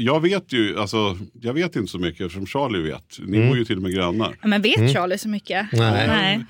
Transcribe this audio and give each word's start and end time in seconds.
Jag 0.00 0.20
vet 0.20 0.52
ju, 0.52 0.78
alltså, 0.78 1.18
jag 1.40 1.52
vet 1.54 1.76
inte 1.76 1.88
så 1.92 1.98
mycket 1.98 2.20
eftersom 2.20 2.46
Charlie 2.46 2.82
vet. 2.90 3.18
Ni 3.26 3.36
Mm. 3.36 3.48
bor 3.48 3.58
ju 3.58 3.64
till 3.64 3.76
och 3.76 3.82
med 3.82 3.92
grannar. 3.94 4.36
Ja, 4.42 4.48
Men 4.48 4.62
vet 4.62 4.92
Charlie 4.94 5.18
så 5.18 5.28
mycket? 5.28 5.66
Nej. 5.72 6.06
Nej. 6.08 6.44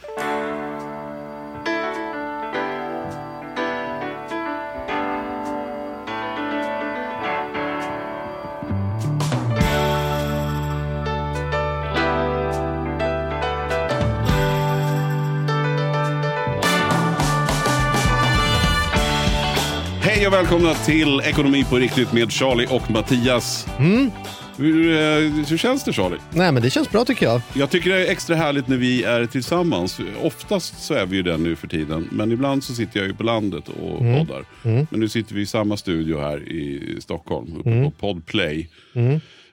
Välkomna 20.39 20.75
till 20.75 21.21
Ekonomi 21.25 21.65
på 21.71 21.77
riktigt 21.77 22.13
med 22.13 22.33
Charlie 22.33 22.67
och 22.71 22.91
Mattias. 22.91 23.67
Mm. 23.79 24.11
Hur, 24.59 24.91
eh, 24.93 25.45
hur 25.49 25.57
känns 25.59 25.85
det 25.85 25.93
Charlie? 25.93 26.17
Nej, 26.35 26.53
men 26.53 26.63
det 26.63 26.71
känns 26.71 26.91
bra 26.91 27.05
tycker 27.05 27.27
jag. 27.27 27.41
Jag 27.55 27.71
tycker 27.71 27.91
det 27.91 28.07
är 28.07 28.11
extra 28.13 28.37
härligt 28.37 28.69
när 28.69 28.77
vi 28.77 29.05
är 29.05 29.27
tillsammans. 29.27 30.01
Oftast 30.23 30.83
så 30.83 30.95
är 30.95 31.07
vi 31.07 31.17
ju 31.17 31.23
det 31.23 31.37
nu 31.37 31.57
för 31.57 31.69
tiden. 31.69 32.09
Men 32.13 32.33
ibland 32.33 32.65
så 32.65 32.75
sitter 32.75 33.01
jag 33.01 33.07
ju 33.09 33.15
på 33.15 33.23
landet 33.23 33.65
och 33.69 34.01
Mm. 34.01 34.27
poddar. 34.27 34.45
Men 34.63 35.01
nu 35.01 35.09
sitter 35.09 35.35
vi 35.35 35.41
i 35.41 35.47
samma 35.47 35.77
studio 35.77 36.21
här 36.21 36.49
i 36.49 36.97
Stockholm. 37.01 37.57
Uppe 37.59 37.71
Mm. 37.71 37.85
på 37.85 37.91
Podplay. 37.91 38.69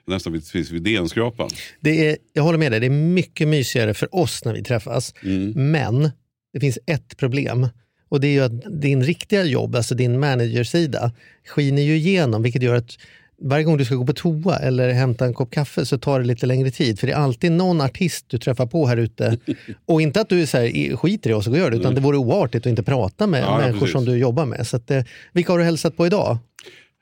Nästan 0.06 0.32
vid, 0.32 0.42
precis 0.42 0.70
vid 0.70 0.82
DN-skrapan. 0.82 1.48
Det 1.80 2.08
är, 2.10 2.16
jag 2.32 2.42
håller 2.42 2.58
med 2.58 2.72
dig, 2.72 2.80
det 2.80 2.86
är 2.86 2.90
mycket 2.90 3.48
mysigare 3.48 3.94
för 3.94 4.14
oss 4.14 4.44
när 4.44 4.52
vi 4.54 4.62
träffas. 4.62 5.14
Men 5.54 6.10
det 6.52 6.60
finns 6.60 6.78
ett 6.86 7.16
problem. 7.16 7.68
Och 8.08 8.20
det 8.20 8.26
är 8.28 8.32
ju 8.32 8.40
att 8.40 8.80
din 8.82 9.02
riktiga 9.04 9.44
jobb, 9.44 9.76
alltså 9.76 9.94
din 9.94 10.20
managersida, 10.20 11.12
skiner 11.48 11.82
ju 11.82 11.96
igenom 11.96 12.42
vilket 12.42 12.62
gör 12.62 12.74
att 12.74 12.98
varje 13.42 13.64
gång 13.64 13.76
du 13.76 13.84
ska 13.84 13.94
gå 13.94 14.06
på 14.06 14.12
toa 14.12 14.56
eller 14.58 14.92
hämta 14.92 15.24
en 15.26 15.34
kopp 15.34 15.50
kaffe 15.50 15.86
så 15.86 15.98
tar 15.98 16.20
det 16.20 16.26
lite 16.26 16.46
längre 16.46 16.70
tid. 16.70 16.98
För 17.00 17.06
det 17.06 17.12
är 17.12 17.16
alltid 17.16 17.52
någon 17.52 17.80
artist 17.80 18.24
du 18.28 18.38
träffar 18.38 18.66
på 18.66 18.86
här 18.86 18.96
ute. 18.96 19.38
Och 19.86 20.02
inte 20.02 20.20
att 20.20 20.28
du 20.28 20.42
är 20.42 20.46
så 20.46 20.56
här, 20.56 20.64
i- 20.64 20.96
skiter 20.96 21.30
i 21.30 21.32
oss 21.32 21.46
och 21.46 21.58
gör 21.58 21.70
det, 21.70 21.76
utan 21.76 21.94
det 21.94 22.00
vore 22.00 22.16
oartigt 22.18 22.66
att 22.66 22.70
inte 22.70 22.82
prata 22.82 23.26
med 23.26 23.42
Ja, 23.42 23.58
människor 23.58 23.78
precis. 23.80 23.92
som 23.92 24.04
du 24.04 24.16
jobbar 24.18 24.46
med. 24.46 24.66
Så 24.66 24.76
att, 24.76 24.90
eh, 24.90 25.02
vilka 25.32 25.52
har 25.52 25.58
du 25.58 25.64
hälsat 25.64 25.96
på 25.96 26.06
idag? 26.06 26.38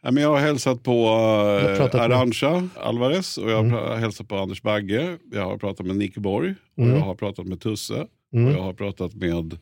Jag 0.03 0.31
har 0.31 0.39
hälsat 0.41 0.83
på 0.83 0.93
eh? 1.95 2.01
Arantxa 2.01 2.69
Alvarez 2.83 3.39
och 3.39 3.51
jag 3.51 3.57
har 3.57 3.65
pra- 3.65 3.97
hälsat 3.97 4.29
på 4.29 4.37
Anders 4.37 4.63
Bagge. 4.63 5.17
Jag 5.33 5.45
har 5.45 5.59
pratat 5.59 5.87
med 5.87 5.97
Nicke 5.97 6.21
Borg 6.21 6.55
och 6.77 6.87
jag 6.89 7.01
har 7.01 7.15
pratat 7.15 7.47
med 7.47 7.61
Tusse. 7.61 7.95
Och 7.95 8.41
jag 8.53 8.63
har 8.63 8.73
pratat 8.73 9.15
med, 9.15 9.59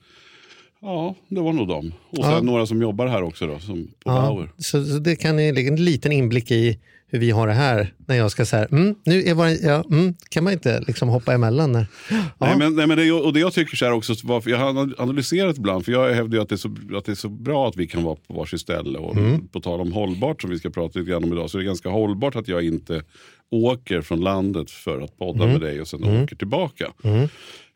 ja 0.83 1.15
det 1.29 1.41
var 1.41 1.53
nog 1.53 1.69
dem. 1.69 1.93
Och 2.11 2.25
sen 2.25 2.33
Ja. 2.35 2.41
några 2.41 2.67
som 2.67 2.83
jobbar 2.83 3.07
här 3.07 3.23
också 3.23 3.47
då, 3.47 3.59
som 3.59 3.85
på 3.85 3.91
Ja, 4.11 4.23
Bauer. 4.23 4.49
så, 4.59 4.85
så 4.85 4.99
det 4.99 5.17
kan 5.17 5.37
ni 5.37 5.53
lägga 5.53 5.69
en 5.69 5.85
liten 5.85 6.13
inblick 6.13 6.51
i 6.51 6.79
hur 7.07 7.19
vi 7.19 7.31
har 7.31 7.47
det 7.47 7.53
här. 7.53 7.95
När 8.07 8.17
jag 8.17 8.31
ska 8.31 8.47
säga, 8.47 8.65
mm, 8.65 8.95
nu 9.05 9.23
är 9.23 9.35
var, 9.35 9.49
ja, 9.67 9.85
mm, 9.91 10.15
kan 10.29 10.45
man 10.45 10.53
inte 10.53 10.81
liksom 10.87 11.09
hoppa 11.09 11.33
emellan. 11.35 11.73
När, 11.73 11.87
ja. 12.11 12.17
Nej, 12.39 12.59
men, 12.59 12.77
nej, 12.77 12.87
men 12.87 12.97
det, 12.99 13.13
och 13.13 13.33
det 13.33 13.41
jag 13.41 13.53
tycker 13.53 13.77
så 13.77 13.85
här 13.85 13.93
också, 13.93 14.15
varför 14.25 14.51
jag 14.51 14.59
har 14.59 14.95
analyserat 14.99 15.59
ibland, 15.59 15.85
för 15.85 15.93
jag 15.93 16.15
hävdar 16.15 16.37
ju 16.37 16.43
att 16.43 16.49
det, 16.49 16.55
är 16.55 16.57
så, 16.57 16.69
att 16.97 17.05
det 17.05 17.13
är 17.13 17.17
så 17.17 17.29
bra 17.29 17.69
att 17.69 17.77
vi 17.77 17.87
kan 17.87 18.03
vara 18.03 18.17
på 18.27 18.35
varsitt 18.35 18.61
ställe. 18.61 18.99
Och 18.99 19.17
på 19.53 19.61
tal 19.61 19.81
om 19.81 19.93
hållbart 19.93 20.41
som 20.43 20.51
vi 20.51 20.59
ska 20.59 20.71
prata 20.71 20.99
lite 20.99 21.11
grann 21.11 21.25
om 21.25 21.33
idag, 21.33 21.51
så 21.51 21.59
är 21.59 21.63
det 21.63 21.67
ganska 21.67 21.89
hållbart 21.89 22.37
att 22.37 22.49
jag 22.49 22.65
inte 22.65 23.03
åker 23.51 24.01
från 24.01 24.21
landet 24.21 24.71
för 24.71 25.01
att 25.01 25.19
podda 25.19 25.47
med 25.47 25.61
dig 25.61 25.81
och 25.81 25.89
sen 25.89 26.05
åker 26.23 26.37
tillbaka. 26.37 26.93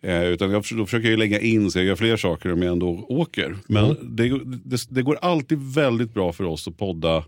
Eh, 0.06 0.24
utan 0.24 0.50
jag, 0.50 0.64
då 0.70 0.84
försöker 0.84 1.10
jag 1.10 1.18
lägga 1.18 1.40
in 1.40 1.70
så 1.70 1.78
jag 1.78 1.86
gör 1.86 1.96
fler 1.96 2.16
saker 2.16 2.52
om 2.52 2.62
jag 2.62 2.72
ändå 2.72 3.06
åker. 3.08 3.56
Men 3.68 3.96
det, 4.02 4.40
det, 4.64 4.86
det 4.88 5.02
går 5.02 5.18
alltid 5.22 5.58
väldigt 5.58 6.14
bra 6.14 6.32
för 6.32 6.44
oss 6.44 6.68
att 6.68 6.76
podda 6.76 7.24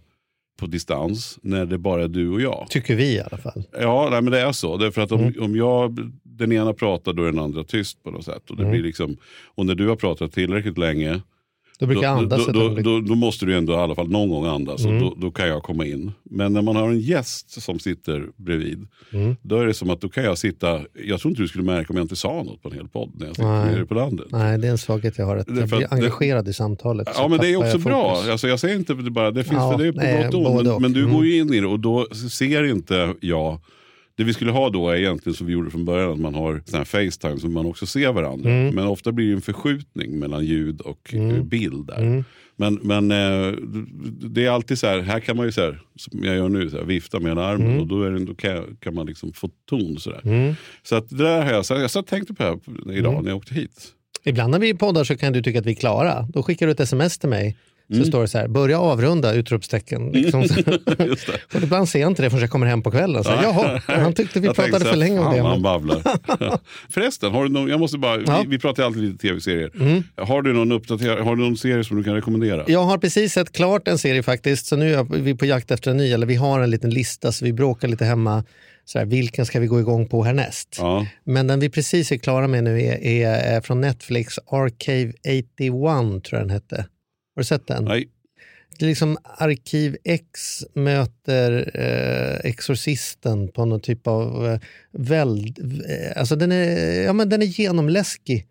på 0.58 0.66
distans 0.66 1.38
när 1.42 1.66
det 1.66 1.78
bara 1.78 2.04
är 2.04 2.08
du 2.08 2.28
och 2.28 2.40
jag. 2.40 2.66
Tycker 2.70 2.94
vi 2.94 3.14
i 3.14 3.20
alla 3.20 3.36
fall. 3.36 3.64
Ja, 3.80 4.08
nej, 4.10 4.22
men 4.22 4.32
det 4.32 4.40
är 4.40 4.52
så. 4.52 4.76
Därför 4.76 5.02
att 5.02 5.12
om, 5.12 5.34
om 5.40 5.56
jag, 5.56 6.12
den 6.22 6.52
ena 6.52 6.72
pratar 6.72 7.12
då 7.12 7.22
är 7.22 7.26
den 7.26 7.38
andra 7.38 7.64
tyst 7.64 8.02
på 8.02 8.10
något 8.10 8.24
sätt. 8.24 8.50
Och, 8.50 8.56
det 8.56 8.64
blir 8.64 8.82
liksom, 8.82 9.16
och 9.44 9.66
när 9.66 9.74
du 9.74 9.88
har 9.88 9.96
pratat 9.96 10.32
tillräckligt 10.32 10.78
länge 10.78 11.20
Då 11.78 11.86
brukar 11.86 12.02
jag 12.02 12.18
andas 12.18 12.46
då, 12.46 12.52
då, 12.52 12.68
då, 12.68 13.00
då 13.00 13.14
måste 13.14 13.46
du 13.46 13.56
ändå 13.56 13.72
i 13.72 13.76
alla 13.76 13.94
fall 13.94 14.08
någon 14.10 14.28
gång 14.28 14.46
andas 14.46 14.84
och 14.86 15.18
då, 15.20 15.30
kan 15.30 15.48
jag 15.48 15.62
komma 15.62 15.86
in. 15.86 16.12
Men 16.22 16.52
när 16.52 16.62
man 16.62 16.76
har 16.76 16.88
en 16.88 17.00
gäst 17.00 17.62
som 17.62 17.78
sitter 17.78 18.26
bredvid, 18.36 18.86
då 19.42 19.56
är 19.60 19.66
det 19.66 19.74
som 19.74 19.90
att 19.90 20.00
då 20.00 20.08
kan 20.08 20.24
jag 20.24 20.38
sitta, 20.38 20.80
jag 21.06 21.20
tror 21.20 21.30
inte 21.30 21.42
du 21.42 21.48
skulle 21.48 21.64
märka 21.64 21.86
om 21.92 21.96
jag 21.96 22.04
inte 22.04 22.16
sa 22.16 22.42
något 22.42 22.62
på 22.62 22.68
en 22.68 22.74
hel 22.74 22.88
podd 22.88 23.12
när 23.18 23.26
jag 23.26 23.36
sitter 23.36 23.48
Nej. 23.48 23.72
nere 23.74 23.86
på 23.86 23.94
landet. 23.94 24.26
Nej, 24.30 24.58
det 24.58 24.66
är 24.66 24.70
en 24.70 24.78
svaghet 24.78 25.18
jag 25.18 25.26
har. 25.26 25.36
Att 25.36 25.46
Det 25.46 25.60
jag 25.60 25.68
blir 25.68 25.84
att 25.84 25.90
det- 25.90 25.96
engagerad 25.96 26.48
i 26.48 26.52
samtalet. 26.52 27.08
Ja 27.14 27.28
men 27.28 27.38
det 27.38 27.48
är 27.52 27.56
också 27.56 27.78
bra. 27.78 28.22
Alltså, 28.30 28.48
jag 28.48 28.60
säger 28.60 28.76
inte 28.76 28.94
det 28.94 29.10
bara, 29.10 29.30
det 29.30 29.44
finns 29.44 29.54
Ja, 29.56 29.72
för 29.72 29.78
det 29.82 29.88
är 29.88 29.92
på 29.92 29.98
nej, 30.00 30.24
gott 30.24 30.34
och 30.34 30.50
ont. 30.56 30.66
Men, 30.66 30.82
men 30.82 30.92
du 30.92 31.00
Mm. 31.02 31.14
går 31.14 31.26
ju 31.26 31.36
in 31.38 31.54
i 31.54 31.60
det 31.60 31.66
och 31.66 31.80
då 31.80 32.06
ser 32.30 32.64
inte 32.64 33.14
jag 33.20 33.58
det 34.18 34.24
vi 34.24 34.32
skulle 34.32 34.50
ha 34.50 34.70
då 34.70 34.90
är 34.90 34.96
egentligen 34.96 35.36
som 35.36 35.46
vi 35.46 35.52
gjorde 35.52 35.70
från 35.70 35.84
början, 35.84 36.12
att 36.12 36.18
man 36.20 36.34
har 36.34 36.62
sån 36.66 36.78
här 36.78 36.84
Facetime 36.84 37.38
så 37.40 37.48
man 37.48 37.66
också 37.66 37.86
ser 37.86 38.12
varandra. 38.12 38.50
Mm. 38.50 38.74
Men 38.74 38.86
ofta 38.86 39.12
blir 39.12 39.26
det 39.28 39.34
en 39.34 39.40
förskjutning 39.40 40.18
mellan 40.18 40.44
ljud 40.44 40.80
och 40.80 41.14
eh, 41.14 41.42
bild 41.42 41.86
där. 41.86 42.24
Men, 42.56 42.74
men 42.74 43.10
eh, 43.10 43.52
det 44.20 44.44
är 44.46 44.50
alltid 44.50 44.78
så 44.78 44.86
här, 44.86 45.00
här 45.00 45.20
kan 45.20 45.36
man 45.36 45.46
ju 45.46 45.52
så 45.52 45.60
här, 45.60 45.80
som 45.96 46.24
jag 46.24 46.36
gör 46.36 46.48
nu, 46.48 46.70
så 46.70 46.76
här, 46.76 46.84
vifta 46.84 47.20
med 47.20 47.32
ena 47.32 47.44
armen 47.44 47.66
Mm. 47.66 47.80
och 47.80 47.86
då, 47.86 48.02
är 48.02 48.10
det, 48.10 48.24
då 48.24 48.34
kan, 48.34 48.76
kan 48.80 48.94
man 48.94 49.06
liksom 49.06 49.32
få 49.32 49.50
ton. 49.70 49.96
Så, 49.98 50.10
där. 50.10 50.54
så 50.82 50.96
att 50.96 51.08
det 51.08 51.16
där 51.16 51.42
har 51.44 51.52
jag, 51.52 51.66
så 51.66 51.74
jag 51.74 51.90
satt 51.90 52.02
och 52.02 52.08
tänkte 52.08 52.34
på 52.34 52.42
det 52.42 52.48
här 52.48 52.98
idag 52.98 53.12
Mm. 53.12 53.24
när 53.24 53.30
jag 53.30 53.36
åkte 53.36 53.54
hit. 53.54 53.88
Ibland 54.24 54.50
när 54.50 54.58
vi 54.58 54.74
poddar 54.74 55.04
så 55.04 55.16
kan 55.16 55.32
du 55.32 55.42
tycka 55.42 55.58
att 55.58 55.66
vi 55.66 55.70
är 55.70 55.74
klara. 55.74 56.22
Då 56.22 56.42
skickar 56.42 56.66
du 56.66 56.72
ett 56.72 56.80
sms 56.80 57.18
till 57.18 57.28
mig. 57.28 57.56
Så 57.90 57.94
Mm. 57.94 58.06
står 58.06 58.20
det 58.22 58.28
så 58.28 58.38
här, 58.38 58.48
börja 58.48 58.78
avrunda! 58.80 59.34
Utropstecken. 59.34 60.10
Liksom. 60.12 60.42
Just 60.98 61.26
det. 61.26 61.56
och 61.56 61.62
ibland 61.62 61.88
ser 61.88 62.00
jag 62.00 62.10
inte 62.10 62.22
det 62.22 62.30
förrän 62.30 62.40
jag 62.40 62.50
kommer 62.50 62.66
hem 62.66 62.82
på 62.82 62.90
kvällen. 62.90 63.24
Så, 63.24 63.30
Jaha, 63.42 63.82
han 63.86 64.12
tyckte 64.14 64.40
vi 64.40 64.46
Jag 64.46 64.56
pratade 64.56 64.80
så 64.80 64.90
för 64.90 64.96
länge 64.96 65.18
om 65.18 65.34
det. 65.34 65.40
Han 65.42 65.62
babblar. 65.62 66.02
Förresten, 66.90 67.32
har 67.32 67.44
du 67.44 67.50
någon, 67.50 67.68
jag 67.68 67.80
måste 67.80 67.98
bara, 67.98 68.20
Ja. 68.20 68.34
Mm. 68.34 68.42
vi, 68.50 68.56
vi 68.56 68.58
pratar 68.58 68.82
alltid 68.82 69.02
lite 69.02 69.18
tv-serier. 69.18 69.70
Har, 70.24 70.42
du 70.42 70.52
någon 70.52 70.72
uppdater, 70.72 71.16
har 71.16 71.36
du 71.36 71.42
någon 71.42 71.56
serie 71.56 71.84
som 71.84 71.96
du 71.96 72.04
kan 72.04 72.14
rekommendera? 72.14 72.64
Jag 72.68 72.84
har 72.84 72.98
precis 72.98 73.32
sett 73.32 73.52
klart 73.52 73.88
en 73.88 73.98
serie 73.98 74.22
faktiskt, 74.22 74.66
så 74.66 74.76
nu 74.76 74.94
är 74.94 75.02
vi 75.04 75.34
på 75.34 75.46
jakt 75.46 75.70
efter 75.70 75.90
en 75.90 75.96
ny. 75.96 76.12
Eller 76.12 76.26
vi 76.26 76.34
har 76.34 76.60
en 76.60 76.70
liten 76.70 76.90
lista, 76.90 77.32
så 77.32 77.44
vi 77.44 77.52
bråkar 77.52 77.88
lite 77.88 78.04
hemma. 78.04 78.44
Så 78.84 78.98
här, 78.98 79.06
vilken 79.06 79.46
ska 79.46 79.60
vi 79.60 79.66
gå 79.66 79.80
igång 79.80 80.08
på 80.08 80.24
härnäst? 80.24 80.76
Ja. 80.78 81.06
Men 81.24 81.46
den 81.46 81.60
vi 81.60 81.70
precis 81.70 82.12
är 82.12 82.16
klara 82.16 82.48
med 82.48 82.64
nu 82.64 82.82
är, 82.82 83.04
är, 83.04 83.56
är 83.56 83.60
från 83.60 83.80
Netflix, 83.80 84.38
Archive 84.50 85.12
81 85.20 86.22
tror 86.22 86.22
jag 86.30 86.40
den 86.40 86.50
hette. 86.50 86.86
Har 87.38 87.40
du 87.40 87.46
sett 87.46 87.66
den? 87.66 87.84
Nej. 87.84 88.08
Det 88.78 88.84
är 88.84 88.88
liksom 88.88 89.18
Arkiv 89.24 89.96
X 90.04 90.30
möter 90.74 91.70
eh, 91.74 92.50
Exorcisten 92.50 93.48
på 93.48 93.64
någon 93.64 93.80
typ 93.80 94.06
av 94.06 94.46
eh, 94.46 94.60
väld... 94.90 95.58
Eh, 95.88 96.20
alltså 96.20 96.36
den 96.36 96.52
är, 96.52 97.02
ja, 97.04 97.12
men 97.12 97.28
den 97.28 97.42
är 97.42 97.46
genomläskig 97.46 98.46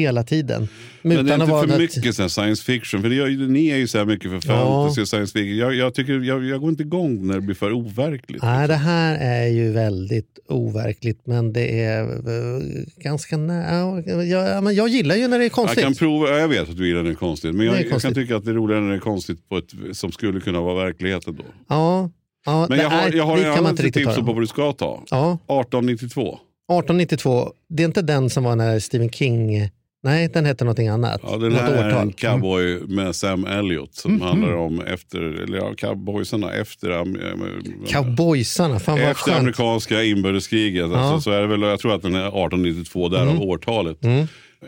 hela 0.00 0.22
tiden. 0.22 0.68
Men 1.02 1.26
det 1.26 1.32
är 1.32 1.34
att 1.34 1.40
inte 1.40 1.68
för 1.68 1.78
mycket 1.78 2.18
här 2.18 2.28
science 2.28 2.64
fiction. 2.64 3.02
För 3.02 3.10
gör, 3.10 3.48
ni 3.48 3.68
är 3.68 3.76
ju 3.76 3.88
så 3.88 3.98
här 3.98 4.04
mycket 4.04 4.30
för 4.30 4.52
Ja. 4.52 4.56
fantasy 4.56 5.02
och 5.02 5.08
science 5.08 5.32
fiction. 5.32 5.56
Jag, 5.56 5.74
jag, 5.74 5.94
tycker, 5.94 6.12
jag, 6.12 6.44
jag 6.44 6.60
går 6.60 6.70
inte 6.70 6.82
igång 6.82 7.26
när 7.26 7.34
det 7.34 7.40
blir 7.40 7.54
för 7.54 7.72
overkligt. 7.72 8.42
Nej, 8.42 8.68
det 8.68 8.74
här 8.74 9.18
är 9.20 9.46
ju 9.46 9.72
väldigt 9.72 10.38
overkligt, 10.48 11.26
men 11.26 11.52
det 11.52 11.80
är 11.82 12.02
eh, 12.02 12.62
ganska 12.96 13.36
nära. 13.36 14.02
Jag, 14.06 14.26
ja, 14.26 14.60
men 14.60 14.74
jag 14.74 14.88
gillar 14.88 15.16
ju 15.16 15.28
när 15.28 15.38
det 15.38 15.42
är 15.44 15.46
jag 15.46 15.52
konstigt. 15.52 15.82
kan 15.82 15.94
prova, 15.94 16.28
ja, 16.28 16.38
jag 16.38 16.48
vet 16.48 16.68
att 16.68 16.76
du 16.76 16.86
gillar 16.86 17.02
när 17.02 17.08
det 17.10 17.14
är 17.14 17.18
konstigt. 17.18 17.54
Men 17.54 17.66
jag, 17.66 17.74
är 17.74 17.78
jag 17.78 17.84
kan 17.84 17.90
konstigt. 17.90 18.14
tycka 18.14 18.36
att 18.36 18.44
det 18.44 18.50
är 18.50 18.54
roligare 18.54 18.82
när 18.82 18.90
det 18.90 18.96
är 18.96 19.00
konstigt 19.00 19.48
på 19.48 19.58
ett, 19.58 19.70
som 19.92 20.12
skulle 20.12 20.40
kunna 20.40 20.60
vara 20.60 20.84
verkligheten 20.84 21.36
då. 21.36 21.44
Ja, 21.68 22.10
ja, 22.46 22.66
Men 22.68 22.78
jag 22.78 22.90
har, 22.90 23.10
jag 23.12 23.24
har 23.24 23.38
en 23.38 23.52
annan 23.52 23.76
tips 23.76 24.16
på 24.16 24.22
vad 24.22 24.40
du 24.42 24.46
ska 24.46 24.72
ta. 24.72 25.02
Ja, 25.10 25.32
1892. 25.32 26.38
1892, 26.68 27.52
det 27.68 27.82
är 27.82 27.86
inte 27.86 28.02
den 28.02 28.30
som 28.30 28.44
var 28.44 28.56
när 28.56 28.78
Stephen 28.78 29.10
King... 29.10 29.70
Nej, 30.02 30.28
den 30.34 30.44
heter 30.46 30.64
någonting 30.64 30.88
annat. 30.88 31.20
Ja, 31.22 31.36
den 31.36 31.52
här 31.52 31.72
är 31.72 32.00
en 32.00 32.12
cowboy 32.12 32.80
med 32.88 33.16
Sam 33.16 33.44
Elliot 33.46 33.94
som 33.94 34.12
Mhm. 34.12 34.20
handlar 34.20 34.52
om 34.52 34.80
efter, 34.80 35.20
eller 35.20 35.56
ja, 35.58 35.74
cowboysarna 35.76 36.52
efter, 36.52 36.90
am- 36.90 37.16
eh, 37.16 37.92
Cowboysarna, 37.92 38.78
fan 38.78 38.98
vad 39.00 39.10
efter 39.10 39.24
skönt. 39.24 39.38
amerikanska 39.38 40.02
inbördeskriget. 40.04 40.84
Alltså, 40.84 41.20
så 41.20 41.30
är 41.36 41.40
det 41.40 41.46
väl, 41.46 41.60
jag 41.62 41.78
tror 41.80 41.94
att 41.94 42.02
den 42.02 42.14
är 42.14 42.26
1892, 42.26 43.08
därav 43.08 43.28
Mm. 43.28 43.42
årtalet. 43.42 43.98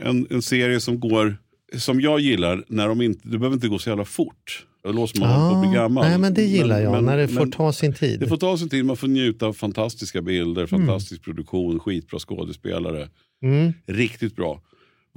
En, 0.03 0.27
en 0.31 0.43
serie 0.43 0.81
som 0.81 1.01
går, 1.01 1.37
som 1.77 2.01
jag 2.01 2.21
gillar, 2.21 2.65
när 2.69 2.89
de 2.89 3.01
inte, 3.03 3.29
det 3.29 3.39
behöver 3.39 3.55
inte 3.55 3.69
gå 3.69 3.79
så 3.79 3.89
jävla 3.89 4.05
fort. 4.05 4.65
Då 4.85 4.93
låser 4.93 5.21
man 5.21 5.29
håller 5.31 5.51
på 5.51 5.57
att 5.61 5.69
bli 5.69 5.77
gammal. 5.79 6.09
nej, 6.09 6.19
men 6.19 6.35
det 6.35 6.43
gillar 6.45 6.81
jag, 6.81 6.93
men- 6.93 7.05
när 7.05 7.17
det 7.17 7.29
får 7.29 7.35
men- 7.41 7.51
ta 7.51 7.73
sin 7.73 7.95
tid. 7.95 8.21
Det 8.21 8.27
får 8.29 8.37
ta 8.37 8.57
sin 8.57 8.69
tid, 8.69 8.85
man 8.85 8.97
får 8.97 9.09
njuta 9.09 9.47
av 9.47 9.53
fantastiska 9.53 10.23
bilder, 10.23 10.63
Mm. 10.63 10.69
fantastisk 10.87 11.23
produktion, 11.25 11.81
skitbra 11.81 12.19
skådespelare. 12.19 13.09
Mm. 13.43 13.73
Riktigt 13.87 14.37
bra. 14.37 14.61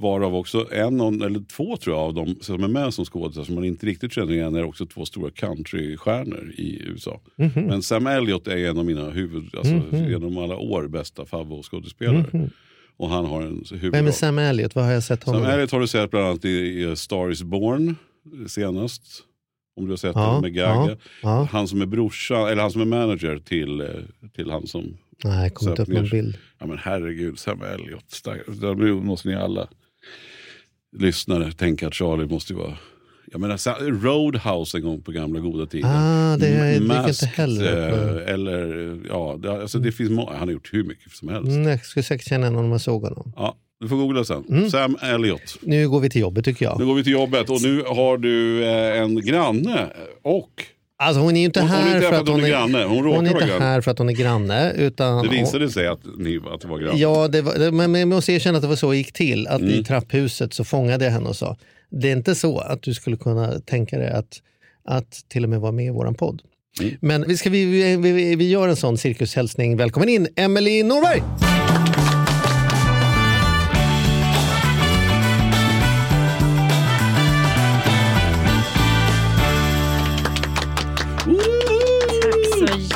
Varav 0.01 0.35
också 0.35 0.67
en 0.73 0.99
eller 1.21 1.39
två 1.55 1.77
tror 1.77 1.95
jag 1.95 2.03
av 2.05 2.13
dem 2.13 2.35
som 2.41 2.63
är 2.63 2.67
med 2.67 2.93
som 2.93 3.05
skådespelare 3.05 3.45
som 3.45 3.55
man 3.55 3.63
inte 3.63 3.85
riktigt 3.85 4.13
känner 4.13 4.33
igen 4.33 4.55
är 4.55 4.63
också 4.63 4.85
två 4.85 5.05
stora 5.05 5.31
countrystjärnor 5.31 6.51
i 6.57 6.81
USA. 6.83 7.21
Mhm. 7.35 7.51
Men 7.55 7.83
Sam 7.83 8.07
Elliott 8.07 8.47
är 8.47 8.57
en 8.57 8.77
av 8.77 8.85
mina 8.85 9.09
huvud, 9.09 9.55
alltså 9.55 9.73
genom 10.09 10.37
alla 10.37 10.55
år 10.57 10.87
bästa 10.87 11.25
favoritskådespelare. 11.25 12.49
Och 12.97 13.09
han 13.09 13.25
har 13.25 13.41
en 13.41 13.63
huvudroll. 13.71 13.91
Vem 13.91 14.07
är 14.07 14.11
Sam 14.11 14.39
Elliot? 14.39 14.75
Vad 14.75 14.85
har 14.85 14.91
jag 14.91 15.03
sett 15.03 15.23
honom 15.23 15.41
Sam 15.41 15.49
i? 15.49 15.53
Elliott 15.53 15.71
har 15.71 15.79
du 15.79 15.87
sett 15.87 16.11
bland 16.11 16.25
annat 16.25 16.45
i, 16.45 16.49
i 16.83 16.95
Star 16.95 17.31
is 17.31 17.43
Born 17.43 17.95
senast. 18.47 19.01
Om 19.75 19.85
du 19.85 19.91
har 19.91 19.97
sett 19.97 20.15
Ja, 20.15 20.31
den 20.33 20.41
med 20.41 20.53
Gaga. 20.53 20.91
ja, 20.91 20.97
ja. 21.23 21.47
Han 21.51 21.67
som 21.67 21.81
är 21.81 21.85
brorsan, 21.85 22.47
eller 22.49 22.61
han 22.61 22.71
som 22.71 22.81
är 22.81 22.85
manager 22.85 23.37
till, 23.39 23.81
eh, 23.81 23.87
till 24.35 24.51
han 24.51 24.67
som... 24.67 24.97
Nej, 25.23 25.43
jag 25.43 25.53
kommer 25.53 25.71
inte 25.71 25.81
upp 25.81 25.87
någon 25.87 26.09
bild. 26.09 26.37
Ja 26.59 26.65
men 26.65 26.77
herregud, 26.77 27.39
Sam 27.39 27.61
Elliott. 27.61 28.05
stack- 28.11 28.59
Där 28.61 28.93
måste 28.93 29.27
ni 29.29 29.35
alla 29.35 29.67
lyssnare 30.97 31.51
tänka 31.51 31.87
att 31.87 31.93
Charlie 31.93 32.25
måste 32.25 32.53
ju 32.53 32.59
vara... 32.59 32.77
Jag 33.31 33.41
menar, 33.41 33.57
Roadhouse 34.03 34.77
en 34.77 34.83
gång 34.83 35.01
på 35.01 35.11
gamla 35.11 35.39
goda 35.39 35.65
tiden. 35.65 35.89
Ah, 35.89 36.37
det 36.37 36.47
är- 36.47 36.51
M- 36.53 36.59
det 36.59 36.71
gick 36.73 36.81
inte 36.81 36.95
Masked, 36.95 37.29
heller. 37.29 38.21
eh, 38.27 38.33
Eller, 38.33 38.97
ja, 39.09 39.39
det, 39.41 39.51
alltså 39.51 39.79
det 39.79 39.91
finns 39.91 40.09
han 40.09 40.27
har 40.37 40.51
gjort 40.51 40.69
hur 40.73 40.83
mycket 40.83 41.11
som 41.11 41.27
helst. 41.29 41.47
Mm, 41.51 41.67
jag 41.67 41.85
skulle 41.85 42.03
säkert 42.03 42.27
känna 42.27 42.47
honom 42.47 42.65
om 42.65 42.71
jag 42.71 42.81
såg 42.81 43.01
honom. 43.03 43.33
Ja, 43.35 43.55
du 43.79 43.87
får 43.87 43.95
googla 43.95 44.23
sen. 44.23 44.43
Mm. 44.49 44.69
Sam 44.69 44.97
Elliott. 45.01 45.57
Nu 45.61 45.89
går 45.89 45.99
vi 45.99 46.09
till 46.09 46.21
jobbet 46.21 46.45
tycker 46.45 46.65
jag. 46.65 46.79
Nu 46.79 46.85
går 46.85 46.95
vi 46.95 47.03
till 47.03 47.13
jobbet 47.13 47.49
och 47.49 47.61
nu 47.61 47.81
har 47.87 48.17
du 48.17 48.63
eh, 48.63 49.01
en 49.01 49.15
granne 49.21 49.87
och 50.21 50.65
Alltså 51.01 51.21
hon 51.21 51.35
är 51.35 51.39
ju 51.39 51.45
inte 51.45 51.61
Hon- 51.61 51.69
hon 51.69 51.77
är 51.79 51.83
här 51.83 51.95
inte 51.95 52.07
för 52.09 52.15
att 52.21 52.27
hon 52.27 52.43
är, 52.43 52.49
granne. 52.49 52.83
Hon 52.83 53.25
är 53.25 53.31
inte 53.31 53.45
granne. 53.47 53.65
här 53.65 53.81
för 53.81 53.91
att 53.91 53.97
hon 53.97 54.09
är 54.09 54.13
granne. 54.13 54.71
Utan 54.73 55.23
det 55.23 55.29
visade 55.29 55.69
sig 55.69 55.87
att, 55.87 55.99
ni, 56.17 56.39
att 56.53 56.61
det 56.61 56.67
var 56.67 56.79
granne. 56.79 56.99
Ja, 56.99 57.27
det 57.27 57.41
var, 57.41 57.71
men 57.71 57.95
jag 57.95 58.07
måste 58.07 58.33
erkänna 58.33 58.57
att 58.57 58.61
det 58.61 58.67
var 58.67 58.75
så 58.75 58.91
det 58.91 58.97
gick 58.97 59.13
till. 59.13 59.47
Att 59.47 59.61
Mm. 59.61 59.73
i 59.73 59.83
trapphuset 59.83 60.53
så 60.53 60.63
fångade 60.63 61.05
jag 61.05 61.11
henne 61.11 61.29
och 61.29 61.35
sa, 61.35 61.57
det 61.91 62.07
är 62.07 62.11
inte 62.15 62.35
så 62.35 62.59
att 62.59 62.81
du 62.81 62.93
skulle 62.93 63.17
kunna 63.17 63.51
tänka 63.59 63.97
dig 63.97 64.09
att, 64.09 64.41
att 64.85 65.11
till 65.29 65.43
och 65.43 65.49
med 65.49 65.59
vara 65.61 65.71
med 65.71 65.85
i 65.85 65.89
vår 65.89 66.11
podd. 66.13 66.41
Mm. 66.81 66.93
Men 67.01 67.27
vi, 67.27 67.37
ska, 67.37 67.49
vi, 67.49 67.65
vi, 67.65 67.95
vi, 68.11 68.35
vi 68.35 68.49
gör 68.49 68.67
en 68.67 68.75
sån 68.75 68.97
cirkushälsning. 68.97 69.77
Välkommen 69.77 70.09
in, 70.09 70.27
Emelie 70.35 70.83
Norberg! 70.83 71.23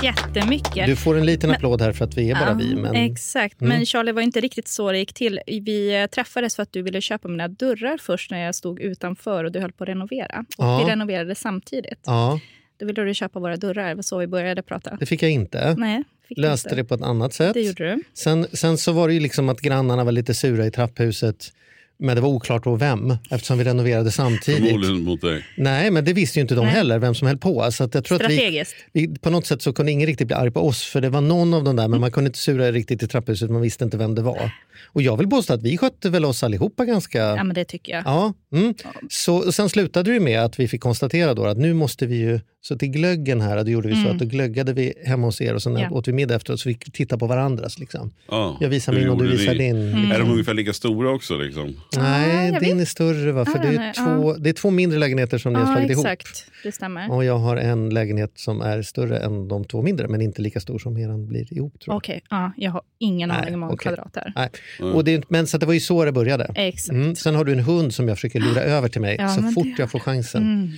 Jättemycket. 0.06 0.86
Du 0.86 0.96
får 0.96 1.18
en 1.18 1.26
liten 1.26 1.52
applåd 1.52 1.82
här 1.82 1.92
för 1.92 2.06
att 2.06 2.18
vi 2.18 2.32
är 2.32 2.36
bara 2.36 2.50
Ja, 2.50 2.54
vi. 2.54 2.76
Men... 2.76 2.96
Exakt, 2.96 3.62
Mm. 3.62 3.78
men 3.78 3.86
Charlie 3.86 4.12
var 4.12 4.22
inte 4.22 4.42
riktigt 4.42 4.68
så 4.68 4.92
det 4.92 4.98
gick 5.00 5.14
till. 5.14 5.40
Vi 5.48 6.08
träffades 6.12 6.56
för 6.56 6.64
att 6.64 6.74
du 6.74 6.82
ville 6.82 7.02
köpa 7.02 7.28
mina 7.28 7.48
dörrar 7.48 7.98
först 7.98 8.32
när 8.32 8.46
jag 8.46 8.56
stod 8.56 8.80
utanför 8.80 9.44
och 9.44 9.52
du 9.52 9.60
höll 9.60 9.72
på 9.72 9.84
att 9.84 9.90
renovera. 9.90 10.46
Ja. 10.58 10.78
Vi 10.86 10.92
renoverade 10.92 11.36
samtidigt. 11.36 12.00
Ja, 12.06 12.40
Då 12.80 12.86
ville 12.86 13.04
du 13.04 13.14
köpa 13.14 13.40
våra 13.40 13.58
dörrar, 13.58 13.90
det 13.90 13.96
var 13.96 14.02
så 14.04 14.18
vi 14.18 14.28
började 14.28 14.62
prata. 14.64 14.98
det 15.00 15.06
fick 15.06 15.24
jag 15.24 15.32
inte. 15.32 15.76
Nej, 15.78 16.04
Löste 16.30 16.68
inte. 16.70 16.76
det 16.76 16.84
på 16.84 16.94
ett 16.96 17.02
annat 17.02 17.34
sätt. 17.34 17.54
Det 17.54 17.62
gjorde 17.62 17.96
du. 17.96 18.04
Sen, 18.14 18.48
sen 18.54 18.78
så 18.78 18.92
var 18.92 19.08
det 19.08 19.14
ju 19.14 19.20
liksom 19.20 19.50
att 19.50 19.62
grannarna 19.62 20.04
var 20.04 20.12
lite 20.12 20.34
sura 20.34 20.66
i 20.66 20.72
trapphuset. 20.72 21.54
Men 21.98 22.16
det 22.16 22.22
var 22.22 22.30
oklart 22.30 22.64
då 22.64 22.76
vem, 22.76 23.18
eftersom 23.30 23.58
vi 23.58 23.64
renoverade 23.64 24.12
samtidigt. 24.12 24.64
Förmodligen 24.64 25.04
mot 25.04 25.22
dig. 25.22 25.46
Nej, 25.58 25.92
men 25.92 26.06
det 26.06 26.14
visste 26.14 26.40
ju 26.40 26.42
inte 26.42 26.56
de 26.56 26.66
Nej. 26.66 26.74
heller, 26.74 27.00
vem 27.00 27.16
som 27.16 27.28
höll 27.28 27.38
på. 27.38 27.72
Så 27.72 27.84
att 27.84 27.96
jag 27.96 28.06
tror 28.06 28.24
att 28.24 28.32
vi, 28.32 28.36
Strategiskt. 28.36 28.76
vi, 28.94 29.08
på 29.08 29.30
något 29.30 29.46
sätt 29.46 29.62
så 29.62 29.74
kunde 29.74 29.92
ingen 29.92 30.08
riktigt 30.08 30.28
bli 30.28 30.36
arg 30.36 30.52
på 30.52 30.68
oss, 30.68 30.84
för 30.84 31.02
det 31.02 31.10
var 31.10 31.22
någon 31.22 31.54
av 31.54 31.64
dem 31.64 31.76
där, 31.76 31.88
men 31.88 32.02
man 32.02 32.12
kunde 32.12 32.28
inte 32.28 32.40
sura 32.40 32.72
riktigt 32.72 33.04
i 33.04 33.08
trapphuset, 33.08 33.50
man 33.50 33.62
visste 33.62 33.84
inte 33.84 33.98
vem 33.98 34.16
det 34.16 34.22
var. 34.22 34.52
Och 34.86 35.02
jag 35.02 35.18
vill 35.18 35.30
påstå 35.30 35.54
att 35.54 35.64
vi 35.64 35.78
skötte 35.78 36.10
väl 36.10 36.26
oss 36.26 36.44
allihopa 36.44 36.86
ganska... 36.86 37.20
Ja, 37.20 37.44
men 37.44 37.56
det 37.56 37.66
tycker 37.66 37.94
jag. 37.94 38.04
Ja, 38.06 38.34
mm. 38.54 38.74
så, 39.10 39.52
sen 39.52 39.70
slutade 39.70 40.14
det 40.14 40.20
med 40.20 40.42
att 40.42 40.60
vi 40.60 40.68
fick 40.68 40.82
konstatera 40.82 41.34
då 41.34 41.46
att 41.46 41.58
nu 41.58 41.74
måste 41.74 42.06
vi 42.06 42.16
ju, 42.16 42.40
så 42.68 42.78
till 42.78 42.90
glöggen 42.90 43.42
här, 43.42 43.64
då 43.64 43.70
gjorde 43.72 43.88
vi 43.90 43.96
så 44.04 44.08
att 44.10 44.20
då 44.20 44.26
glöggade 44.26 44.74
vi 44.74 44.94
hemma 45.06 45.28
hos 45.28 45.42
er 45.42 45.54
och 45.54 45.62
sen 45.64 45.72
Mm. 45.76 45.84
Ja. 45.92 45.98
åt 45.98 46.08
vi 46.08 46.14
middag 46.14 46.36
efteråt 46.36 46.60
så 46.60 46.70
vi 46.70 46.74
fick 46.74 46.92
titta 46.94 47.18
på 47.18 47.28
varandras. 47.28 47.80
Liksom. 47.80 48.12
Ja. 48.30 48.58
Jag 48.62 48.70
visar 48.70 48.94
min 48.94 49.10
och 49.10 49.18
du 49.24 49.28
visar 49.30 49.52
ni? 49.54 49.58
din. 49.58 49.76
Mm. 49.94 50.12
Är 50.12 50.20
de 50.20 50.30
ungefär 50.32 50.54
lika 50.54 50.74
stora 50.74 51.12
också? 51.12 51.38
Liksom? 51.38 51.76
Nej, 51.98 52.52
jag 52.52 52.62
din 52.62 52.78
vet. 52.78 52.82
är 52.88 52.90
större 52.90 53.32
va? 53.32 53.46
För 53.46 53.60
Ah, 53.60 53.62
det, 53.62 53.68
är 53.76 53.94
två, 53.94 54.34
det 54.34 54.50
är 54.50 54.54
två 54.54 54.70
mindre 54.70 55.00
lägenheter 55.00 55.38
som 55.38 55.54
ni 55.54 55.60
har 55.60 55.74
slagit 55.76 55.92
ihop. 55.92 56.06
exakt. 56.06 56.46
Det 56.64 56.72
stämmer. 56.72 57.12
Och 57.12 57.26
jag 57.26 57.38
har 57.38 57.58
en 57.58 57.90
lägenhet 57.90 58.32
som 58.36 58.62
är 58.62 58.82
större 58.82 59.18
än 59.18 59.48
de 59.48 59.66
två 59.66 59.82
mindre, 59.82 60.08
men 60.08 60.22
inte 60.22 60.42
lika 60.42 60.60
stor 60.60 60.80
som 60.80 60.98
eran 60.98 61.28
blir 61.28 61.54
ihop. 61.54 61.80
Tror 61.80 61.94
jag. 61.94 61.98
Okej, 61.98 62.22
ja, 62.30 62.54
jag 62.58 62.72
har 62.72 62.82
ingen 63.00 63.32
aning 63.32 63.54
om 63.56 63.64
okej. 63.64 63.78
kvadrat 63.78 64.16
här. 64.16 64.34
Nej. 64.36 64.50
Och 64.94 65.04
det, 65.04 65.30
men 65.30 65.48
så 65.48 65.58
att 65.58 65.62
det 65.62 65.66
var 65.68 65.74
ju 65.74 65.80
så 65.80 66.06
det 66.06 66.12
började. 66.12 66.52
Exakt. 66.56 66.90
Mm. 66.94 67.16
Sen 67.16 67.36
har 67.36 67.46
du 67.46 67.52
en 67.52 67.60
hund 67.60 67.94
som 67.94 68.08
jag 68.08 68.18
försöker 68.18 68.40
lura 68.40 68.62
över 68.62 68.88
till 68.90 69.02
mig 69.02 69.16
Ja, 69.20 69.30
så 69.30 69.42
fort 69.42 69.64
det- 69.64 69.76
jag 69.78 69.92
får 69.92 70.00
chansen. 70.00 70.44
Mm. 70.44 70.72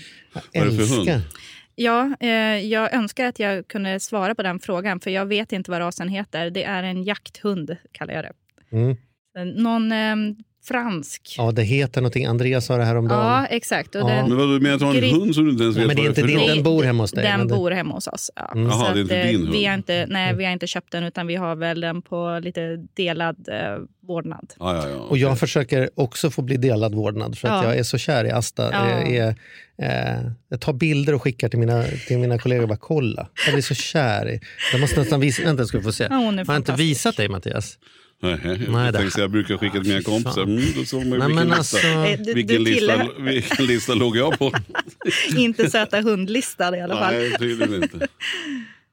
Jag 0.53 0.61
Vad 0.61 0.67
är 0.67 0.71
det 0.71 0.75
för 0.87 0.97
älskar. 0.99 1.13
hund? 1.13 1.23
Ja, 1.79 2.15
eh, 2.19 2.29
jag 2.57 2.93
önskar 2.93 3.25
att 3.25 3.39
jag 3.39 3.67
kunde 3.67 3.99
svara 3.99 4.35
på 4.35 4.43
den 4.43 4.59
frågan, 4.59 4.99
för 4.99 5.11
jag 5.11 5.25
vet 5.25 5.51
inte 5.51 5.71
vad 5.71 5.79
rasen 5.79 6.09
heter. 6.09 6.49
Det 6.49 6.63
är 6.63 6.83
en 6.83 7.03
jakthund, 7.03 7.77
kallar 7.91 8.13
jag 8.13 8.23
det. 8.23 8.33
Mm. 8.71 8.97
Eh, 9.37 9.45
Någon 9.45 9.91
eh, 9.91 10.15
fransk. 10.67 11.35
Ja, 11.37 11.51
det 11.51 11.63
heter 11.63 12.01
någonting. 12.01 12.25
Andreas 12.25 12.65
sa 12.65 12.77
det 12.77 12.83
här 12.83 12.95
om 12.95 13.07
dagen. 13.07 13.19
Ja, 13.25 13.45
exakt. 13.45 13.95
Och 13.95 14.01
Ja. 14.01 14.07
den, 14.07 14.29
Men 14.29 14.37
vad 14.37 14.47
du 14.49 14.59
menar 14.59 14.73
att 14.75 14.79
du 14.79 14.85
har 14.85 14.95
en 14.95 15.03
hund 15.21 15.35
som 15.35 15.43
du 15.45 15.51
inte 15.51 15.63
ens 15.63 15.77
vet 15.77 15.87
men 15.87 15.95
det 15.95 16.01
är 16.01 16.07
inte 16.07 16.21
din, 16.21 16.47
den 16.47 16.63
bor 16.63 16.83
hemma 16.83 17.03
hos 17.03 17.11
dig. 17.11 17.23
den 17.23 17.47
det- 17.47 17.55
bor 17.55 17.71
hemma 17.71 17.93
hos 17.93 18.07
oss. 18.07 18.31
Ja. 18.35 18.51
Mm. 18.55 18.69
Jaha, 18.69 18.85
Så 18.87 18.93
det 18.93 18.99
är 18.99 19.01
inte 19.01 19.19
att, 19.19 19.25
eh, 19.25 19.31
din 19.31 19.41
hund. 19.41 19.51
Vi 19.51 19.65
har 19.65 19.73
inte, 19.73 20.05
nej, 20.09 20.35
vi 20.35 20.45
har 20.45 20.51
inte 20.51 20.67
köpt 20.67 20.91
den, 20.91 21.03
utan 21.03 21.27
vi 21.27 21.35
har 21.35 21.55
väl 21.55 21.81
den 21.81 22.01
på 22.01 22.39
lite 22.43 22.75
delad 22.93 23.35
eh, 23.51 23.77
vårdnad. 24.07 24.53
Ja, 24.59 24.75
ja, 24.75 24.89
ja. 24.89 24.95
Och 24.99 25.17
jag 25.17 25.39
försöker 25.39 25.89
också 25.95 26.29
få 26.29 26.41
bli 26.41 26.57
delad 26.57 26.95
vårdnad 26.95 27.37
för 27.37 27.47
att 27.47 27.63
Ja. 27.63 27.69
jag 27.69 27.79
är 27.79 27.83
så 27.83 27.97
kär 27.97 28.25
i 28.25 28.31
Asta. 28.31 28.69
Ja. 28.71 28.89
Jag, 28.89 29.15
är, 29.15 29.35
eh, 29.81 30.31
jag 30.49 30.61
tar 30.61 30.73
bilder 30.73 31.15
och 31.15 31.21
skickar 31.23 31.49
till 31.49 31.59
mina, 31.59 31.83
till 32.07 32.17
mina 32.19 32.37
kollegor 32.37 32.61
och 32.63 32.69
bara 32.69 32.77
kolla. 32.77 33.27
Jag 33.45 33.53
blir 33.53 33.63
så 33.63 33.75
kär 33.75 34.29
i. 34.29 34.39
Jag 34.71 34.81
måste 34.81 34.99
nästan 34.99 35.19
visa, 35.19 35.43
vänta 35.43 35.65
ska 35.65 35.77
du 35.77 35.83
få 35.83 35.91
se. 35.91 36.07
Ja, 36.09 36.15
hon 36.15 36.39
är 36.39 36.45
har 36.45 36.53
jag 36.53 36.59
inte 36.59 36.73
visat 36.73 37.17
dig 37.17 37.29
Mattias? 37.29 37.77
Nej, 38.21 38.39
jag, 38.43 38.69
Nej, 38.69 38.91
det- 38.91 39.17
jag 39.17 39.31
brukar 39.31 39.57
skicka 39.57 39.79
till 39.79 39.87
mina 39.89 40.01
kompisar. 40.01 40.43
Mm, 40.43 40.63
då 40.75 40.85
såg 40.85 41.05
man 41.05 41.19
Nej, 41.19 41.27
vilken, 41.27 41.43
lista, 41.47 41.57
alltså, 41.57 41.77
Eh, 41.87 42.19
du- 42.19 42.33
vilken, 42.33 42.63
lista, 42.63 43.07
vilken 43.19 43.65
lista 43.65 43.93
låg 43.93 44.17
jag 44.17 44.39
på? 44.39 44.51
inte 45.37 45.69
söta 45.69 46.01
hundlistad 46.01 46.77
i 46.77 46.81
alla 46.81 46.95
fall. 46.95 47.13
Nej, 47.13 47.31
tydligen 47.37 47.83
inte. 47.83 48.07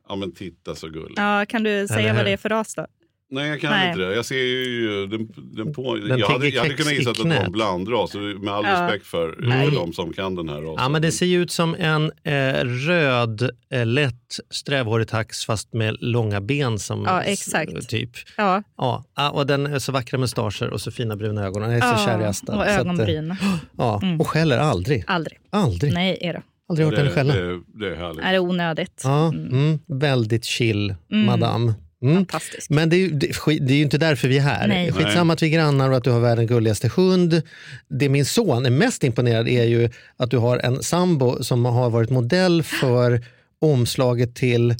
Ja, 0.08 0.16
men 0.16 0.32
titta 0.32 0.74
så 0.74 0.88
gulligt. 0.88 1.14
Ja, 1.16 1.46
kan 1.48 1.62
du 1.62 1.86
säga 1.88 2.08
här- 2.08 2.14
vad 2.16 2.24
det 2.24 2.30
är 2.30 2.36
för 2.36 2.48
ras 2.48 2.74
då? 2.74 2.86
Nej, 3.34 3.48
jag 3.48 3.60
kan 3.60 3.70
Nej. 3.70 3.88
inte 3.88 4.00
det. 4.00 4.14
Jag 4.14 4.24
ser 4.24 4.34
ju 4.36 5.06
den, 5.06 5.28
den 5.36 5.72
på... 5.74 5.94
Den 5.96 6.18
jag, 6.18 6.28
hade, 6.28 6.48
jag 6.48 6.62
hade 6.62 6.74
kunnat 6.74 6.92
gissa 6.92 7.10
att 7.10 7.16
det 7.16 7.28
var 7.28 7.36
en 7.36 7.52
blandras. 7.52 8.10
så 8.10 8.18
Med 8.18 8.48
all 8.54 8.64
Ja. 8.64 8.82
respekt 8.86 9.06
för, 9.06 9.36
Nej. 9.40 9.70
de 9.70 9.92
som 9.92 10.12
kan 10.12 10.34
den 10.34 10.48
här 10.48 10.56
rasen. 10.56 10.74
Ja, 10.78 10.88
men 10.88 11.02
det 11.02 11.12
ser 11.12 11.26
ju 11.26 11.42
ut 11.42 11.50
som 11.50 11.74
en 11.78 12.12
eh, 12.24 12.64
röd, 12.64 13.50
eh, 13.70 13.86
lätt 13.86 14.38
strävhårig 14.50 15.08
tax 15.08 15.44
fast 15.46 15.72
med 15.72 15.96
långa 16.00 16.40
ben 16.40 16.78
som 16.78 17.04
Ja, 17.04 17.22
exakt. 17.22 17.88
typ. 17.88 18.10
Ja, 18.36 18.62
Ja, 18.76 19.04
ah, 19.14 19.30
och 19.30 19.46
den 19.46 19.66
är 19.66 19.78
så 19.78 19.92
vackra 19.92 20.18
mustascher 20.18 20.70
och 20.70 20.80
så 20.80 20.90
fina 20.90 21.16
bruna 21.16 21.44
ögon. 21.44 21.62
Jag 21.62 21.74
är 21.74 21.80
så 21.80 21.86
ja 21.86 22.06
kär 22.06 22.20
i 22.20 22.24
Asta. 22.24 22.52
och 22.52 22.58
Så 22.58 22.62
att, 22.62 22.68
eh, 22.68 22.78
ögonbryn. 22.80 23.36
ja, 23.78 24.00
och 24.18 24.26
skäller 24.28 24.58
aldrig. 24.58 25.04
Aldrig. 25.06 25.38
Aldrig. 25.50 25.92
Nej, 25.94 26.18
är 26.20 26.32
det. 26.32 26.42
Aldrig 26.68 26.86
hört 26.88 26.98
henne 26.98 27.10
skälla. 27.10 27.34
det, 27.34 27.60
det 27.74 27.88
är 27.90 27.96
härligt. 27.96 28.24
Är 28.24 28.32
det 28.32 28.38
onödigt? 28.38 29.00
Ja, 29.04 29.28
mm, 29.28 29.78
väldigt 29.86 30.44
chill, 30.44 30.94
madame. 31.08 31.74
Mm. 32.04 32.16
Fantastiskt. 32.16 32.70
Men 32.70 32.88
det 32.88 32.96
är, 32.96 32.98
ju, 32.98 33.10
det, 33.10 33.26
det 33.46 33.72
är 33.72 33.76
ju 33.76 33.82
inte 33.82 33.98
därför 33.98 34.28
vi 34.28 34.38
är 34.38 34.42
här. 34.42 34.68
Nej. 34.68 34.92
Skitsamma 34.92 35.32
att 35.32 35.42
vi 35.42 35.46
är 35.46 35.50
grannar 35.50 35.90
och 35.90 35.96
att 35.96 36.04
du 36.04 36.10
har 36.10 36.20
världens 36.20 36.48
gulligaste 36.48 36.88
hund. 36.88 37.42
Det 37.88 38.08
min 38.08 38.24
son 38.24 38.66
är 38.66 38.70
mest 38.70 39.04
imponerad 39.04 39.48
är 39.48 39.64
ju 39.64 39.90
att 40.16 40.30
du 40.30 40.36
har 40.38 40.58
en 40.58 40.82
sambo 40.82 41.42
som 41.42 41.64
har 41.64 41.90
varit 41.90 42.10
modell 42.10 42.62
för 42.62 43.24
omslaget 43.60 44.34
till, 44.34 44.74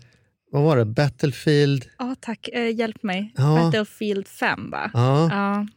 vad 0.55 0.63
var 0.63 0.77
det, 0.77 0.85
Battlefield? 0.85 1.85
Ja, 1.99 2.15
tack. 2.21 2.49
Eh, 2.53 2.69
hjälp 2.79 3.03
mig. 3.03 3.33
Ja. 3.37 3.43
Battlefield 3.57 4.29
5, 4.29 4.71
va? 4.71 4.91
Ja. 4.95 5.31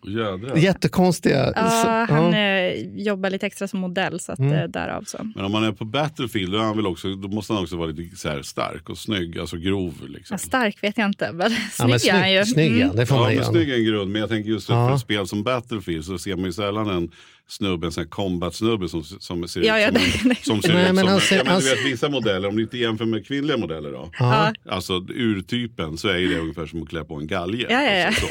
Ja. 0.04 0.58
Jättekonstiga. 0.58 1.52
ja 1.56 1.70
Så- 1.70 2.14
han 2.14 2.34
ja. 2.34 2.38
eh, 2.40 2.74
jobbar 2.96 3.30
lite 3.30 3.46
extra 3.48 3.68
som 3.68 3.80
modell, 3.80 4.20
så 4.20 4.32
att, 4.32 4.40
Mm. 4.40 4.54
eh, 4.54 4.64
därav 4.68 5.04
så. 5.04 5.18
Men 5.36 5.46
om 5.46 5.52
man 5.52 5.64
är 5.64 5.72
på 5.72 5.86
Battlefield 5.86 6.52
då, 6.54 6.58
han 6.60 6.76
väl 6.78 6.88
också, 6.88 7.16
då 7.16 7.28
måste 7.28 7.54
han 7.54 7.64
också 7.64 7.78
vara 7.78 7.88
lite 7.90 8.16
så 8.16 8.30
här 8.30 8.42
stark 8.42 8.90
och 8.90 8.98
snygg, 8.98 9.40
alltså 9.40 9.58
grov. 9.58 9.94
Liksom. 10.08 10.34
Ja, 10.34 10.38
stark 10.38 10.84
vet 10.84 10.98
jag 10.98 11.08
inte, 11.08 11.32
men 11.34 11.52
Ja, 11.80 11.88
men 11.88 12.00
snygg 12.00 12.14
är 12.14 12.20
han 12.20 12.32
ju. 12.34 12.46
snygg, 12.46 12.68
snygg 12.70 12.82
Mm. 12.82 12.96
det 12.96 13.06
får 13.06 13.18
Ja, 13.18 13.24
man 13.24 13.36
men 13.36 13.46
snygg 13.46 13.70
är 13.70 13.76
en 13.78 13.86
grund, 13.86 14.12
men 14.12 14.20
jag 14.22 14.30
tänker 14.30 14.50
just 14.50 14.70
Ja. 14.70 14.88
för 14.88 14.96
ett 14.96 15.02
spel 15.02 15.28
som 15.28 15.44
Battlefield 15.44 16.06
så 16.06 16.18
ser 16.18 16.36
man 16.36 16.46
ju 16.46 16.52
sällan 16.54 16.90
en, 16.90 17.12
snubbe, 17.50 17.88
en 17.88 17.92
sån 17.92 18.04
här 18.04 18.10
combat-snubbe 18.10 18.90
som, 18.90 19.04
som 19.04 19.48
ser 19.48 19.62
Ja, 19.62 19.80
ja, 19.80 19.88
ut 19.90 19.94
som, 19.96 20.04
nej, 20.30 20.38
en, 20.40 20.46
som 20.46 20.62
ser 20.62 20.74
Nej, 20.74 20.90
ut 20.90 20.96
men 20.96 21.08
som 21.08 21.20
ser- 21.22 21.36
ja, 21.38 21.44
men 21.44 21.60
du 21.60 21.70
vet 21.70 21.86
vissa 21.86 22.10
modeller, 22.10 22.48
om 22.48 22.56
du 22.56 22.62
inte 22.64 22.78
jämför 22.78 23.06
med 23.06 23.28
kvinnliga 23.28 23.58
modeller 23.58 23.92
då. 23.92 24.12
Ja. 24.20 24.54
Alltså 24.70 24.94
urtypen 25.16 25.98
så 25.98 26.08
är 26.08 26.18
ju 26.18 26.28
det 26.34 26.40
ungefär 26.40 26.66
som 26.66 26.84
att 26.84 26.90
klä 26.90 27.04
på 27.04 27.16
en 27.16 27.28
galge. 27.28 27.66
Ja, 27.70 27.82
ja, 27.84 27.92
ja. 27.94 28.08
Alltså, 28.08 28.22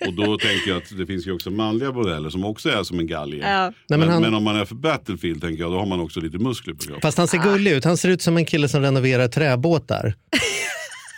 så. 0.00 0.06
Och 0.08 0.12
då 0.14 0.38
tänker 0.38 0.68
jag 0.68 0.76
att 0.76 0.98
det 0.98 1.06
finns 1.06 1.26
ju 1.26 1.32
också 1.32 1.50
manliga 1.50 1.92
modeller 1.92 2.30
som 2.30 2.44
också 2.44 2.68
är 2.70 2.82
som 2.82 2.98
en 2.98 3.06
galge. 3.06 3.36
Nej, 3.38 3.72
men, 3.88 4.00
men 4.00 4.08
men, 4.08 4.24
han- 4.24 4.34
om 4.34 4.42
man 4.44 4.56
är 4.56 4.64
för 4.64 4.74
Battlefield 4.74 5.40
tänker 5.40 5.62
jag, 5.62 5.72
då 5.72 5.78
har 5.78 5.86
man 5.86 6.00
också 6.00 6.20
lite 6.20 6.38
muskler 6.38 6.74
på 6.74 6.80
kroppen. 6.84 7.00
Fast 7.02 7.18
han 7.18 7.28
ser 7.28 7.38
gullig 7.38 7.72
ut. 7.72 7.84
Han 7.84 7.96
ser 7.96 8.08
ut 8.08 8.22
som 8.22 8.36
en 8.36 8.44
kille 8.44 8.68
som 8.68 8.82
renoverar 8.82 9.28
träbåtar. 9.28 10.14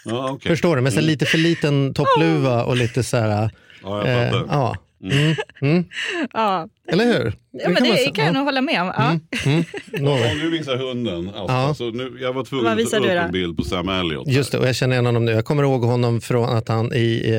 Ja, 0.04 0.30
okej. 0.30 0.50
Förstår 0.50 0.76
du? 0.76 0.82
Med 0.82 0.92
så 0.92 1.00
här 1.00 1.06
lite 1.06 1.26
för 1.26 1.38
liten 1.38 1.94
toppluva 1.94 2.64
och 2.64 2.76
lite 2.76 3.02
så 3.02 3.16
här... 3.16 3.50
Ja, 3.82 4.08
jag 4.08 4.34
Eh, 4.34 4.42
ja. 4.48 4.76
Mm. 5.02 5.34
Mm. 5.62 5.84
Ja, 6.32 6.68
Eller 6.88 7.04
hur? 7.04 7.32
ja 7.50 7.68
men 7.68 7.82
det 7.82 8.10
kan 8.14 8.24
jag 8.24 8.34
nog 8.34 8.44
hålla 8.44 8.60
med 8.60 8.82
om. 8.82 8.86
Ja. 8.96 9.18
Mm. 9.50 9.64
Nåväl. 9.98 10.32
Om 10.32 10.38
du 10.38 10.50
visar 10.50 10.76
hunden. 10.76 11.26
Alltså, 11.28 11.42
Ja. 11.52 11.52
alltså, 11.68 11.84
nu, 11.84 12.18
jag 12.20 12.32
var 12.32 12.44
tvungen 12.44 12.66
att 12.66 12.90
ta 12.90 12.96
upp 12.96 13.04
en 13.06 13.32
bild 13.32 13.56
på 13.56 13.62
Sam 13.64 13.88
Elliot. 13.88 14.26
här. 14.26 14.34
Just 14.34 14.52
det, 14.52 14.58
och 14.58 14.68
jag 14.68 14.76
känner 14.76 14.94
igen 14.94 15.06
honom 15.06 15.24
nu. 15.24 15.32
Jag 15.32 15.44
kommer 15.44 15.62
ihåg 15.62 15.84
honom 15.84 16.20
från 16.20 16.48
att 16.56 16.68
han 16.68 16.92
i, 16.94 17.34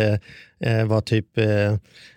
eh, 0.61 0.79
eh, 0.79 0.85
var 0.87 1.01
typ, 1.01 1.37
eh, 1.37 1.45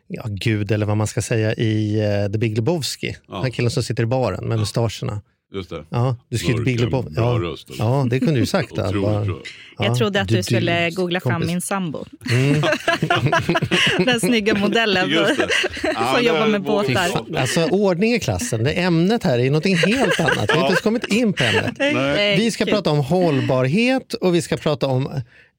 ja 0.08 0.24
gud 0.28 0.72
eller 0.72 0.86
vad 0.86 0.96
man 0.96 1.06
ska 1.06 1.22
säga, 1.22 1.54
i 1.54 2.00
eh, 2.00 2.32
The 2.32 2.38
Big 2.38 2.56
Lebowski. 2.56 3.16
Ja. 3.28 3.40
Den 3.42 3.52
killen 3.52 3.70
som 3.70 3.82
sitter 3.82 4.02
i 4.02 4.06
baren 4.06 4.48
med 4.48 4.58
mustascherna. 4.58 5.20
Just 5.54 5.70
det. 5.70 5.84
Ja, 5.90 6.16
du 6.28 6.38
skulle 6.38 6.56
Mörk, 6.56 6.80
Lebowski. 6.80 7.14
bra 7.14 7.42
Ja. 7.42 7.48
röst, 7.50 7.70
eller? 7.70 7.84
ja, 7.84 8.06
det 8.10 8.18
kunde 8.20 8.40
du 8.40 8.46
sagt. 8.46 8.72
Otroligt 8.72 9.02
Bara- 9.02 9.24
bra. 9.24 9.38
ja, 9.78 9.84
Jag 9.84 9.98
trodde 9.98 10.20
att 10.20 10.28
du 10.28 10.42
skulle 10.42 10.80
dudes, 10.80 10.96
googla 10.96 11.20
fram 11.20 11.32
kompis. 11.32 11.50
min 11.50 11.60
sambo. 11.60 12.04
Mm. 12.30 12.62
Den 14.06 14.20
snygga 14.20 14.54
modellen. 14.54 15.10
Ja, 15.94 16.14
som 16.16 16.24
jobbar 16.26 16.46
med 16.46 16.62
båtar. 16.62 16.92
jag 16.92 17.12
ta. 17.12 17.38
Alltså 17.40 17.64
ordning 17.64 18.12
i 18.14 18.20
klassen. 18.20 18.64
Det 18.64 18.70
ämnet 18.72 19.24
här 19.24 19.38
är 19.38 19.46
någonting 19.46 19.76
helt 19.76 20.20
annat. 20.20 20.36
Vi 20.48 20.52
har 20.52 20.58
inte 20.60 20.66
ens 20.66 20.80
kommit 20.80 21.04
in 21.08 21.32
på 21.32 21.44
ämnet. 21.44 21.74
Nej. 21.78 22.36
Vi 22.38 22.50
ska 22.50 22.64
prata 22.64 22.90
om 22.90 22.98
hållbarhet 22.98 24.14
och 24.14 24.34
vi 24.34 24.42
ska 24.42 24.56
prata 24.56 24.86
om 24.86 25.08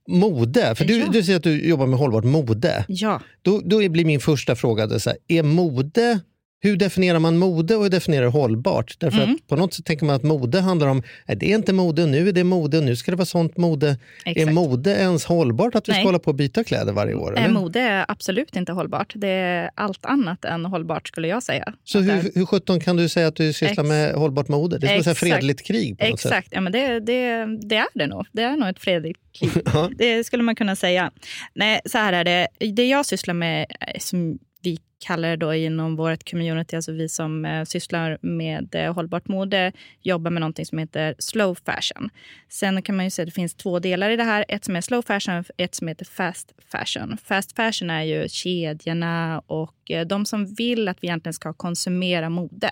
mode. 0.08 0.76
För 0.76 0.86
du, 0.86 0.98
Ja. 1.00 1.06
du 1.14 1.24
säger 1.24 1.38
att 1.38 1.44
du 1.44 1.68
jobbar 1.70 1.88
med 1.88 2.00
hållbart 2.00 2.24
mode. 2.24 2.86
Ja, 2.88 3.22
Då, 3.42 3.62
då 3.66 3.90
blir 3.90 4.06
min 4.06 4.20
första 4.20 4.56
fråga, 4.56 5.00
så 5.00 5.10
här, 5.10 5.18
är 5.28 5.44
mode, 5.44 6.20
hur 6.64 6.78
definierar 6.78 7.20
man 7.20 7.38
mode 7.38 7.76
och 7.76 7.84
hur 7.84 7.90
definierar 7.90 8.28
hållbart? 8.28 8.96
Därför 9.00 9.18
Mm. 9.24 9.36
att 9.36 9.48
på 9.48 9.56
något 9.56 9.74
sätt 9.74 9.86
tänker 9.86 10.06
man 10.06 10.16
att 10.16 10.24
mode 10.24 10.60
handlar 10.62 10.88
om, 10.88 11.04
nej, 11.28 11.38
det 11.38 11.52
är 11.52 11.56
inte 11.56 11.74
mode 11.74 12.04
och 12.04 12.10
nu 12.10 12.28
är 12.30 12.32
det 12.32 12.44
mode 12.44 12.78
och 12.78 12.84
nu 12.84 12.96
ska 12.96 13.12
det 13.12 13.16
vara 13.18 13.26
sånt 13.26 13.58
mode. 13.58 13.98
exakt. 14.26 14.48
Är 14.48 14.52
mode 14.54 14.92
ens 14.92 15.26
hållbart 15.26 15.76
att 15.76 15.90
vi 15.90 15.92
ska 15.94 15.98
Nej. 15.98 16.06
hålla 16.06 16.20
på 16.20 16.30
och 16.32 16.36
byta 16.36 16.64
kläder 16.64 16.94
varje 16.94 17.14
år? 17.16 17.38
Eller? 17.38 17.50
Mode 17.50 17.80
är 17.80 18.06
absolut 18.08 18.56
inte 18.56 18.72
hållbart. 18.72 19.14
Det 19.16 19.28
är 19.28 19.70
allt 19.76 20.06
annat 20.06 20.46
än 20.46 20.66
hållbart 20.66 21.08
skulle 21.08 21.28
jag 21.28 21.44
säga. 21.44 21.74
Så 21.84 22.00
Att 22.00 22.08
det 22.08 22.14
är- 22.14 22.22
hur, 22.22 22.32
hur 22.36 22.46
sjutton 22.46 22.80
kan 22.80 22.96
du 22.98 23.10
säga 23.10 23.28
att 23.28 23.36
du 23.36 23.54
sysslar 23.54 23.84
med 23.84 24.14
hållbart 24.14 24.48
mode? 24.48 24.78
Det 24.78 24.88
är 24.88 24.90
som 24.90 24.98
Exakt. 25.00 25.20
fredligt 25.20 25.68
krig 25.68 25.98
på 26.00 26.08
något 26.10 26.20
sätt. 26.20 26.32
Exakt, 26.32 26.48
ja, 26.52 26.62
men 26.62 26.72
det, 26.72 27.00
det, 27.00 27.46
det 27.70 27.76
är 27.76 27.88
det 27.94 28.08
nog. 28.08 28.26
Det 28.32 28.42
är 28.42 28.58
nog 28.58 28.70
ett 28.70 28.80
fredligt 28.80 29.20
krig. 29.40 29.52
Ja. 29.74 29.90
Det 29.98 30.24
skulle 30.24 30.44
man 30.44 30.56
kunna 30.56 30.76
säga. 30.76 31.12
Nej, 31.54 31.80
så 31.86 31.98
här 31.98 32.14
är 32.14 32.24
det. 32.24 32.48
Det 32.74 32.86
jag 32.88 33.06
sysslar 33.06 33.34
med, 33.34 33.62
eh, 33.80 34.00
som 34.00 34.40
kallar 35.06 35.30
det 35.30 35.36
då 35.36 35.54
inom 35.54 35.96
vårt 35.96 36.30
community, 36.32 36.76
alltså 36.76 36.92
vi 36.92 37.10
som 37.10 37.46
eh, 37.46 37.64
sysslar 37.64 38.18
med 38.22 38.76
eh, 38.76 38.94
hållbart 38.94 39.28
mode, 39.28 39.72
jobbar 40.02 40.32
med 40.32 40.40
någonting 40.42 40.66
som 40.66 40.78
heter 40.78 41.16
slow 41.20 41.56
fashion. 41.66 42.10
Sen 42.50 42.82
kan 42.82 42.96
man 42.96 43.06
ju 43.06 43.12
säga 43.12 43.24
att 43.24 43.28
det 43.28 43.36
finns 43.36 43.56
två 43.56 43.80
delar 43.80 44.10
i 44.10 44.16
det 44.16 44.24
här. 44.24 44.46
Ett 44.48 44.66
som 44.66 44.76
är 44.76 44.82
slow 44.82 45.02
fashion, 45.02 45.44
ett 45.58 45.76
som 45.76 45.88
heter 45.88 46.06
fast 46.06 46.54
fashion. 46.72 47.18
Fast 47.24 47.56
fashion 47.56 47.90
är 47.90 48.04
ju 48.04 48.30
kedjorna 48.30 49.42
och 49.48 49.92
eh, 49.92 50.08
de 50.08 50.26
som 50.26 50.46
vill 50.46 50.88
att 50.88 50.98
vi 51.02 51.08
egentligen 51.08 51.34
ska 51.34 51.54
konsumera 51.54 52.30
mode. 52.30 52.72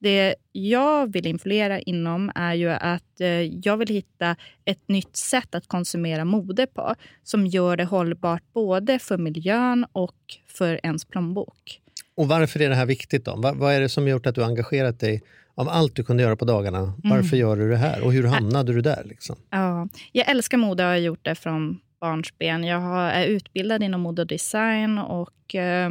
Det 0.00 0.34
jag 0.52 1.12
vill 1.12 1.26
influera 1.26 1.80
inom 1.80 2.32
är 2.34 2.54
ju 2.54 2.68
att 2.70 3.20
eh, 3.20 3.28
jag 3.42 3.76
vill 3.76 3.88
hitta 3.88 4.36
ett 4.64 4.88
nytt 4.88 5.16
sätt 5.16 5.54
att 5.54 5.66
konsumera 5.68 6.24
mode 6.24 6.66
på 6.66 6.94
som 7.22 7.46
gör 7.46 7.76
det 7.76 7.84
hållbart 7.84 8.42
både 8.52 8.98
för 8.98 9.18
miljön 9.18 9.86
och 9.92 10.16
för 10.46 10.80
ens 10.82 11.04
plånbok. 11.04 11.80
Och 12.16 12.28
varför 12.28 12.62
är 12.62 12.68
det 12.68 12.74
här 12.74 12.86
viktigt 12.86 13.24
då? 13.24 13.34
Vad, 13.36 13.56
vad 13.56 13.74
är 13.74 13.80
det 13.80 13.88
som 13.88 14.08
gjort 14.08 14.26
att 14.26 14.34
du 14.34 14.44
engagerat 14.44 15.00
dig 15.00 15.22
av 15.54 15.68
allt 15.68 15.96
du 15.96 16.04
kunde 16.04 16.22
göra 16.22 16.36
på 16.36 16.44
dagarna? 16.44 16.92
Varför 17.04 17.36
Mm. 17.36 17.38
gör 17.40 17.56
du 17.56 17.70
det 17.70 17.76
här? 17.76 18.04
Och 18.04 18.12
hur 18.12 18.24
hamnade 18.26 18.72
du 18.72 18.80
där? 18.80 19.02
Liksom? 19.04 19.36
Ja, 19.50 19.88
jag 20.12 20.28
älskar 20.30 20.58
mode 20.58 20.82
och 20.84 20.88
har 20.88 20.96
gjort 20.96 21.24
det 21.24 21.34
från 21.34 21.80
barnsben. 22.00 22.64
Jag 22.64 22.80
har, 22.80 23.10
är 23.10 23.26
utbildad 23.26 23.82
inom 23.82 24.00
mode 24.00 24.22
och 24.22 24.28
design 24.28 24.98
och 24.98 25.54
eh, 25.54 25.90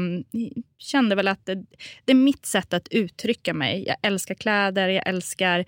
kände 0.78 1.16
väl 1.16 1.28
att 1.28 1.46
det, 1.46 1.56
det 2.06 2.12
är 2.12 2.16
mitt 2.16 2.46
sätt 2.46 2.74
att 2.74 2.88
uttrycka 2.88 3.54
mig. 3.54 3.84
Jag 3.88 3.98
älskar 4.02 4.36
kläder, 4.36 4.88
jag 4.90 5.08
älskar 5.08 5.66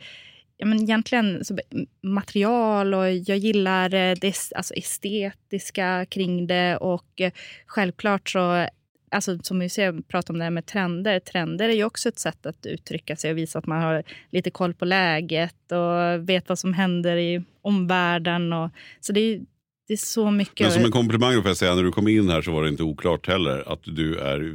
ja, 0.58 0.65
men 0.65 0.84
egentligen 0.84 1.46
så, 1.46 1.58
material 2.01 2.93
och 2.93 3.12
jag 3.12 3.38
gillar 3.38 3.93
eh, 3.93 4.15
det 4.22 4.36
alltså, 4.55 4.74
estetiska 4.74 6.05
kring 6.10 6.48
det. 6.48 6.77
Och 6.77 7.22
eh, 7.22 7.31
självklart 7.65 8.29
så 8.29 8.67
Alltså, 9.12 9.39
som 9.43 9.60
vi 9.60 9.69
ser, 9.69 10.01
pratar 10.01 10.34
om 10.34 10.38
det 10.38 10.43
här 10.43 10.51
med 10.51 10.65
trender. 10.65 11.19
Trender 11.19 11.69
är 11.69 11.74
ju 11.74 11.84
också 11.84 12.10
ett 12.10 12.19
sätt 12.19 12.46
att 12.46 12.65
uttrycka 12.65 13.15
sig 13.15 13.31
och 13.31 13.38
visa 13.38 13.60
att 13.60 13.65
man 13.65 13.81
har 13.81 14.03
lite 14.29 14.51
koll 14.51 14.74
på 14.74 14.86
läget 14.86 15.72
och 15.72 16.29
vet 16.29 16.50
vad 16.50 16.60
som 16.60 16.74
händer 16.74 17.17
i 17.17 17.43
omvärlden. 17.62 18.53
Och, 18.53 18.69
så 19.00 19.13
det 19.13 19.19
är, 19.19 19.41
det 19.89 19.93
är 19.93 19.98
så 19.98 20.31
mycket. 20.31 20.60
Men 20.60 20.72
som 20.72 20.86
en 20.86 20.91
komplimang 20.91 21.41
får 21.41 21.48
jag 21.48 21.58
säga, 21.58 21.75
när 21.75 21.84
du 21.84 21.91
kom 21.91 22.08
in 22.08 22.29
här 22.29 22.41
så 22.41 22.51
var 22.51 22.63
det 22.63 22.69
inte 22.69 22.84
oklart 22.84 23.27
heller 23.27 23.74
att 23.74 23.79
du 23.84 24.17
är 24.19 24.53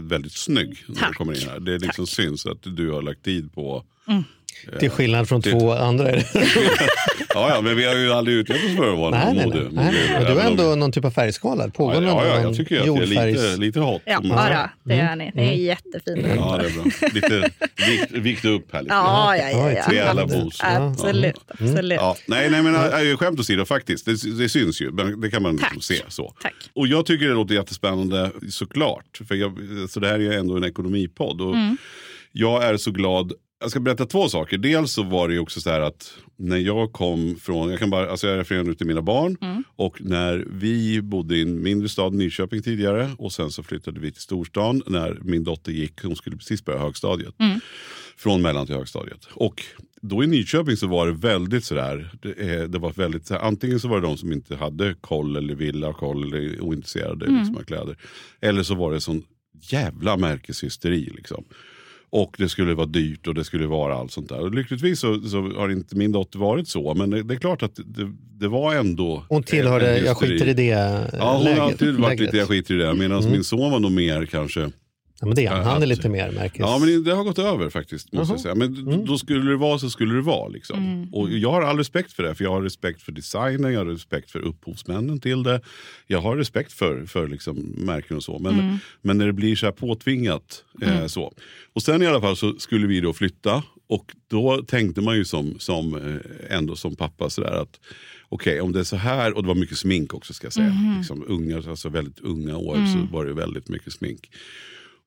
väldigt 0.00 0.32
snygg. 0.32 0.84
När 0.86 0.94
du 0.94 1.00
Tack. 1.00 1.14
kommer 1.14 1.42
in 1.42 1.48
här. 1.48 1.60
Det 1.60 1.78
liksom 1.78 2.06
syns 2.06 2.46
att 2.46 2.58
du 2.62 2.90
har 2.90 3.02
lagt 3.02 3.24
tid 3.24 3.54
på... 3.54 3.84
Till 4.80 4.90
skillnad 4.90 5.28
från 5.28 5.40
det- 5.40 5.50
två 5.50 5.72
andra. 5.72 6.10
Är. 6.10 6.24
Ja, 7.34 7.50
ja, 7.54 7.60
men 7.60 7.76
vi 7.76 7.84
har 7.84 7.94
ju 7.94 8.12
aldrig 8.12 8.36
utgett 8.36 8.56
oss 8.64 8.76
för 8.76 8.92
att 8.92 8.98
vara 8.98 9.10
nej, 9.10 9.34
nej, 9.34 9.46
mode. 9.46 9.58
nej. 9.60 9.70
nej. 9.72 9.94
Men 10.12 10.24
du 10.24 10.40
har 10.40 10.50
ändå 10.50 10.62
någon 10.74 10.92
typ 10.92 11.04
av 11.04 11.10
färgskala. 11.10 11.68
Pågår 11.70 12.04
Ja, 12.04 12.26
ja, 12.26 12.40
jag 12.40 12.56
tycker 12.56 12.80
att 12.80 12.86
det 12.86 12.92
är 13.02 13.06
lite, 13.06 13.20
jordfärgs- 13.22 13.58
lite 13.58 13.80
hot. 13.80 14.02
Ja, 14.04 14.18
säger. 14.22 14.34
bara, 14.34 14.70
det 14.84 14.94
är 14.94 15.16
ni. 15.16 15.30
Det 15.34 15.40
är 15.42 15.52
jättefint. 15.52 16.26
Ja, 16.36 16.58
det 16.62 16.66
är 16.68 16.72
bra. 16.74 16.84
Lite 17.14 17.50
vikt, 17.90 18.12
vikt 18.12 18.44
upp 18.44 18.72
här 18.72 18.82
lite. 18.82 18.94
Ja, 18.94 19.36
ja, 19.36 19.50
ja. 19.50 19.72
ja. 19.72 19.82
Rejäla 19.88 20.24
Abs- 20.24 20.40
boost. 20.42 20.60
Absolut. 20.64 21.34
absolut. 21.48 21.98
Ja, 22.00 22.16
nej, 22.26 22.50
nej, 22.50 22.62
men 22.62 23.16
skämt 23.16 23.40
åsido 23.40 23.64
faktiskt. 23.64 24.04
Det, 24.06 24.38
det 24.38 24.48
syns 24.48 24.80
ju. 24.80 24.92
Men 24.92 25.20
det 25.20 25.30
kan 25.30 25.42
man 25.42 25.58
Tack. 25.58 25.82
se. 25.84 25.94
så. 26.08 26.34
Tack. 26.42 26.54
Och 26.74 26.86
jag 26.86 27.06
tycker 27.06 27.26
det 27.28 27.34
låter 27.34 27.54
jättespännande 27.54 28.30
såklart. 28.50 29.20
För 29.28 29.34
jag, 29.34 29.58
så 29.90 30.00
det 30.00 30.08
här 30.08 30.14
är 30.14 30.18
ju 30.18 30.34
ändå 30.34 30.56
en 30.56 30.64
ekonomipodd. 30.64 31.40
Och 31.40 31.54
Mm. 31.54 31.76
Jag 32.32 32.64
är 32.64 32.76
så 32.76 32.90
glad. 32.90 33.32
Jag 33.60 33.70
ska 33.70 33.80
berätta 33.80 34.06
två 34.06 34.28
saker. 34.28 34.58
Dels 34.58 34.92
så 34.92 35.02
var 35.02 35.28
det 35.28 35.34
ju 35.34 35.40
också 35.40 35.60
så 35.60 35.70
här 35.70 35.80
att 35.80 36.14
när 36.36 36.56
jag 36.56 36.92
kom 36.92 37.36
från, 37.36 37.70
jag 37.70 37.78
kan 37.78 37.90
bara, 37.90 38.10
alltså 38.10 38.26
jag 38.26 38.38
refererar 38.38 38.64
nu 38.64 38.74
till 38.74 38.86
mina 38.86 39.02
barn. 39.02 39.36
Mm. 39.40 39.64
Och 39.76 40.00
när 40.00 40.44
vi 40.50 41.02
bodde 41.02 41.36
i 41.36 41.42
en 41.42 41.62
mindre 41.62 41.88
stad, 41.88 42.14
Nyköping 42.14 42.62
tidigare. 42.62 43.10
Och 43.18 43.32
sen 43.32 43.50
så 43.50 43.62
flyttade 43.62 44.00
vi 44.00 44.12
till 44.12 44.22
storstan 44.22 44.82
när 44.86 45.18
min 45.22 45.44
dotter 45.44 45.72
gick, 45.72 46.02
hon 46.02 46.16
skulle 46.16 46.36
precis 46.36 46.64
börja 46.64 46.78
högstadiet. 46.78 47.34
Mm. 47.38 47.60
Från 48.16 48.42
mellan 48.42 48.66
till 48.66 48.76
högstadiet. 48.76 49.28
Och 49.32 49.62
då 50.02 50.24
i 50.24 50.26
Nyköping 50.26 50.76
så 50.76 50.86
var 50.86 51.06
det 51.06 51.12
väldigt 51.12 51.64
sådär, 51.64 52.10
det, 52.22 52.30
eh, 52.32 52.64
det 52.64 52.78
var 52.78 52.92
väldigt, 52.92 53.30
antingen 53.30 53.80
så 53.80 53.88
var 53.88 54.00
det 54.00 54.06
de 54.06 54.16
som 54.16 54.32
inte 54.32 54.56
hade 54.56 54.94
koll 55.00 55.36
eller 55.36 55.54
ville 55.54 55.86
ha 55.86 55.92
koll 55.92 56.24
eller 56.34 56.60
ointresserade 56.60 57.26
Mm. 57.26 57.38
liksom, 57.38 57.56
av 57.56 57.62
kläder. 57.62 57.96
Eller 58.40 58.62
så 58.62 58.74
var 58.74 58.92
det 58.92 59.00
sån 59.00 59.22
jävla 59.60 60.16
märkeshysteri 60.16 61.12
liksom. 61.16 61.44
Och 62.10 62.34
det 62.38 62.48
skulle 62.48 62.74
vara 62.74 62.86
dyrt 62.86 63.26
och 63.26 63.34
det 63.34 63.44
skulle 63.44 63.66
vara 63.66 63.94
allt 63.94 64.12
sånt 64.12 64.28
där. 64.28 64.40
Och 64.40 64.54
lyckligtvis 64.54 65.00
så, 65.00 65.20
så 65.20 65.40
har 65.42 65.68
inte 65.72 65.96
min 65.96 66.12
dotter 66.12 66.38
varit 66.38 66.68
så. 66.68 66.94
Men 66.94 67.10
det, 67.10 67.22
det 67.22 67.34
är 67.34 67.38
klart 67.38 67.62
att 67.62 67.74
det, 67.76 68.12
det 68.40 68.48
var 68.48 68.74
ändå... 68.74 69.24
Hon 69.28 69.42
tillhörde, 69.42 69.98
jag 69.98 70.16
skiter 70.16 70.48
i 70.48 70.54
det 70.54 70.64
Ja, 71.18 71.32
hon 71.34 71.44
läget- 71.44 71.58
har 71.58 71.66
alltid 71.66 71.94
varit 71.94 72.20
lite 72.20 72.36
jag 72.36 72.48
skiter 72.48 72.74
i 72.74 72.78
det. 72.78 72.94
Medan 72.94 73.18
Mm. 73.20 73.32
min 73.32 73.44
son 73.44 73.70
var 73.70 73.80
nog 73.80 73.92
mer 73.92 74.26
kanske... 74.26 74.70
Ja, 75.20 75.26
men 75.26 75.34
det 75.36 75.46
är 75.46 75.50
han. 75.50 75.64
Han 75.64 75.82
är 75.82 75.86
lite 75.86 76.08
mer 76.08 76.30
märkes... 76.30 76.58
Ja, 76.58 76.78
men 76.78 77.04
det 77.04 77.12
har 77.14 77.24
gått 77.24 77.38
över 77.38 77.70
faktiskt. 77.70 78.12
Måste 78.12 78.32
jag 78.32 78.40
säga. 78.40 78.54
Men 78.54 78.76
Mm. 78.76 79.04
då 79.04 79.18
skulle 79.18 79.50
det 79.50 79.56
vara 79.56 79.78
så 79.78 79.90
skulle 79.90 80.14
det 80.14 80.20
vara. 80.20 80.48
Liksom. 80.48 81.08
Och 81.12 81.30
jag 81.30 81.50
har 81.50 81.62
all 81.62 81.76
respekt 81.78 82.12
för 82.12 82.22
det. 82.22 82.34
För 82.34 82.44
jag 82.44 82.50
har 82.50 82.62
respekt 82.62 83.02
för 83.02 83.12
designen, 83.12 83.72
jag 83.72 83.80
har 83.80 83.86
respekt 83.86 84.30
för 84.30 84.38
upphovsmännen 84.38 85.20
till 85.20 85.42
det. 85.42 85.60
Jag 86.06 86.20
har 86.20 86.36
respekt 86.36 86.72
för, 86.72 87.06
för 87.06 87.28
liksom 87.28 87.56
märken 87.76 88.16
och 88.16 88.22
så. 88.22 88.38
Men, 88.38 88.78
men 89.02 89.18
när 89.18 89.26
det 89.26 89.32
blir 89.32 89.56
så 89.56 89.66
här 89.66 89.72
påtvingat. 89.72 90.64
Eh, 90.82 91.06
så. 91.06 91.32
Och 91.72 91.82
sen 91.82 92.02
i 92.02 92.06
alla 92.06 92.20
fall 92.20 92.36
så 92.36 92.54
skulle 92.58 92.86
vi 92.86 93.00
då 93.00 93.12
flytta. 93.12 93.62
Och 93.88 94.12
då 94.30 94.62
tänkte 94.62 95.00
man 95.00 95.16
ju 95.16 95.24
som, 95.24 95.58
som 95.58 95.94
eh, 95.94 96.56
ändå 96.56 96.76
som 96.76 96.96
pappa 96.96 97.30
sådär 97.30 97.62
att 97.62 97.80
okej 98.28 98.60
om 98.60 98.72
det 98.72 98.80
är 98.80 98.84
så 98.84 98.96
här, 98.96 99.36
och 99.36 99.42
det 99.42 99.48
var 99.48 99.54
mycket 99.54 99.78
smink 99.78 100.14
också 100.14 100.32
ska 100.34 100.46
jag 100.46 100.52
säga. 100.52 100.94
Liksom, 100.98 101.24
unga, 101.28 101.56
alltså 101.56 101.88
väldigt 101.88 102.20
unga 102.20 102.56
år 102.56 102.76
så 102.92 103.12
var 103.16 103.24
det 103.24 103.32
väldigt 103.34 103.68
mycket 103.68 103.92
smink. 103.92 104.30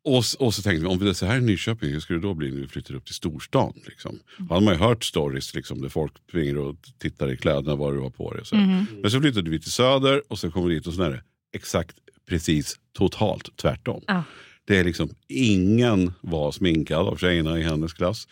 Och, 0.03 0.23
och 0.39 0.53
så 0.53 0.61
tänkte 0.61 0.81
vi, 0.81 0.85
om 0.85 1.07
är 1.07 1.13
så 1.13 1.25
här 1.25 1.37
i 1.37 1.41
Nyköping, 1.41 1.89
hur 1.89 1.99
ska 1.99 2.13
det 2.13 2.19
då 2.19 2.33
bli 2.33 2.51
när 2.51 2.61
vi 2.61 2.67
flyttar 2.67 2.95
upp 2.95 3.05
till 3.05 3.15
storstan? 3.15 3.73
Liksom? 3.85 4.19
Då 4.37 4.53
hade 4.53 4.65
man 4.65 4.73
ju 4.73 4.79
hört 4.79 5.03
stories 5.03 5.55
liksom, 5.55 5.81
där 5.81 5.89
folk 5.89 6.13
springer 6.29 6.57
och 6.57 6.75
tittar 6.97 7.31
i 7.31 7.37
kläderna, 7.37 7.75
vad 7.75 7.93
du 7.93 7.99
har 7.99 8.09
på 8.09 8.33
dig. 8.33 8.45
Så. 8.45 8.55
här. 8.55 8.85
Men 9.01 9.11
så 9.11 9.21
flyttade 9.21 9.49
vi 9.49 9.59
till 9.59 9.71
Söder 9.71 10.21
och 10.27 10.39
så 10.39 10.51
kom 10.51 10.67
vi 10.67 10.75
dit 10.75 10.87
och 10.87 10.93
så 10.93 11.01
är 11.01 11.09
det 11.09 11.23
exakt, 11.55 11.95
precis, 12.29 12.79
totalt 12.97 13.57
tvärtom. 13.57 14.03
Ja. 14.07 14.23
Det 14.65 14.77
är 14.77 14.83
liksom, 14.83 15.09
ingen 15.27 16.13
var 16.21 16.51
sminkad 16.51 17.07
av 17.07 17.17
tjejerna 17.17 17.59
i 17.59 17.63
hennes 17.63 17.93
klass. 17.93 18.27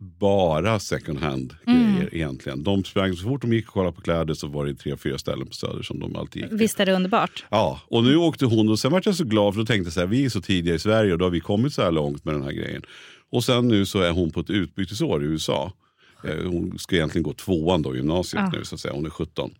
Bara 0.00 0.78
second 0.78 1.18
hand 1.18 1.54
grejer 1.66 2.14
egentligen. 2.14 2.62
De 2.62 2.84
sprang 2.84 3.14
så 3.16 3.22
fort 3.22 3.40
de 3.42 3.52
gick 3.52 3.66
och 3.68 3.72
kollade 3.74 3.92
på 3.96 4.00
kläder 4.02 4.34
så 4.34 4.46
var 4.46 4.66
det 4.66 4.74
tre, 4.74 4.96
fyra 4.96 5.18
ställen 5.18 5.46
på 5.46 5.52
Söder 5.54 5.82
som 5.82 6.00
de 6.00 6.16
alltid 6.16 6.42
gick 6.42 6.48
till. 6.50 6.58
Visst 6.58 6.80
är 6.80 6.86
det 6.86 6.92
underbart? 6.92 7.44
Ja, 7.50 7.80
och 7.88 8.04
nu 8.04 8.16
åkte 8.16 8.46
hon 8.46 8.68
och 8.68 8.78
sen 8.78 8.92
var 8.92 9.02
jag 9.04 9.14
så 9.14 9.24
glad 9.24 9.54
för 9.54 9.60
då 9.60 9.66
tänkte 9.66 9.86
jag 9.86 9.92
så 9.92 10.00
här, 10.00 10.06
vi 10.06 10.24
är 10.24 10.28
så 10.28 10.40
tidiga 10.40 10.74
i 10.74 10.78
Sverige 10.78 11.12
och 11.12 11.18
då 11.18 11.24
har 11.24 11.30
vi 11.30 11.40
kommit 11.40 11.74
så 11.74 11.82
här 11.82 11.90
långt 11.90 12.24
med 12.24 12.34
den 12.34 12.42
här 12.42 12.52
grejen. 12.52 12.82
Och 13.32 13.44
sen 13.44 13.68
nu 13.68 13.86
så 13.86 14.00
är 14.00 14.10
hon 14.10 14.30
på 14.30 14.40
ett 14.40 14.50
utbytesår 14.50 15.22
i 15.24 15.26
USA. 15.26 15.72
Eh, 16.24 16.44
Hon 16.46 16.78
ska 16.78 16.96
egentligen 16.96 17.22
gå 17.22 17.32
tvåan 17.32 17.82
då, 17.82 17.96
gymnasiet 17.96 18.42
Ja. 18.52 18.58
nu 18.58 18.64
så 18.64 18.74
att 18.74 18.80
säga, 18.80 18.94
hon 18.94 19.06
är 19.06 19.10
17. 19.10 19.50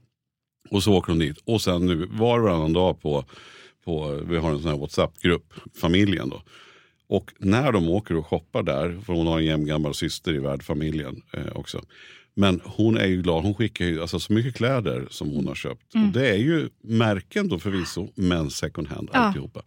Och 0.71 0.83
så 0.83 0.93
åker 0.95 1.13
hon 1.13 1.19
dit 1.19 1.39
och 1.45 1.63
sen 1.63 1.87
nu 1.87 1.95
var 2.11 2.39
och 2.39 2.45
varannan 2.45 2.73
dag 2.73 3.01
på, 3.03 3.25
på 3.85 4.21
vi 4.29 4.37
har 4.37 4.51
en 4.51 4.61
sån 4.63 4.71
här 4.71 4.79
WhatsApp-grupp, 4.79 5.53
familjen 5.81 6.29
då. 6.29 6.43
Och 7.11 7.33
när 7.39 7.73
de 7.73 7.89
åker 7.89 8.17
och 8.17 8.27
shoppar 8.27 8.63
där, 8.63 9.01
för 9.07 9.13
hon 9.13 9.27
har 9.27 9.39
en 9.39 9.45
jämngammal 9.45 9.95
syster 9.95 10.35
i 10.35 10.39
värdfamiljen 10.39 11.23
eh, 11.33 11.57
också. 11.57 11.83
Men 12.35 12.61
hon 12.65 12.97
är 12.97 13.07
ju 13.07 13.23
glad, 13.23 13.43
hon 13.43 13.55
skickar 13.55 13.85
ju 13.85 14.01
alltså, 14.01 14.21
så 14.21 14.33
mycket 14.33 14.55
kläder 14.55 15.07
som 15.11 15.31
hon 15.31 15.47
har 15.47 15.55
köpt. 15.55 15.95
Och 15.95 16.13
det 16.13 16.29
är 16.29 16.37
ju 16.37 16.69
märken 16.83 17.49
då 17.49 17.59
förvisso, 17.59 18.09
men 18.15 18.51
second 18.51 18.89
hand 18.89 19.09
Ja. 19.13 19.19
alltihopa. 19.19 19.63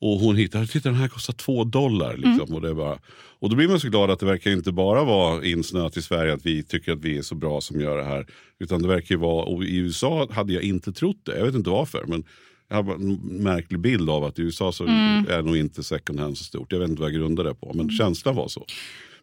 Och 0.00 0.18
hon 0.20 0.36
hittar, 0.36 0.66
titta 0.66 0.88
den 0.88 0.98
här 0.98 1.08
kostar 1.08 1.34
två 1.34 1.64
dollar. 1.64 2.16
Liksom, 2.16 2.54
och, 2.54 2.60
det 2.60 2.68
är 2.68 2.74
bara, 2.74 2.98
och 3.38 3.50
då 3.50 3.56
blir 3.56 3.68
man 3.68 3.80
så 3.80 3.88
glad 3.88 4.10
att 4.10 4.20
det 4.20 4.26
verkar 4.26 4.50
inte 4.50 4.72
bara 4.72 5.04
vara 5.04 5.44
insnöat 5.44 5.96
i 5.96 6.02
Sverige 6.02 6.32
att 6.32 6.46
vi 6.46 6.62
tycker 6.62 6.92
att 6.92 7.04
vi 7.04 7.18
är 7.18 7.22
så 7.22 7.34
bra 7.34 7.60
som 7.60 7.80
gör 7.80 7.96
det 7.98 8.04
här. 8.04 8.26
Utan 8.58 8.82
det 8.82 8.88
verkar 8.88 9.14
ju 9.14 9.18
vara, 9.20 9.44
och 9.44 9.64
i 9.64 9.76
USA 9.76 10.28
hade 10.30 10.52
jag 10.52 10.62
inte 10.62 10.92
trott 10.92 11.20
det, 11.22 11.38
jag 11.38 11.46
vet 11.46 11.54
inte 11.54 11.70
varför. 11.70 12.04
Men 12.06 12.24
jag 12.68 12.82
har 12.82 12.94
en 12.94 13.14
märklig 13.22 13.80
bild 13.80 14.10
av 14.10 14.24
att 14.24 14.38
i 14.38 14.42
USA 14.42 14.72
så 14.72 14.84
är 14.84 15.42
nog 15.42 15.56
inte 15.56 15.82
second 15.82 16.20
hand 16.20 16.38
så 16.38 16.44
stort. 16.44 16.72
Jag 16.72 16.78
vet 16.78 16.88
inte 16.88 17.02
vad 17.02 17.10
jag 17.10 17.20
grundar 17.20 17.44
det 17.44 17.54
på, 17.54 17.72
men 17.74 17.90
känslan 17.90 18.36
var 18.36 18.48
så. 18.48 18.66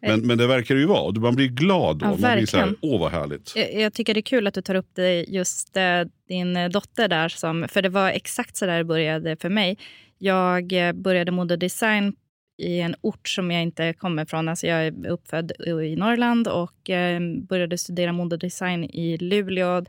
Men, 0.00 0.26
men 0.26 0.38
det 0.38 0.46
verkar 0.46 0.74
det 0.74 0.80
ju 0.80 0.86
vara. 0.86 1.20
Man 1.20 1.36
blir 1.36 1.48
glad 1.48 1.98
då. 1.98 2.06
Ja, 2.06 2.16
man 2.20 2.36
blir 2.36 2.46
så 2.46 2.56
här, 2.56 2.74
åh 2.80 3.00
vad 3.00 3.12
härligt. 3.12 3.52
Jag, 3.56 3.74
jag 3.74 3.92
tycker 3.92 4.14
det 4.14 4.20
är 4.20 4.22
kul 4.22 4.46
att 4.46 4.54
du 4.54 4.62
tar 4.62 4.74
upp 4.74 4.90
det, 4.94 5.24
just 5.28 5.76
eh, 5.76 6.00
din 6.28 6.56
eh, 6.56 6.68
dotter 6.68 7.08
där. 7.08 7.28
Som, 7.28 7.66
för 7.68 7.82
det 7.82 7.88
var 7.88 8.10
exakt 8.10 8.56
så 8.56 8.66
där 8.66 8.78
det 8.78 8.84
började 8.84 9.36
för 9.36 9.48
mig. 9.48 9.78
Jag 10.18 10.88
eh, 10.88 10.92
började 10.92 11.32
modedesign 11.32 12.12
i 12.58 12.80
en 12.80 12.94
ort 13.00 13.28
som 13.28 13.50
jag 13.50 13.62
inte 13.62 13.92
kommer 13.92 14.24
från. 14.24 14.48
Alltså 14.48 14.66
jag 14.66 14.86
är 14.86 15.06
uppfödd 15.06 15.52
i 15.84 15.96
Norrland 15.96 16.48
och 16.48 16.90
eh, 16.90 17.20
började 17.48 17.78
studera 17.78 18.12
modedesign 18.12 18.84
i 18.84 19.18
Luleå. 19.18 19.84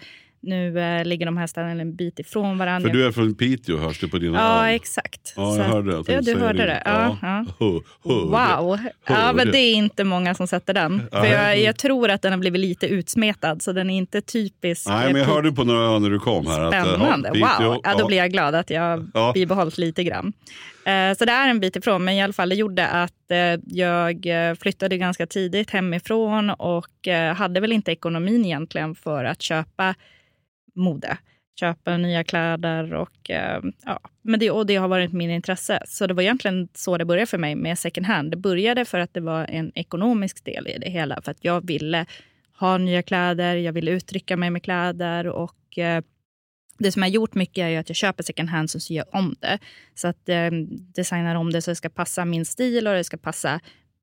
Nu 0.48 0.80
eh, 0.80 1.06
ligger 1.06 1.26
de 1.26 1.38
här 1.38 1.48
ställena 1.48 1.82
en 1.82 1.96
bit 1.96 2.20
ifrån 2.20 2.58
varandra. 2.58 2.90
För 2.90 2.98
du 2.98 3.06
är 3.06 3.12
från 3.12 3.36
Piteå 3.36 3.78
hörs 3.78 4.00
det 4.00 4.08
på 4.08 4.18
dina 4.18 4.38
Ja, 4.38 4.44
öron. 4.60 4.70
exakt. 4.76 5.34
Ja, 5.36 5.56
jag 5.56 5.62
att- 5.66 5.72
hörde 5.74 5.92
det. 6.04 6.14
Ja, 6.14 6.22
du 6.22 6.36
hörde 6.36 6.66
det. 6.66 6.82
Ja, 6.86 7.18
ja. 7.22 7.46
Hörde. 7.60 7.82
Wow. 8.04 8.80
Ja, 9.08 9.34
men 9.34 9.52
det 9.52 9.58
är 9.58 9.74
inte 9.74 10.04
många 10.04 10.36
som 10.36 10.48
sätter 10.48 10.74
den. 10.74 11.02
För 11.12 11.26
jag, 11.26 11.60
jag 11.62 11.78
tror 11.78 12.10
att 12.10 12.22
den 12.22 12.32
har 12.32 12.40
blivit 12.40 12.62
lite 12.62 12.88
utsmetad, 12.88 13.62
så 13.62 13.72
den 13.72 13.90
är 13.90 13.98
inte 13.98 14.22
typisk. 14.22 14.88
Nej, 14.88 15.14
men 15.14 15.22
jag 15.22 15.30
eh, 15.30 15.36
hörde 15.36 15.52
på 15.52 15.64
några 15.64 15.80
öar 15.80 16.00
när 16.00 16.10
du 16.10 16.20
kom 16.20 16.48
här. 16.48 16.62
Att, 16.64 16.74
eh, 16.74 16.84
Spännande. 16.84 17.30
ja, 17.34 17.48
Piteå, 17.58 17.70
wow. 17.70 17.82
Ja, 17.84 17.96
då 17.98 18.08
blir 18.08 18.18
jag 18.18 18.32
glad 18.32 18.56
att 18.56 18.70
jag 18.70 19.10
Ja. 19.14 19.32
bibehållit 19.34 19.78
lite 19.78 20.04
grann. 20.04 20.34
Eh, 20.86 21.14
Så 21.18 21.26
det 21.26 21.32
är 21.32 21.50
en 21.50 21.60
bit 21.60 21.76
ifrån, 21.76 22.04
men 22.04 22.14
i 22.14 22.22
alla 22.24 22.34
fall 22.34 22.50
det 22.50 22.56
gjorde 22.56 22.88
att 22.88 23.32
eh, 23.32 23.38
jag 23.66 24.26
eh, 24.50 24.56
flyttade 24.56 24.98
ganska 24.98 25.28
tidigt 25.28 25.70
hemifrån 25.72 26.50
och 26.50 27.08
eh, 27.08 27.34
hade 27.36 27.60
väl 27.60 27.72
inte 27.72 27.92
ekonomin 27.92 28.46
egentligen 28.46 28.96
för 28.96 29.24
att 29.26 29.42
köpa 29.42 29.96
mode. 30.78 31.18
Köpa 31.60 31.98
nya 31.98 32.24
kläder 32.24 32.94
och, 32.94 33.30
eh, 33.30 33.62
ja, 33.86 34.00
men 34.22 34.40
det, 34.40 34.52
och 34.52 34.66
det 34.66 34.76
har 34.76 34.88
varit 34.88 35.14
min 35.14 35.32
intresse. 35.32 35.84
Så 35.88 36.08
det 36.08 36.14
var 36.14 36.24
egentligen 36.24 36.68
så 36.74 36.98
det 36.98 37.06
började 37.06 37.26
för 37.26 37.38
mig 37.38 37.56
med 37.56 37.80
second 37.80 38.06
hand. 38.06 38.32
Det 38.32 38.38
började 38.38 38.86
för 38.86 39.00
att 39.00 39.14
det 39.14 39.20
var 39.20 39.46
en 39.46 39.72
ekonomisk 39.76 40.46
del 40.46 40.68
i 40.68 40.78
det 40.78 40.90
hela. 40.90 41.22
För 41.22 41.32
att 41.32 41.44
jag 41.44 41.68
ville 41.68 42.06
ha 42.60 42.78
nya 42.78 43.02
kläder, 43.02 43.56
jag 43.56 43.74
ville 43.74 43.92
uttrycka 43.92 44.38
mig 44.38 44.50
med 44.50 44.64
kläder 44.64 45.28
och 45.28 45.78
eh, 45.78 46.04
det 46.80 46.92
som 46.92 47.02
jag 47.02 47.10
har 47.10 47.14
gjort 47.14 47.36
mycket 47.36 47.58
är 47.58 47.80
att 47.80 47.90
jag 47.90 47.96
köper 47.96 48.24
second 48.24 48.50
hand 48.50 48.70
så 48.70 48.80
syr 48.80 48.96
jag 48.96 49.06
om 49.12 49.36
det. 49.40 49.60
Så 49.96 50.08
att 50.08 50.30
eh, 50.30 50.52
designar 50.96 51.36
om 51.36 51.52
det 51.52 51.62
så 51.62 51.72
det 51.72 51.76
ska 51.76 51.90
passa 51.90 52.26
min 52.26 52.46
stil 52.46 52.88
och 52.88 52.94
det 52.94 53.04
ska 53.04 53.18
passa 53.18 53.60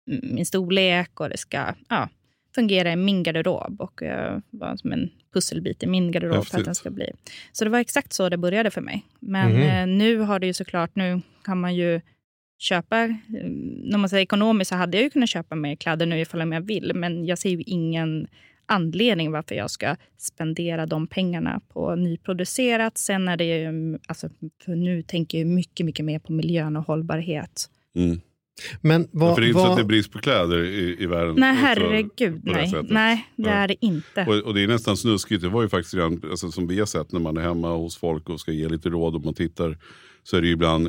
min 0.07 0.47
storlek 0.47 1.21
och 1.21 1.29
det 1.29 1.37
ska 1.37 1.75
ja, 1.89 2.09
fungera 2.55 2.93
i 2.93 2.97
min 2.97 3.23
garderob 3.23 3.81
och 3.81 4.03
eh, 4.03 4.39
vara 4.51 4.77
som 4.77 4.93
en 4.93 5.11
pusselbit 5.33 5.83
i 5.83 5.87
min 5.87 6.13
garderob 6.13 6.35
för 6.35 6.41
Häftigt. 6.41 6.59
att 6.59 6.65
den 6.65 6.75
ska 6.75 6.91
bli. 6.91 7.11
Så 7.53 7.65
det 7.65 7.71
var 7.71 7.79
exakt 7.79 8.13
så 8.13 8.29
det 8.29 8.37
började 8.37 8.71
för 8.71 8.81
mig. 8.81 9.05
Men 9.21 9.63
eh, 9.63 9.87
nu 9.87 10.19
har 10.19 10.39
det 10.39 10.47
ju 10.47 10.53
såklart, 10.53 10.97
nu 10.97 11.21
kan 11.45 11.61
man 11.61 11.75
ju 11.75 12.01
köpa, 12.59 13.05
eh, 13.05 13.15
när 13.85 13.99
man 13.99 14.09
säger 14.09 14.23
ekonomiskt 14.23 14.69
så 14.69 14.75
hade 14.75 14.97
jag 14.97 15.05
ju 15.05 15.11
kunnat 15.11 15.29
köpa 15.29 15.55
mer 15.55 15.77
kläder 15.77 16.07
nu 16.07 16.21
ifall 16.21 16.53
jag 16.53 16.61
vill, 16.61 16.93
men 16.95 17.27
jag 17.27 17.39
ser 17.39 17.51
ju 17.51 17.63
ingen 17.67 18.27
anledning 18.67 19.31
varför 19.31 19.55
jag 19.55 19.71
ska 19.71 19.97
spendera 20.17 20.87
de 20.87 21.07
pengarna 21.07 21.61
på 21.69 21.95
nyproducerat. 21.95 22.99
Sen 22.99 23.29
är 23.29 23.37
det 23.37 23.45
ju, 23.45 23.99
alltså, 24.09 24.29
för 24.65 24.75
nu 24.75 25.03
tänker 25.03 25.39
jag 25.39 25.47
mycket, 25.47 25.87
mycket 25.87 26.05
mer 26.05 26.19
på 26.19 26.33
miljön 26.33 26.77
och 26.77 26.87
hållbarhet. 26.87 27.71
Mm. 27.97 28.21
Men 28.81 29.01
Ja, 29.03 29.09
vad, 29.13 29.35
för 29.35 29.41
det 29.41 29.47
är 29.47 29.49
inte 29.49 29.59
så 29.61 29.65
att 29.65 29.69
vad, 29.69 29.79
det 29.79 29.83
är 29.83 29.85
brist 29.85 30.13
på 30.13 30.19
kläder 30.19 30.65
i, 30.65 30.97
i 31.03 31.07
världen. 31.07 31.35
Nej, 31.39 31.55
herregud, 31.55 32.41
det 32.45 32.53
nej. 32.53 32.69
sättet. 32.71 32.91
Nej, 32.91 33.29
det 33.37 33.43
Ja. 33.49 33.51
är 33.51 33.69
det 33.69 33.85
inte. 33.85 34.25
Och, 34.29 34.35
och 34.35 34.55
det 34.55 34.63
är 34.63 34.69
nästan 34.69 34.97
snuskigt. 34.97 35.43
Det 35.43 35.49
var 35.49 35.63
ju 35.63 35.69
faktiskt 35.69 35.95
redan, 35.95 36.21
alltså, 36.31 36.51
som 36.51 36.67
vi 36.67 36.79
har 36.79 36.87
sett 36.87 37.13
när 37.13 37.21
man 37.21 37.37
är 37.37 37.41
hemma 37.41 37.69
hos 37.69 37.97
folk 37.97 38.29
och 38.29 38.41
ska 38.41 38.53
ge 38.53 38.69
lite 38.69 38.89
råd 38.89 39.15
och 39.15 39.25
man 39.25 39.35
tittar. 39.35 39.79
Så 40.23 40.37
är 40.37 40.41
det 40.41 40.47
ju 40.47 40.53
ibland 40.53 40.89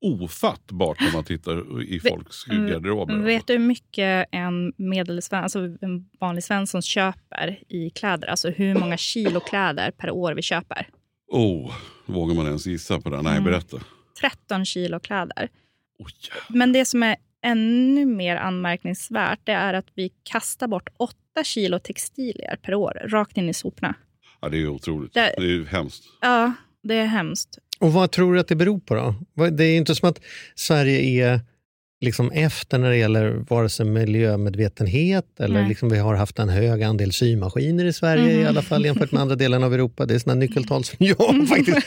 ofattbart 0.00 1.00
när 1.00 1.12
man 1.12 1.24
tittar 1.24 1.82
i 1.82 2.00
folks 2.00 2.48
mm, 2.48 2.66
garderober. 2.66 3.16
Vet 3.16 3.46
du 3.46 3.52
hur 3.52 3.60
mycket 3.60 4.26
en 4.32 4.72
medelsven, 4.76 5.42
alltså 5.42 5.58
en 5.60 6.08
vanlig 6.20 6.44
svensson 6.44 6.82
köper 6.82 7.58
i 7.68 7.90
kläder? 7.90 8.28
Alltså 8.28 8.50
hur 8.50 8.74
många 8.74 8.96
kilo 8.96 9.40
kläder 9.40 9.90
per 9.90 10.10
år 10.10 10.32
vi 10.34 10.42
köper? 10.42 10.88
Oh, 11.28 11.74
vågar 12.06 12.34
man 12.34 12.46
ens 12.46 12.66
gissa 12.66 13.00
på 13.00 13.10
det? 13.10 13.22
Nej, 13.22 13.32
Mm. 13.32 13.44
berätta. 13.44 13.76
13 14.20 14.64
kilo 14.64 15.00
kläder. 15.00 15.48
Oh, 15.98 16.06
Men 16.48 16.72
det 16.72 16.84
som 16.84 17.02
är 17.02 17.16
ännu 17.42 18.06
mer 18.06 18.36
anmärkningsvärt 18.36 19.40
det 19.44 19.52
är 19.52 19.74
att 19.74 19.86
vi 19.94 20.10
kastar 20.22 20.68
bort 20.68 20.88
8 20.96 21.14
kilo 21.44 21.78
textilier 21.78 22.56
per 22.62 22.74
år 22.74 23.02
rakt 23.08 23.36
in 23.36 23.48
i 23.48 23.54
soporna. 23.54 23.94
ja, 24.40 24.48
det 24.48 24.56
är 24.56 24.58
ju 24.58 24.68
otroligt. 24.68 25.14
Det- 25.14 25.34
Det 25.38 25.44
är 25.44 25.48
ju 25.50 25.66
hemskt. 25.66 26.04
Ja, 26.20 26.52
det 26.82 26.94
är 26.94 27.06
hemskt. 27.06 27.58
och 27.80 27.92
vad 27.92 28.10
tror 28.12 28.34
du 28.34 28.40
att 28.40 28.48
det 28.48 28.56
beror 28.56 28.78
på 28.80 28.94
då? 29.34 29.48
Det 29.50 29.64
är 29.64 29.76
inte 29.76 29.94
som 29.94 30.08
att 30.08 30.20
Sverige 30.54 31.24
är 31.32 31.40
liksom 32.06 32.30
efter 32.30 32.78
när 32.78 32.90
det 32.90 32.96
gäller 32.96 33.44
vare 33.48 33.68
sig 33.68 33.86
miljömedvetenhet 33.86 35.24
eller 35.40 35.60
Nej. 35.60 35.68
liksom 35.68 35.88
vi 35.88 35.98
har 35.98 36.14
haft 36.14 36.38
en 36.38 36.48
hög 36.48 36.82
andel 36.82 37.12
symaskiner 37.12 37.84
i 37.84 37.92
Sverige 37.92 38.32
i 38.32 38.36
Mhm. 38.38 38.46
alla 38.48 38.62
fall 38.62 38.84
jämfört 38.84 39.12
med 39.12 39.22
andra 39.22 39.36
delar 39.36 39.64
av 39.64 39.74
Europa. 39.74 40.06
Det 40.06 40.14
är 40.14 40.18
sådana 40.18 40.38
nyckeltal 40.40 40.84
som 40.84 40.96
jag 40.98 41.16
har 41.16 41.46
faktiskt 41.56 41.86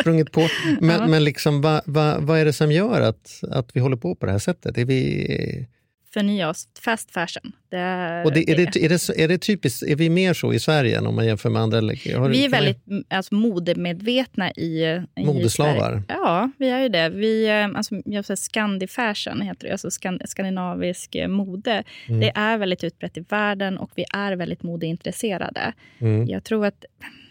sprungit 0.00 0.32
på. 0.32 0.48
Men, 0.80 1.00
Ja. 1.00 1.06
men 1.06 1.24
liksom, 1.24 1.60
vad 1.60 1.80
vad- 1.84 2.22
vad 2.22 2.38
är 2.38 2.44
det 2.44 2.52
som 2.52 2.72
gör 2.72 3.00
att, 3.00 3.40
att 3.50 3.70
vi 3.74 3.80
håller 3.80 3.96
på 3.96 4.14
på 4.14 4.26
det 4.26 4.32
här 4.32 4.38
sättet? 4.38 4.78
Är 4.78 4.84
vi, 4.84 5.66
Förnya 6.14 6.48
oss. 6.50 6.68
Fast 6.84 7.10
fashion. 7.10 7.52
Det 7.70 7.76
är, 7.76 8.24
och 8.24 8.32
det, 8.32 8.50
är, 8.50 8.56
det, 8.56 8.62
är, 8.84 8.88
det, 8.88 9.22
är 9.24 9.28
det 9.28 9.38
typiskt, 9.38 9.82
är 9.82 9.96
vi 9.96 10.10
mer 10.10 10.34
så 10.34 10.52
i 10.52 10.60
Sverige 10.60 10.98
än 10.98 11.06
om 11.06 11.14
man 11.14 11.26
jämför 11.26 11.50
med 11.50 11.62
andra? 11.62 11.76
har 11.80 11.82
Vi 11.88 11.98
är 12.08 12.12
kan 12.14 12.50
man- 12.50 12.50
väldigt 12.50 12.86
mm, 12.86 13.04
alltså, 13.08 13.34
modemedvetna 13.34 14.50
i, 14.52 14.82
i 15.16 15.24
Modeslavar. 15.24 15.90
Sverige. 15.90 16.02
Ja, 16.08 16.50
vi 16.58 16.68
är 16.68 16.80
ju 16.80 16.88
det. 16.88 17.08
Vi, 17.08 17.48
eh, 17.48 17.64
alltså, 17.78 17.94
jag 18.04 18.24
säger 18.24 18.36
Scandi 18.36 18.86
fashion, 18.86 19.40
heter 19.40 19.66
det, 19.66 19.72
alltså 19.72 19.90
skan, 19.90 20.20
skandinavisk 20.24 21.14
eh, 21.14 21.28
mode. 21.28 21.82
Mm. 22.08 22.20
Det 22.20 22.32
är 22.34 22.58
väldigt 22.58 22.84
utbrett 22.84 23.16
i 23.16 23.20
världen 23.28 23.78
och 23.78 23.90
vi 23.94 24.04
är 24.14 24.32
väldigt 24.36 24.62
modeintresserade. 24.62 25.72
Mm. 25.98 26.26
Jag 26.26 26.44
tror 26.44 26.66
att 26.66 26.84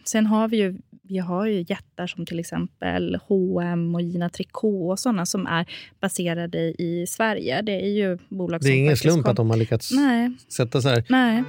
sen 0.08 0.26
har 0.26 0.48
vi 0.48 0.58
ju 0.58 0.78
vi 1.10 1.18
har 1.18 1.46
ju 1.46 1.66
jättar 1.68 2.08
som 2.08 2.26
till 2.26 2.40
exempel 2.40 3.20
H&M 3.28 3.96
och 3.96 4.02
Gina 4.02 4.30
Tricot 4.30 4.92
och 4.92 5.00
sådana 5.00 5.26
som 5.26 5.48
är 5.48 5.66
baserade 6.02 6.60
i 6.82 7.06
Sverige. 7.08 7.62
Det 7.62 7.72
är 7.86 7.90
ju 7.90 8.18
bolag 8.30 8.60
Det 8.60 8.64
som 8.64 8.74
är 8.74 8.78
ingen 8.78 8.98
slump 8.98 9.24
kom- 9.24 9.32
att 9.32 9.38
de 9.38 9.50
har 9.50 9.58
lyckats 9.58 9.92
Nej, 9.92 10.32
sätta 10.50 10.82
så 10.82 10.90
här. 10.90 11.04
nej. 11.10 11.44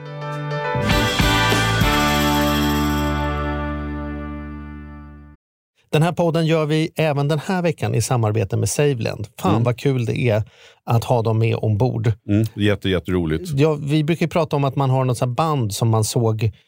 Den 5.90 6.02
här 6.02 6.12
podden 6.12 6.46
gör 6.46 6.66
vi 6.66 6.90
även 6.96 7.28
den 7.28 7.38
här 7.38 7.62
veckan 7.62 7.94
i 7.94 8.02
samarbete 8.02 8.56
med 8.56 8.68
Saveland. 8.68 9.26
Fan 9.40 9.50
Mm. 9.52 9.64
vad 9.64 9.76
kul 9.78 10.04
det 10.04 10.18
är 10.18 10.42
att 10.84 11.04
ha 11.04 11.22
dem 11.22 11.38
med 11.38 11.56
ombord. 11.56 12.12
Mm. 12.28 12.46
Jätte, 12.54 12.88
jätteroligt. 12.88 13.50
Ja, 13.54 13.74
vi 13.74 14.04
brukar 14.04 14.26
ju 14.26 14.30
prata 14.30 14.56
om 14.56 14.64
att 14.64 14.76
man 14.76 14.90
har 14.90 15.04
något 15.04 15.18
så 15.18 15.24
här 15.24 15.32
band 15.32 15.74
som 15.74 15.88
man 15.88 16.04
såg 16.04 16.50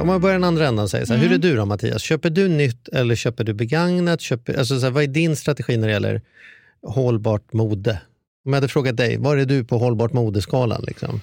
Om 0.00 0.06
man 0.06 0.20
börjar 0.20 0.34
den 0.34 0.44
andra 0.44 0.66
ändan 0.66 0.82
och 0.82 0.90
säger 0.90 1.04
så 1.04 1.14
här, 1.14 1.20
hur 1.20 1.32
är 1.32 1.38
du 1.38 1.56
då 1.56 1.66
Mattias? 1.66 2.02
Köper 2.02 2.30
du 2.30 2.48
nytt 2.48 2.88
eller 2.88 3.14
köper 3.14 3.44
du 3.44 3.52
begagnat? 3.54 4.20
Köper, 4.20 4.58
alltså 4.58 4.80
så 4.80 4.86
här, 4.86 4.90
vad 4.90 5.02
är 5.02 5.06
din 5.06 5.36
strategi 5.36 5.76
när 5.76 5.86
det 5.86 5.92
gäller 5.92 6.22
hållbart 6.82 7.52
mode? 7.52 8.00
Om 8.44 8.52
jag 8.52 8.54
hade 8.54 8.68
frågat 8.68 8.96
dig, 8.96 9.16
var 9.16 9.36
är 9.36 9.44
du 9.44 9.64
på 9.64 9.78
hållbart 9.78 10.12
modeskalan? 10.12 10.84
Liksom? 10.86 11.20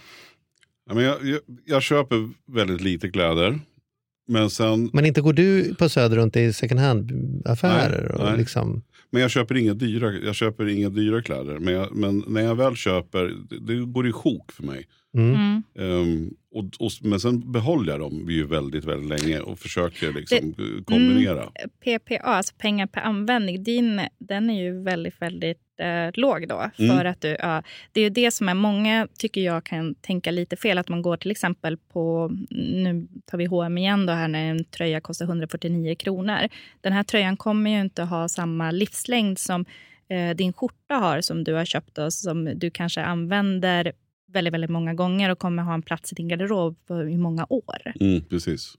Ja, 0.88 0.94
men 0.96 1.04
jag, 1.04 1.26
jag, 1.26 1.40
jag 1.66 1.84
köper 1.84 2.30
väldigt 2.54 2.82
lite 2.82 3.10
kläder. 3.10 3.60
Men, 4.28 4.50
sen, 4.50 4.90
Men 4.94 5.06
inte 5.06 5.22
går 5.22 5.34
du 5.34 5.76
på 5.76 5.90
Söder 5.90 6.18
runt 6.18 6.36
i 6.36 6.54
second 6.54 6.80
hand-affärer? 6.80 8.08
Nej, 8.10 8.20
och 8.20 8.30
nej. 8.30 8.38
Liksom, 8.38 8.82
men 9.12 9.22
jag 9.22 9.32
köper 9.32 9.58
inga 9.58 9.74
dyra, 9.74 10.14
jag 10.14 10.36
köper 10.36 10.68
inga 10.68 10.90
dyra 10.90 11.22
kläder. 11.22 11.60
Men, 11.60 11.74
jag, 11.74 11.96
men 11.96 12.24
när 12.28 12.42
jag 12.42 12.56
väl 12.56 12.76
köper, 12.76 13.34
det, 13.50 13.74
det 13.74 13.86
går 13.86 14.08
i 14.08 14.12
sjok 14.12 14.52
för 14.52 14.64
mig. 14.64 14.88
Mm. 15.18 15.64
Ehm, 15.80 16.34
och, 16.52 16.64
och, 16.80 16.92
men 17.02 17.20
sen 17.20 17.52
behåller 17.52 17.92
jag 17.94 18.00
dem 18.00 18.30
ju 18.30 18.48
väldigt, 18.48 18.86
väldigt 18.86 19.22
länge 19.22 19.40
och 19.40 19.60
försöker 19.60 20.14
liksom 20.14 20.54
kombinera. 20.86 21.50
PPA, 21.80 22.18
alltså 22.18 22.56
pengar 22.58 22.88
per 22.88 23.02
användning, 23.02 23.64
din, 23.64 24.02
den 24.18 24.50
är 24.50 24.64
ju 24.64 24.84
väldigt, 24.84 25.22
väldigt 25.22 25.80
eh, 25.80 26.12
låg 26.14 26.48
då. 26.48 26.72
Mm. 26.80 26.98
För 26.98 27.06
att 27.06 27.22
du, 27.22 27.38
ja, 27.40 27.64
det 27.92 28.00
är 28.00 28.04
ju 28.04 28.10
det 28.10 28.32
som 28.32 28.50
är, 28.50 28.54
många 28.54 29.08
tycker 29.18 29.42
jag 29.42 29.64
kan 29.64 29.96
tänka 29.96 30.32
lite 30.32 30.56
fel, 30.56 30.78
att 30.78 30.90
man 30.90 31.02
går 31.02 31.18
till 31.18 31.32
exempel 31.32 31.78
på, 31.78 32.32
nu 32.50 33.08
tar 33.26 33.38
vi 33.38 33.46
H&M 33.46 33.78
igen 33.78 34.06
då 34.06 34.14
här 34.14 34.28
när 34.28 34.50
en 34.50 34.66
tröja 34.66 35.02
kostar 35.02 35.26
149 35.26 35.96
kronor. 35.96 36.48
Den 36.82 36.94
här 36.94 37.04
tröjan 37.04 37.38
kommer 37.38 37.72
ju 37.72 37.82
inte 37.82 38.04
ha 38.04 38.28
samma 38.28 38.72
livslängd 38.72 39.40
som 39.40 39.66
eh, 40.10 40.36
din 40.36 40.54
skjorta 40.54 40.96
har 40.96 41.22
som 41.22 41.44
du 41.44 41.54
har 41.54 41.66
köpt 41.66 41.98
och 41.98 42.14
som 42.14 42.46
du 42.56 42.72
kanske 42.72 43.02
använder 43.02 43.94
väldigt, 44.34 44.54
väldigt 44.54 44.70
många 44.70 44.94
gånger 44.94 45.30
och 45.30 45.40
kommer 45.40 45.64
ha 45.64 45.74
en 45.74 45.82
plats 45.82 46.12
i 46.12 46.16
din 46.16 46.28
garderob 46.28 46.76
för 46.88 47.10
i 47.10 47.18
många 47.18 47.46
år. 47.50 47.94
Mm, 48.00 48.22
precis. 48.22 48.74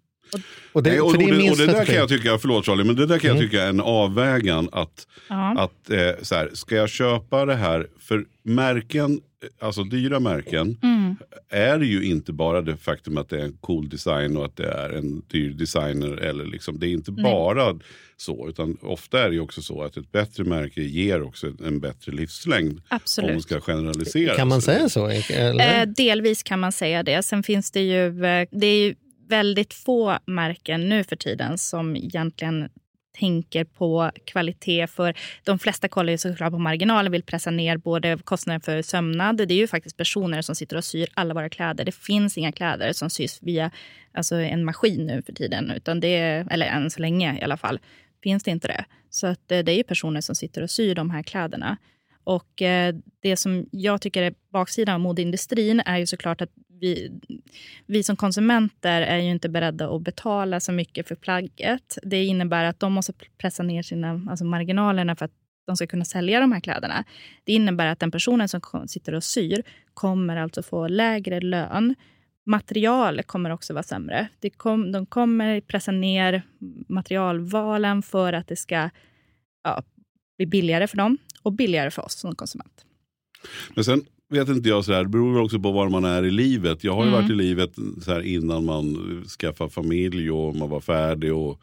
Och 0.73 0.83
det, 0.83 0.91
Nej, 0.91 1.01
och, 1.01 1.19
det 1.19 1.25
och, 1.25 1.51
och 1.51 1.57
det 1.59 1.67
där 1.67 1.85
kan 1.85 1.95
jag 1.95 2.09
tycka, 2.09 2.39
förlåt 2.39 2.67
Charlie, 2.67 2.85
men 2.85 2.97
det 2.97 3.07
där 3.07 3.19
kan 3.19 3.31
jag 3.31 3.39
tycka 3.39 3.63
är 3.63 3.69
en 3.69 3.81
avvägan 3.81 4.69
att, 4.73 5.07
Ja. 5.29 5.59
att 5.59 5.91
eh, 5.91 6.23
så 6.23 6.35
här, 6.35 6.51
ska 6.53 6.75
jag 6.77 6.89
köpa 6.89 7.47
det 7.47 7.55
här, 7.55 7.87
för 8.01 8.25
märken, 8.43 9.21
alltså 9.61 9.85
dyra 9.85 10.21
märken, 10.21 10.79
Mm. 10.83 11.17
är 11.49 11.79
det 11.79 11.87
ju 11.87 12.05
inte 12.05 12.33
bara 12.33 12.61
det 12.63 12.77
faktum 12.77 13.19
att 13.19 13.29
det 13.29 13.41
är 13.41 13.45
en 13.45 13.57
cool 13.61 13.89
design 13.89 14.37
och 14.37 14.45
att 14.45 14.57
det 14.57 14.69
är 14.69 14.91
en 14.91 15.23
dyr 15.29 15.51
designer. 15.51 16.17
Eller 16.17 16.45
liksom, 16.45 16.79
det 16.79 16.87
är 16.87 16.91
inte 16.93 17.13
bara 17.13 17.79
så, 18.17 18.49
utan 18.49 18.77
ofta 18.83 19.25
är 19.25 19.29
det 19.29 19.35
ju 19.35 19.41
också 19.41 19.63
så 19.63 19.83
att 19.83 19.97
ett 19.97 20.13
bättre 20.13 20.45
märke 20.45 20.83
ger 20.83 21.23
också 21.23 21.53
en 21.65 21.81
bättre 21.81 22.13
livslängd. 22.13 22.71
Om 22.73 22.77
man 22.91 22.97
Absolut. 22.97 23.43
ska 23.43 23.61
generalisera. 23.61 24.37
Kan 24.37 24.49
man 24.49 24.63
säga 24.63 24.89
så? 24.89 25.07
Eller? 25.31 25.81
Eh, 25.81 25.87
delvis 25.87 26.43
kan 26.43 26.61
man 26.61 26.73
säga 26.73 27.03
det. 27.03 27.23
Sen 27.23 27.43
finns 27.43 27.71
det 27.71 27.81
ju, 27.83 28.07
eh, 28.25 28.49
det 28.51 28.67
är 28.67 28.87
ju 28.87 28.95
väldigt 29.29 29.75
få 29.75 30.19
märken 30.27 30.89
nu 30.89 31.05
för 31.05 31.17
tiden 31.17 31.59
som 31.59 31.97
egentligen 31.97 32.69
tänker 33.21 33.65
på 33.65 34.11
kvalitet. 34.25 34.87
För 34.87 35.15
De 35.45 35.59
flesta 35.59 35.89
kollar 35.89 36.11
ju 36.13 36.19
såklart 36.19 36.53
på 36.53 36.59
marginalen 36.59 37.13
vill 37.13 37.23
pressa 37.23 37.51
ner 37.51 37.77
både 37.77 38.19
kostnaden 38.25 38.61
för 38.61 38.83
sömnad. 38.83 39.37
Det 39.37 39.55
är 39.55 39.59
ju 39.59 39.67
faktiskt 39.67 39.97
personer 39.97 40.43
som 40.43 40.55
sitter 40.55 40.77
och 40.77 40.85
syr 40.85 41.09
alla 41.15 41.35
våra 41.35 41.49
kläder. 41.49 41.85
Det 41.85 41.95
finns 41.95 42.39
inga 42.39 42.53
kläder 42.53 42.93
som 42.93 43.11
sys 43.11 43.39
via 43.43 43.71
alltså 44.13 44.37
en 44.37 44.65
maskin 44.65 45.07
nu 45.07 45.23
för 45.23 45.33
tiden. 45.33 45.71
Utan 45.71 46.01
det 46.01 46.17
är, 46.17 46.47
eller 46.51 46.67
än 46.67 46.91
så 46.91 47.01
länge 47.01 47.39
i 47.39 47.43
alla 47.43 47.57
fall, 47.57 47.79
finns 48.23 48.43
det 48.43 48.51
inte 48.51 48.69
det. 48.69 48.85
Så 49.11 49.27
att, 49.27 49.53
eh, 49.53 49.59
det 49.59 49.73
är 49.73 49.77
ju 49.77 49.83
personer 49.83 50.21
som 50.21 50.35
sitter 50.35 50.63
och 50.63 50.71
syr 50.71 50.95
de 50.95 51.11
här 51.11 51.23
kläderna. 51.23 51.77
Och 52.25 52.63
eh, 52.63 52.95
det 53.21 53.37
som 53.37 53.67
jag 53.73 54.01
tycker 54.01 54.23
är 54.23 54.35
baksidan 54.53 54.95
av 54.95 55.01
modeindustrin 55.01 55.81
är 55.81 55.99
ju 55.99 56.07
såklart 56.07 56.41
att 56.41 56.51
vi, 56.81 57.21
vi 57.87 58.03
som 58.03 58.17
konsumenter 58.17 59.03
är 59.03 59.19
ju 59.19 59.31
inte 59.31 59.49
beredda 59.49 59.95
att 59.95 60.03
betala 60.03 60.61
så 60.61 60.73
mycket 60.73 61.09
för 61.09 61.15
plagget. 61.15 61.99
Det 62.03 62.25
innebär 62.25 62.65
att 62.65 62.81
de 62.81 62.93
måste 62.93 63.13
pressa 63.39 63.63
ner 63.63 63.83
sina 63.83 64.27
alltså 64.31 64.45
marginalerna 64.45 65.17
för 65.17 65.25
att 65.25 65.33
de 65.67 65.77
ska 65.77 65.87
kunna 65.87 66.05
sälja 66.05 66.41
de 66.41 66.53
här 66.53 66.61
kläderna. 66.61 67.05
Det 67.45 67.53
innebär 67.53 67.87
att 67.87 68.01
den 68.01 68.11
personen 68.11 68.49
som 68.49 68.61
sitter 68.89 69.15
och 69.15 69.25
syr 69.25 69.63
kommer 69.95 70.37
alltså 70.37 70.63
få 70.63 70.89
lägre 70.89 71.41
lön. 71.41 71.95
Material 72.47 73.23
kommer 73.23 73.51
också 73.51 73.73
vara 73.73 73.83
sämre. 73.83 74.29
Det 74.39 74.51
kom, 74.51 74.93
de 74.93 75.07
kommer 75.07 75.61
pressa 75.61 75.93
ner 75.93 76.43
materialvalen 76.89 78.03
för 78.03 78.33
att 78.33 78.47
det 78.47 78.57
ska 78.57 78.91
ja, 79.65 79.83
bli 80.37 80.47
billigare 80.47 80.87
för 80.87 80.97
dem 80.97 81.19
och 81.43 81.53
billigare 81.53 81.91
för 81.91 82.05
oss 82.05 82.15
som 82.15 82.35
konsument. 82.35 82.85
Men 83.75 83.85
sen 83.85 84.05
vet 84.31 84.49
inte 84.49 84.69
jag, 84.69 84.85
så 84.85 84.93
här, 84.93 85.03
det 85.03 85.09
beror 85.09 85.33
väl 85.35 85.43
också 85.43 85.61
på 85.61 85.73
var 85.73 85.89
man 85.89 86.05
är 86.05 86.25
i 86.25 86.31
livet. 86.31 86.85
Jag 86.85 86.95
har 86.95 87.05
ju 87.05 87.09
Mm. 87.11 87.23
varit 87.23 87.31
i 87.31 87.35
livet 87.35 87.73
så 88.03 88.13
här, 88.13 88.21
innan 88.21 88.65
man 88.65 88.97
skaffade 89.41 89.71
familj 89.71 90.31
och 90.31 90.57
man 90.57 90.71
var 90.71 90.81
färdig 90.81 91.35
och 91.35 91.61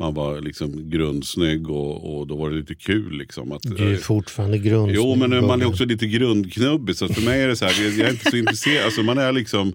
man 0.00 0.14
var 0.14 0.40
liksom 0.40 0.90
grundsnygg 0.90 1.70
och, 1.70 2.18
och 2.18 2.26
då 2.26 2.36
var 2.36 2.50
det 2.50 2.56
lite 2.56 2.74
kul. 2.74 3.18
Liksom, 3.18 3.52
att, 3.52 3.62
Du 3.62 3.92
är 3.92 3.96
fortfarande 3.96 4.58
grund. 4.58 4.92
Jo, 4.94 5.14
men 5.16 5.46
man 5.46 5.62
är 5.62 5.66
också 5.66 5.84
lite 5.84 6.06
grundknubbig. 6.06 6.96
Så 6.96 7.08
för 7.08 7.22
mig 7.22 7.42
är 7.42 7.48
det 7.48 7.56
så 7.56 7.64
här, 7.64 7.98
jag 7.98 8.08
är 8.08 8.10
inte 8.12 8.30
så 8.30 8.36
intresserad. 8.36 8.84
Alltså, 8.84 9.02
man 9.02 9.18
är 9.18 9.32
liksom, 9.32 9.68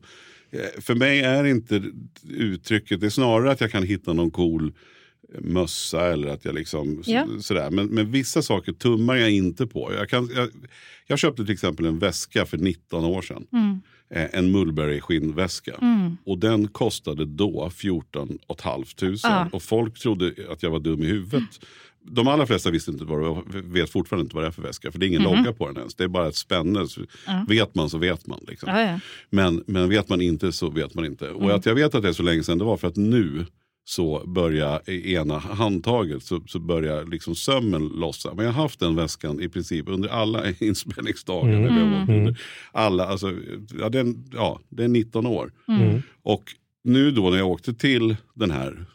eh, 0.52 0.82
för 0.82 0.96
mig 0.96 1.20
är 1.22 1.44
inte 1.44 1.84
uttrycket, 2.30 3.00
det 3.02 3.06
är 3.06 3.10
snarare 3.10 3.52
att 3.52 3.62
jag 3.62 3.72
kan 3.72 3.84
hitta 3.84 4.14
någon 4.14 4.32
cool 4.32 4.74
mössa 5.40 6.06
eller 6.14 6.28
att 6.28 6.46
jag 6.46 6.56
liksom 6.56 7.04
Ja. 7.06 7.28
sådär. 7.40 7.72
Men, 7.72 7.86
men 7.88 8.12
vissa 8.12 8.42
saker 8.42 8.72
tummar 8.74 9.16
jag 9.16 9.32
inte 9.32 9.68
på. 9.68 9.94
Jag, 9.94 10.10
kan, 10.10 10.30
jag, 10.36 10.50
jag 11.08 11.20
köpte 11.20 11.46
till 11.46 11.54
exempel 11.54 11.86
en 11.86 12.00
väska 12.00 12.46
för 12.46 12.58
19 12.58 13.06
år 13.06 13.22
sedan. 13.22 13.46
Eh, 14.10 14.28
En 14.34 14.52
Mulberry 14.52 15.02
skinnväska. 15.02 15.76
Och 16.26 16.38
den 16.38 16.68
kostade 16.68 17.26
då 17.26 17.70
14 17.70 18.40
500. 18.64 19.18
Ja. 19.24 19.50
Och 19.52 19.64
folk 19.64 20.00
trodde 20.00 20.34
att 20.50 20.64
jag 20.64 20.70
var 20.72 20.80
dum 20.80 21.02
i 21.04 21.06
huvudet. 21.06 21.44
de 22.06 22.28
allra 22.28 22.46
flesta 22.48 22.72
visste 22.72 22.92
inte 22.92 23.06
vad 23.06 23.20
det 23.20 23.30
var, 23.30 23.44
vet 23.74 23.90
fortfarande 23.90 24.24
inte 24.24 24.36
vad 24.36 24.44
det 24.44 24.48
är 24.48 24.52
för 24.52 24.62
väska. 24.62 24.92
För 24.92 25.00
det 25.00 25.06
är 25.06 25.08
ingen 25.08 25.22
Mhm. 25.24 25.36
logga 25.38 25.54
på 25.54 25.68
den 25.68 25.78
ens. 25.78 25.96
Det 25.96 26.04
är 26.04 26.08
bara 26.08 26.28
ett 26.28 26.36
spänne. 26.36 26.86
Ja. 27.26 27.46
Vet 27.50 27.76
man 27.76 27.90
så 27.90 27.98
vet 27.98 28.28
man. 28.28 28.40
Liksom. 28.48 29.00
Men, 29.30 29.64
men 29.68 29.90
vet 29.90 30.10
man 30.10 30.22
inte 30.22 30.52
så 30.52 30.70
vet 30.70 30.94
man 30.94 31.06
inte. 31.06 31.30
Och 31.30 31.44
Mm. 31.44 31.56
att 31.56 31.66
jag 31.66 31.76
vet 31.76 31.96
att 31.96 32.02
det 32.04 32.10
är 32.10 32.14
så 32.14 32.24
länge 32.24 32.44
sedan 32.44 32.58
det 32.58 32.64
var 32.64 32.78
för 32.78 32.88
att 32.88 32.96
nu 32.96 33.46
så 33.86 34.24
börjar 34.28 34.90
i 34.90 35.14
ena 35.14 35.38
handtaget 35.38 36.24
så, 36.24 36.42
så 36.48 36.60
börjar 36.60 37.06
liksom 37.06 37.36
sömmen 37.36 37.88
lossa. 37.88 38.34
Men 38.34 38.46
jag 38.46 38.54
har 38.54 38.62
haft 38.62 38.80
den 38.80 38.96
väskan 38.96 39.42
i 39.42 39.50
princip 39.50 39.90
under 39.90 40.10
alla 40.10 40.52
inspelningsdagar. 40.60 41.54
Mm. 41.54 41.64
Åkt 42.02 42.10
Mm. 42.10 42.20
under 42.20 42.40
alla, 42.72 43.06
alltså, 43.06 43.34
ja, 43.80 43.90
är, 44.00 44.14
ja, 44.34 44.60
det 44.70 44.84
är 44.84 44.88
19 44.88 45.26
år. 45.26 45.52
Mm. 45.68 46.02
Och 46.24 46.44
nu 46.84 47.12
då 47.12 47.30
när 47.30 47.38
jag 47.38 47.48
åkte 47.48 47.74
till 47.74 48.16
den 48.34 48.52
här, 48.52 48.86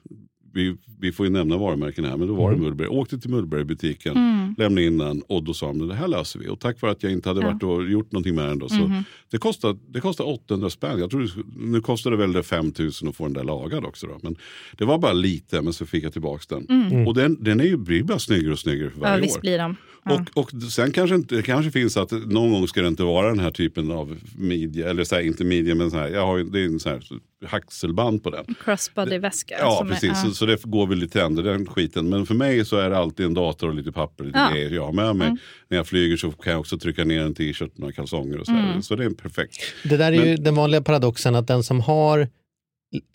vi, 0.58 0.76
vi 1.00 1.12
får 1.12 1.26
ju 1.26 1.32
nämna 1.32 1.56
varumärken 1.56 2.04
här, 2.04 2.16
men 2.16 2.28
då 2.28 2.34
var 2.34 2.50
det 2.50 2.56
Mm. 2.56 2.64
Mullberg. 2.68 2.88
Åkte 2.88 3.18
till 3.18 3.30
Mullbergbutiken, 3.30 4.16
Mm. 4.16 4.54
lämnade 4.58 4.86
in 4.86 4.98
den 4.98 5.22
och 5.28 5.42
då 5.42 5.54
sa 5.54 5.66
de 5.66 5.88
det 5.88 5.94
här 5.94 6.08
löser 6.08 6.38
vi. 6.38 6.48
Och 6.48 6.60
tack 6.60 6.80
vare 6.80 6.92
att 6.92 7.02
jag 7.02 7.12
inte 7.12 7.28
hade 7.28 7.40
Ja. 7.40 7.46
varit 7.46 7.62
och 7.62 7.90
gjort 7.90 8.12
någonting 8.12 8.34
med 8.34 8.48
den 8.48 8.58
då. 8.58 8.68
Så 8.68 8.74
Mhm. 8.88 9.02
det, 9.30 9.38
kostade, 9.38 9.78
det 9.88 10.00
kostade 10.00 10.30
800 10.30 10.70
spänn. 10.70 10.98
Jag 10.98 11.10
tror 11.10 11.30
nu 11.58 11.80
kostade 11.80 12.16
det 12.16 12.20
väl 12.22 12.32
det 12.32 12.42
5000 12.42 13.08
att 13.08 13.16
få 13.16 13.24
den 13.24 13.32
där 13.32 13.44
lagad 13.44 13.84
också. 13.84 14.06
Då. 14.06 14.18
Men 14.22 14.36
det 14.78 14.84
var 14.84 14.98
bara 14.98 15.12
lite, 15.12 15.62
men 15.62 15.72
så 15.72 15.86
fick 15.86 16.04
jag 16.04 16.12
tillbaka 16.12 16.54
den. 16.54 16.66
Mm. 16.92 17.06
Och 17.06 17.14
den, 17.14 17.36
den 17.44 17.60
är 17.60 17.64
ju, 17.64 17.76
blir 17.76 18.02
bara 18.02 18.18
snyggare 18.18 18.52
och 18.52 18.58
snyggare 18.58 18.90
för 18.90 19.00
Ja, 19.00 19.08
varje 19.08 19.22
visst 19.22 19.36
år. 19.36 19.40
blir 19.40 19.58
de. 19.58 19.76
Och, 20.04 20.42
och 20.42 20.62
sen 20.72 20.92
kanske 20.92 21.14
inte, 21.16 21.34
det 21.34 21.42
kanske 21.42 21.70
finns 21.70 21.96
att 21.96 22.10
någon 22.10 22.52
gång 22.52 22.68
ska 22.68 22.82
det 22.82 22.88
inte 22.88 23.02
vara 23.02 23.28
den 23.28 23.38
här 23.40 23.50
typen 23.50 23.90
av 23.92 24.18
midja, 24.38 24.90
eller 24.90 25.04
så 25.04 25.14
här, 25.14 25.22
inte 25.22 25.44
midja 25.44 25.74
men 25.74 25.90
så 25.90 25.96
här, 25.96 26.08
jag 26.08 26.26
har, 26.26 26.36
ju- 26.38 26.44
det 26.44 26.60
är 26.60 26.64
en 26.64 26.80
sån 26.80 26.92
här 26.92 27.02
haxelband 27.48 28.22
på 28.22 28.30
den. 28.30 28.54
Crossbody-väska. 28.64 29.54
Ja, 29.60 29.76
som 29.78 29.86
är- 29.86 29.90
precis. 29.90 30.08
ja. 30.08 30.14
Så, 30.14 30.30
så 30.34 30.46
det 30.46 30.62
går 30.64 30.86
väl 30.86 31.02
i 31.02 31.08
trender 31.08 31.42
den 31.42 31.66
skiten. 31.66 32.08
Men 32.08 32.26
för 32.26 32.34
mig 32.34 32.64
så 32.64 32.76
är 32.76 32.90
det 32.90 32.98
alltid 32.98 33.26
en 33.26 33.34
dator 33.34 33.68
och 33.68 33.74
lite 33.74 33.92
papper 33.92 34.24
och 34.24 34.26
lite 34.26 34.38
Ja. 34.38 34.50
grejer 34.52 34.70
jag 34.70 34.84
har 34.86 34.92
med 34.92 35.16
mig. 35.16 35.26
Mm. 35.26 35.38
När 35.68 35.76
jag 35.76 35.86
flyger 35.86 36.16
så 36.16 36.30
kan 36.30 36.50
jag 36.52 36.60
också 36.60 36.78
trycka 36.78 37.04
ner 37.04 37.22
en 37.22 37.34
t-shirt, 37.34 37.78
några 37.78 37.92
kalsonger 37.92 38.38
och 38.40 38.46
så. 38.46 38.52
här. 38.52 38.70
Mm. 38.70 38.82
Så 38.82 38.96
det 38.96 39.04
är 39.04 39.10
perfekt. 39.10 39.56
Det 39.84 39.96
där 39.96 40.12
är 40.12 40.16
ju 40.24 40.30
Men- 40.34 40.42
den 40.44 40.54
vanliga 40.54 40.82
paradoxen 40.82 41.34
att 41.34 41.46
den 41.46 41.62
som 41.62 41.80
har 41.80 42.28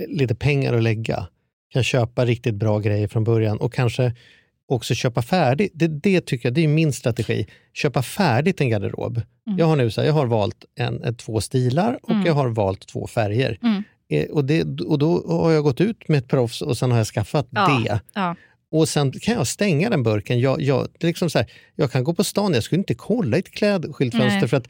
lite 0.09 0.35
pengar 0.35 0.73
att 0.73 0.83
lägga 0.83 1.27
kan 1.73 1.83
köpa 1.83 2.25
riktigt 2.25 2.55
bra 2.55 2.79
grejer 2.79 3.07
från 3.07 3.23
början 3.23 3.57
och 3.57 3.73
kanske 3.73 4.15
också 4.73 4.93
köpa 4.95 5.21
färdigt. 5.21 5.71
Det, 5.75 5.87
det 5.87 6.21
tycker 6.25 6.49
jag 6.49 6.53
det 6.53 6.63
är 6.63 6.67
min 6.67 6.93
strategi. 6.93 7.47
Köpa 7.73 8.01
färdigt 8.01 8.61
en 8.61 8.69
garderob. 8.69 9.21
Mm. 9.47 9.59
Jag 9.59 9.65
har 9.65 9.75
nu 9.75 9.91
så 9.91 10.01
här, 10.01 10.07
jag 10.07 10.13
har 10.13 10.25
valt 10.25 10.65
en, 10.75 11.15
två 11.15 11.41
stilar 11.41 11.99
och 12.03 12.09
Mm. 12.11 12.25
jag 12.25 12.33
har 12.33 12.47
valt 12.47 12.87
två 12.87 13.07
färger. 13.07 13.57
Mm. 13.63 13.83
Eh, 14.09 14.25
och, 14.29 14.45
det, 14.45 14.81
och 14.81 14.99
då 14.99 15.23
har 15.41 15.51
jag 15.51 15.63
gått 15.63 15.81
ut 15.81 16.07
med 16.07 16.17
ett 16.17 16.27
proffs 16.27 16.61
och 16.61 16.77
sen 16.77 16.91
har 16.91 16.97
jag 16.97 17.07
skaffat 17.07 17.47
Ja. 17.49 17.83
det. 17.85 17.99
Ja. 18.13 18.35
Och 18.71 18.89
sen 18.89 19.11
kan 19.11 19.33
jag 19.33 19.47
stänga 19.47 19.89
den 19.89 20.03
burken. 20.03 20.39
Jag, 20.39 20.61
jag, 20.61 20.87
det 20.99 21.05
är 21.05 21.07
liksom 21.07 21.29
så 21.29 21.37
här, 21.39 21.51
jag 21.75 21.91
kan 21.91 22.03
gå 22.03 22.13
på 22.13 22.23
stan, 22.23 22.53
jag 22.53 22.63
skulle 22.63 22.79
inte 22.79 22.95
kolla 22.95 23.37
i 23.37 23.39
ett 23.39 23.51
klädskyltfönster 23.51 24.39
Nej. 24.39 24.47
för 24.47 24.57
att 24.57 24.67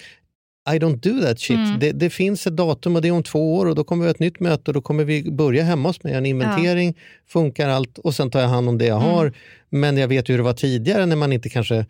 I 0.69 0.79
don't 0.79 0.95
do 0.99 1.21
that 1.21 1.39
shit. 1.39 1.57
Mm. 1.57 1.79
Det, 1.79 1.91
det 1.91 2.09
finns 2.09 2.47
ett 2.47 2.55
datum 2.57 2.95
och 2.95 3.01
det 3.01 3.07
är 3.07 3.11
om 3.11 3.23
två 3.23 3.55
år 3.55 3.65
och 3.65 3.75
då 3.75 3.83
kommer 3.83 4.03
vi 4.03 4.07
ha 4.07 4.11
ett 4.11 4.19
nytt 4.19 4.39
möte 4.39 4.63
och 4.71 4.73
då 4.73 4.81
kommer 4.81 5.03
vi 5.03 5.31
börja 5.31 5.63
hemma 5.63 5.89
hos 5.89 6.03
mig, 6.03 6.13
en 6.13 6.25
inventering, 6.25 6.97
funkar 7.27 7.69
allt 7.69 7.97
och 7.97 8.13
sen 8.15 8.31
tar 8.31 8.41
jag 8.41 8.47
hand 8.47 8.69
om 8.69 8.77
det 8.77 8.85
jag 8.85 9.01
Mm. 9.01 9.09
har. 9.15 9.33
Men 9.69 9.97
jag 9.97 10.07
vet 10.07 10.29
ju 10.29 10.33
hur 10.33 10.37
det 10.37 10.43
var 10.43 10.53
tidigare 10.53 11.05
när 11.05 11.15
man 11.15 11.33
inte 11.33 11.49
kanske 11.49 11.85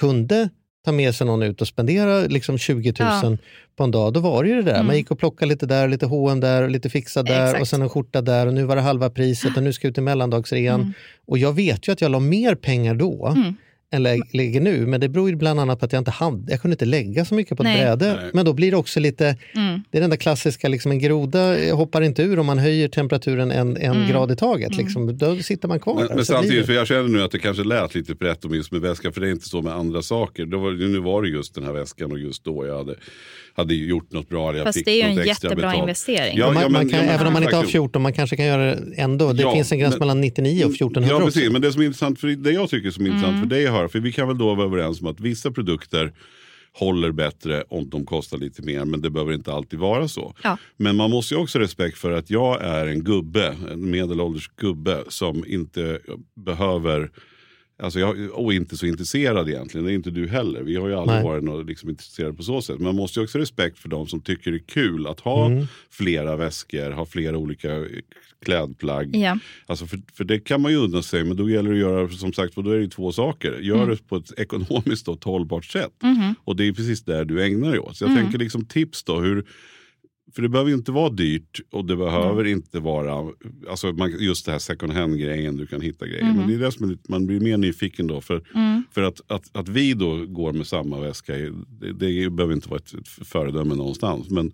kunde 0.00 0.48
ta 0.84 0.92
med 0.92 1.14
sig 1.14 1.26
någon 1.26 1.42
ut 1.42 1.60
och 1.60 1.68
spendera 1.68 2.20
liksom 2.20 2.58
20 2.58 2.94
000 3.00 3.08
Ja. 3.22 3.36
på 3.76 3.84
en 3.84 3.90
dag. 3.90 4.12
Då 4.12 4.20
var 4.20 4.42
det 4.42 4.48
ju 4.48 4.56
det 4.56 4.62
där. 4.62 4.74
Mm. 4.74 4.86
Man 4.86 4.96
gick 4.96 5.10
och 5.10 5.18
plockade 5.18 5.48
lite 5.48 5.66
där, 5.66 5.88
lite 5.88 6.06
H&M 6.06 6.40
där 6.40 6.62
och 6.62 6.70
lite 6.70 6.88
fixa 6.90 7.22
där 7.22 7.44
Exakt. 7.44 7.60
och 7.60 7.68
sen 7.68 7.82
en 7.82 7.88
skjorta 7.88 8.20
där 8.22 8.46
och 8.46 8.54
nu 8.54 8.64
var 8.64 8.76
det 8.76 8.82
halva 8.82 9.10
priset 9.10 9.56
och 9.56 9.62
nu 9.62 9.72
ska 9.72 9.86
jag 9.86 9.90
ut 9.90 9.98
i 9.98 10.00
mellandagsrean. 10.00 10.80
Mm. 10.80 10.92
Och 11.26 11.38
jag 11.38 11.52
vet 11.52 11.88
ju 11.88 11.92
att 11.92 12.00
jag 12.00 12.10
la 12.10 12.20
mer 12.20 12.54
pengar 12.54 12.94
då 12.94 13.26
Mm. 13.36 13.54
Än 13.92 14.02
lä- 14.02 14.22
lägger 14.32 14.60
nu. 14.60 14.86
Men 14.86 15.00
det 15.00 15.08
beror 15.08 15.30
ju 15.30 15.36
bland 15.36 15.60
annat 15.60 15.78
på 15.78 15.84
att 15.86 15.92
jag 15.92 16.00
inte 16.00 16.10
hade, 16.10 16.52
jag 16.52 16.60
kunde 16.60 16.72
inte 16.74 16.84
lägga 16.84 17.24
så 17.24 17.34
mycket 17.34 17.56
på 17.56 17.62
ett 17.62 17.66
Nej. 17.68 17.80
bräde. 17.80 18.16
Nej. 18.22 18.30
Men 18.34 18.44
då 18.44 18.52
blir 18.52 18.70
det 18.70 18.76
också 18.76 19.00
lite, 19.00 19.36
Mm. 19.54 19.80
det 19.90 19.98
är 19.98 20.00
den 20.00 20.10
där 20.10 20.16
klassiska, 20.16 20.68
liksom 20.68 20.90
en 20.90 20.98
groda 20.98 21.72
hoppar 21.74 22.02
inte 22.02 22.22
ur 22.22 22.38
om 22.38 22.46
man 22.46 22.58
höjer 22.58 22.88
temperaturen 22.88 23.50
en, 23.50 23.76
en 23.76 23.96
Mm. 23.96 24.08
grad 24.08 24.30
i 24.32 24.36
taget. 24.36 24.76
Liksom. 24.76 25.18
Då 25.18 25.36
sitter 25.36 25.68
man 25.68 25.80
kvar 25.80 25.94
Men, 25.94 26.06
där. 26.08 26.14
men 26.14 26.24
samtidigt, 26.24 26.58
det- 26.60 26.66
för 26.66 26.72
jag 26.72 26.86
känner 26.86 27.08
nu 27.08 27.22
att 27.22 27.30
det 27.30 27.38
kanske 27.38 27.64
lät 27.64 27.94
lite 27.94 28.14
brett 28.14 28.44
om 28.44 28.54
just 28.54 28.72
med 28.72 28.80
väskan, 28.80 29.12
för 29.12 29.20
det 29.20 29.28
är 29.28 29.32
inte 29.32 29.48
så 29.48 29.62
med 29.62 29.72
andra 29.72 30.02
saker. 30.02 30.46
Då 30.46 30.58
var, 30.58 30.72
nu 30.72 30.98
var 30.98 31.22
det 31.22 31.28
just 31.28 31.54
den 31.54 31.64
här 31.64 31.72
väskan 31.72 32.12
och 32.12 32.18
just 32.18 32.44
då 32.44 32.66
jag 32.66 32.76
hade, 32.78 32.94
hade 33.56 33.74
gjort 33.74 34.12
något 34.12 34.28
bra. 34.28 34.48
eller 34.48 34.58
Jag 34.58 34.66
Fast 34.66 34.78
fick 34.78 34.84
det 34.86 35.02
är 35.02 35.08
ju 35.10 35.20
en 35.20 35.26
jättebra 35.26 35.56
betalt. 35.56 35.78
investering. 35.78 36.38
Ja, 36.38 36.46
man, 36.52 36.62
ja, 36.62 36.68
man 36.68 36.72
men- 36.72 36.88
kan, 36.90 36.98
ja, 36.98 37.04
men- 37.06 37.14
även 37.14 37.26
om 37.26 37.32
man 37.32 37.42
inte 37.42 37.56
har 37.56 37.62
verkligen. 37.62 37.82
14, 37.82 38.02
man 38.02 38.12
kanske 38.12 38.36
kan 38.36 38.46
göra 38.46 38.64
det 38.74 38.94
ändå. 38.96 39.32
Det 39.32 39.42
Ja, 39.42 39.52
finns 39.54 39.72
en 39.72 39.78
gräns 39.78 39.92
men- 39.92 39.98
mellan 39.98 40.20
99 40.20 40.64
och 40.64 40.74
1400 40.74 41.10
Ja, 41.10 41.16
också. 41.16 41.26
precis. 41.38 41.52
Men 41.52 41.62
det 41.62 41.72
som 41.72 41.82
är 41.82 41.86
intressant 41.86 42.20
för 42.20 42.28
det 42.28 42.50
jag 42.52 42.70
tycker 42.70 42.90
som 42.90 43.04
är 43.04 43.08
intressant 43.08 43.36
Mm. 43.36 43.48
för 43.48 43.56
dig 43.56 43.66
att 43.66 43.72
höra, 43.72 43.88
för 43.88 44.00
vi 44.00 44.12
kan 44.12 44.28
väl 44.28 44.38
då 44.38 44.54
vara 44.54 44.66
överens 44.66 45.00
om 45.00 45.06
att 45.06 45.20
vissa 45.20 45.50
produkter 45.50 46.12
håller 46.78 47.12
bättre 47.12 47.64
om 47.68 47.90
de 47.90 48.06
kostar 48.06 48.38
lite 48.38 48.62
mer, 48.62 48.84
men 48.84 49.00
det 49.00 49.10
behöver 49.10 49.32
inte 49.32 49.52
alltid 49.52 49.78
vara 49.78 50.08
så. 50.08 50.34
Ja. 50.42 50.58
Men 50.76 50.96
man 50.96 51.10
måste 51.10 51.34
ju 51.34 51.40
också 51.40 51.58
ha 51.58 51.62
respekt 51.64 51.98
för 51.98 52.10
att 52.12 52.30
jag 52.30 52.62
är 52.64 52.86
en 52.86 53.04
gubbe, 53.04 53.54
en 53.72 53.90
medelålders 53.90 54.50
gubbe 54.56 54.98
som 55.08 55.44
inte 55.46 55.98
behöver 56.46 57.10
Alltså 57.78 58.00
jag, 58.00 58.30
och 58.32 58.52
inte 58.54 58.76
så 58.76 58.86
intresserad 58.86 59.48
egentligen, 59.48 59.86
det 59.86 59.92
är 59.92 59.94
inte 59.94 60.10
du 60.10 60.28
heller. 60.28 60.62
Vi 60.62 60.76
har 60.76 60.88
ju 60.88 60.94
aldrig 60.94 61.16
Nej. 61.16 61.24
varit 61.24 61.44
något 61.44 61.66
liksom 61.66 61.88
intresserade 61.90 62.34
på 62.34 62.42
så 62.42 62.62
sätt. 62.62 62.76
Men 62.76 62.84
man 62.84 62.94
måste 62.96 63.20
ju 63.20 63.24
också 63.24 63.38
ha 63.38 63.42
respekt 63.42 63.78
för 63.78 63.88
de 63.88 64.06
som 64.06 64.20
tycker 64.20 64.50
det 64.50 64.56
är 64.56 64.66
kul 64.66 65.06
att 65.06 65.20
ha 65.20 65.46
Mm. 65.46 65.66
flera 65.90 66.36
väskor, 66.36 66.90
ha 66.90 67.06
flera 67.06 67.38
olika 67.38 67.84
klädplagg. 68.44 69.16
Ja. 69.16 69.38
Alltså 69.66 69.86
för, 69.86 70.00
för 70.14 70.24
det 70.24 70.40
kan 70.40 70.60
man 70.62 70.72
ju 70.72 70.78
unna 70.78 71.02
sig, 71.02 71.24
men 71.24 71.36
då 71.36 71.50
gäller 71.50 71.70
det 71.70 71.76
att 71.76 71.80
göra 71.80 72.08
som 72.08 72.32
sagt, 72.32 72.54
då 72.54 72.70
är 72.70 72.76
det 72.76 72.82
ju 72.82 72.88
två 72.88 73.12
saker. 73.12 73.58
Gör 73.60 73.76
Mm. 73.76 73.88
det 73.88 74.08
på 74.08 74.16
ett 74.16 74.38
ekonomiskt 74.38 75.08
och 75.08 75.24
hållbart 75.24 75.64
sätt. 75.64 75.92
Mhm. 76.02 76.34
Och 76.44 76.56
det 76.56 76.64
är 76.68 76.72
precis 76.72 77.04
där 77.04 77.24
du 77.24 77.44
ägnar 77.44 77.70
dig 77.70 77.78
åt. 77.78 77.96
Så 77.96 78.04
jag 78.04 78.10
Mm. 78.10 78.22
tänker 78.22 78.38
liksom 78.38 78.64
tips 78.64 79.02
då, 79.04 79.20
hur, 79.20 79.44
för 80.34 80.42
det 80.42 80.48
behöver 80.48 80.72
inte 80.72 80.92
vara 80.92 81.10
dyrt 81.10 81.60
och 81.72 81.84
det 81.84 81.96
behöver 81.96 82.40
Mm. 82.40 82.52
inte 82.52 82.80
vara, 82.80 83.32
alltså 83.70 83.92
man, 83.92 84.10
just 84.20 84.46
det 84.46 84.52
här 84.52 84.58
second 84.58 84.92
hand 84.92 85.18
grejen, 85.18 85.56
du 85.56 85.66
kan 85.66 85.80
hitta 85.80 86.06
grejer. 86.06 86.24
Mhm. 86.24 86.36
Men 86.36 86.48
det 86.48 86.54
är 86.54 86.58
det 86.58 86.72
som 86.72 86.98
man 87.08 87.26
blir 87.26 87.40
mer 87.40 87.56
nyfiken 87.56 88.06
då. 88.06 88.20
För, 88.20 88.42
Mm. 88.54 88.82
för 88.94 89.02
att, 89.02 89.20
att, 89.30 89.56
att 89.56 89.68
vi 89.68 89.94
då 89.94 90.26
går 90.26 90.52
med 90.52 90.66
samma 90.66 91.00
väska, 91.00 91.32
det, 91.32 91.92
det 91.92 92.30
behöver 92.30 92.54
inte 92.54 92.68
vara 92.68 92.78
ett, 92.80 92.94
ett 92.94 93.28
föredöme 93.28 93.74
någonstans. 93.74 94.30
Men, 94.30 94.52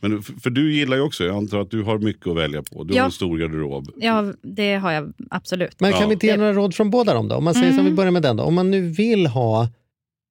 men 0.00 0.22
för, 0.22 0.32
för 0.40 0.50
du 0.50 0.74
gillar 0.74 0.96
ju 0.96 1.02
också, 1.02 1.24
jag 1.24 1.36
antar 1.36 1.60
att 1.60 1.70
du 1.70 1.82
har 1.82 1.98
mycket 1.98 2.26
att 2.26 2.36
välja 2.36 2.62
på. 2.62 2.84
Du 2.84 2.94
Ja. 2.94 3.00
har 3.00 3.06
en 3.06 3.12
stor 3.12 3.38
garderob. 3.38 3.90
ja, 3.96 4.32
det 4.42 4.74
har 4.74 4.92
jag 4.92 5.12
absolut. 5.30 5.80
Men 5.80 5.92
kan 5.92 6.00
Ja. 6.00 6.06
vi 6.08 6.12
inte 6.12 6.26
ge 6.26 6.36
några 6.36 6.52
råd 6.52 6.74
från 6.74 6.90
båda 6.90 7.14
dem 7.14 7.28
då? 7.28 7.34
Om 7.36 7.44
man 7.44 7.54
säger 7.54 7.72
så, 7.72 7.78
Mm. 7.80 7.84
vi 7.84 7.96
börjar 7.96 8.10
med 8.10 8.22
den 8.22 8.36
då. 8.36 8.42
Om 8.42 8.54
man 8.54 8.70
nu 8.70 8.80
vill 8.88 9.26
ha 9.26 9.68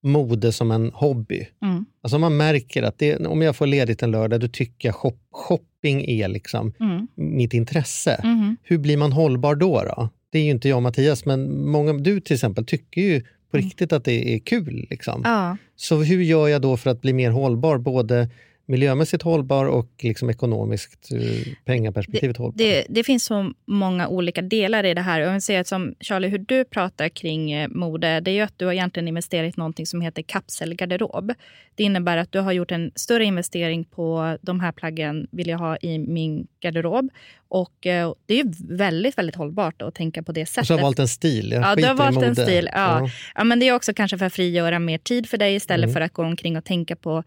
mode 0.04 0.52
som 0.52 0.72
en 0.72 0.92
hobby. 0.94 1.48
Mm. 1.62 1.86
Alltså 2.02 2.20
man 2.20 2.38
märker 2.38 2.84
att 2.84 2.98
det, 3.00 3.18
om 3.28 3.42
jag 3.42 3.56
får 3.56 3.68
ledigt 3.68 4.04
en 4.04 4.12
lördag, 4.12 4.40
då 4.40 4.48
tycker 4.48 4.88
jag 4.88 4.96
shop, 4.96 5.18
shopping 5.32 6.06
är 6.10 6.28
liksom 6.28 6.74
Mm. 6.80 7.08
mitt 7.16 7.54
intresse. 7.54 8.22
Mhm. 8.24 8.58
Hur 8.64 8.78
blir 8.78 8.98
man 8.98 9.12
hållbar 9.12 9.56
då? 9.56 9.84
då? 9.84 10.10
Det 10.32 10.40
är 10.40 10.44
ju 10.44 10.52
inte 10.52 10.70
jag 10.70 10.76
och 10.76 10.84
Mattias, 10.84 11.26
men 11.26 11.66
många, 11.66 11.94
du 11.94 12.20
till 12.22 12.34
exempel 12.34 12.66
tycker 12.66 13.02
ju 13.02 13.22
på 13.52 13.58
Mm. 13.58 13.66
riktigt 13.66 13.94
att 13.94 14.06
det 14.06 14.36
är 14.36 14.40
kul. 14.40 14.88
Liksom. 14.90 15.22
Ja. 15.24 15.58
Så 15.76 15.96
hur 16.04 16.22
gör 16.22 16.48
jag 16.48 16.62
då 16.62 16.78
för 16.78 16.90
att 16.90 17.02
bli 17.02 17.14
mer 17.14 17.30
hållbar, 17.32 17.78
både 17.78 18.30
miljömässigt 18.66 19.24
hållbar 19.24 19.66
och 19.66 19.90
liksom 20.02 20.30
ekonomiskt, 20.30 21.08
ur 21.12 21.56
pengaperspektivet 21.66 22.38
hållbar? 22.38 22.58
Det, 22.58 22.86
det 22.90 23.04
finns 23.04 23.26
så 23.26 23.52
många 23.66 24.08
olika 24.08 24.42
delar 24.42 24.84
i 24.84 24.94
det 24.94 25.02
här. 25.02 25.20
Jag 25.20 25.32
vill 25.32 25.42
säga 25.42 25.60
att 25.60 25.68
som 25.68 25.96
Charlie, 26.00 26.28
hur 26.28 26.38
du 26.38 26.66
pratar 26.66 27.10
kring 27.10 27.52
eh, 27.52 27.68
mode, 27.70 28.20
det 28.20 28.32
är 28.32 28.36
ju 28.36 28.42
att 28.42 28.60
du 28.60 28.66
har 28.66 28.74
egentligen 28.74 29.08
investerat 29.08 29.54
i 29.58 29.60
någonting 29.60 29.86
som 29.86 30.02
heter 30.02 30.22
kapselgarderob. 30.22 31.34
Det 31.76 31.84
innebär 31.84 32.18
att 32.18 32.32
du 32.32 32.40
har 32.40 32.52
gjort 32.52 32.72
en 32.72 32.92
större 32.96 33.24
investering 33.26 33.84
på 33.84 34.38
de 34.42 34.60
här 34.60 34.72
plaggen 34.72 35.28
vill 35.32 35.48
jag 35.48 35.58
ha 35.58 35.78
i 35.78 36.00
min 36.00 36.48
garderob. 36.60 37.10
Och 37.48 37.88
eh, 37.88 38.14
det 38.26 38.34
är 38.34 38.44
ju 38.44 38.52
väldigt, 38.70 39.18
väldigt 39.18 39.36
hållbart 39.36 39.82
att 39.82 39.96
tänka 39.96 40.24
på 40.24 40.32
det 40.32 40.42
och 40.42 40.48
sättet. 40.48 40.68
så 40.68 40.74
har 40.74 40.82
valt 40.82 41.00
en 41.00 41.08
stil. 41.08 41.52
Jag 41.52 41.64
Ja, 41.64 41.76
du 41.76 41.86
har 41.86 41.94
valt 41.96 42.24
en 42.24 42.36
stil. 42.36 42.70
Ja. 42.74 43.10
Ja, 43.36 43.44
men 43.44 43.60
det 43.60 43.68
är 43.68 43.76
också 43.76 43.94
kanske 43.94 44.18
för 44.18 44.26
att 44.26 44.34
frigöra 44.34 44.80
mer 44.80 44.98
tid 44.98 45.30
för 45.30 45.38
dig 45.38 45.56
istället 45.56 45.84
Mm. 45.84 45.94
för 45.94 46.02
att 46.02 46.14
gå 46.14 46.24
omkring 46.24 46.58
och 46.58 46.64
tänka 46.64 46.96
på 46.96 47.24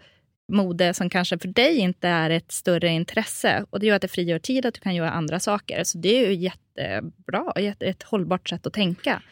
mode 0.48 0.94
som 0.94 1.10
kanske 1.10 1.38
för 1.38 1.48
dig 1.48 1.78
inte 1.78 2.08
är 2.08 2.30
ett 2.30 2.52
större 2.52 2.88
intresse. 2.88 3.64
Och 3.70 3.80
Det 3.80 3.86
gör 3.86 3.96
att 3.96 4.02
det 4.02 4.08
frigör 4.08 4.38
tid 4.38 4.66
att 4.66 4.74
du 4.74 4.80
kan 4.80 4.94
göra 4.94 5.10
andra 5.10 5.40
saker. 5.40 5.84
Så 5.84 5.98
det 5.98 6.24
är 6.24 6.28
ju 6.28 6.34
jättebra, 6.34 7.52
jätte, 7.60 7.86
ett 7.86 8.02
hållbart 8.02 8.48
sätt 8.48 8.66
att 8.66 8.72
tänka. 8.72 9.22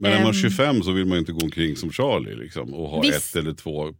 Men 0.00 0.12
är 0.12 0.18
man 0.18 0.26
Ehm. 0.26 0.32
25 0.32 0.82
så 0.82 0.92
vill 0.92 1.06
man 1.06 1.18
inte 1.18 1.32
gå 1.32 1.40
omkring 1.44 1.76
som 1.76 1.92
Charlie 1.92 2.34
liksom, 2.34 2.74
och 2.74 2.88
ha 2.88 3.00
Visst. 3.00 3.36
ett 3.36 3.42
eller 3.42 3.54
två, 3.54 3.94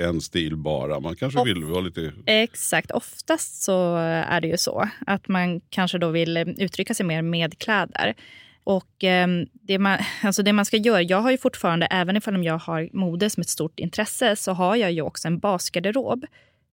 en 0.00 0.20
stil 0.20 0.56
bara. 0.56 1.00
Man 1.00 1.16
kanske 1.16 1.44
vill 1.44 1.62
ha 1.62 1.80
lite... 1.80 2.12
Exakt, 2.26 2.90
oftast 2.90 3.62
så 3.62 3.96
är 3.96 4.40
det 4.40 4.48
ju 4.48 4.56
så 4.56 4.88
att 5.06 5.28
man 5.28 5.60
kanske 5.60 5.98
då 5.98 6.08
vill 6.08 6.36
uttrycka 6.36 6.94
sig 6.94 7.06
mer 7.06 7.22
med 7.22 7.58
kläder. 7.58 8.14
Och 8.64 9.04
ehm, 9.04 9.46
det, 9.52 9.78
man, 9.78 9.98
alltså 10.22 10.42
det 10.42 10.52
man 10.52 10.64
ska 10.64 10.76
göra, 10.76 11.02
jag 11.02 11.20
har 11.20 11.30
ju 11.30 11.38
fortfarande, 11.38 11.86
även 11.86 12.20
om 12.26 12.44
jag 12.44 12.58
har 12.58 12.88
mode 12.92 13.30
som 13.30 13.40
ett 13.40 13.48
stort 13.48 13.80
intresse, 13.80 14.36
så 14.36 14.52
har 14.52 14.76
jag 14.76 14.92
ju 14.92 15.02
också 15.02 15.28
en 15.28 15.38
basgarderob 15.38 16.24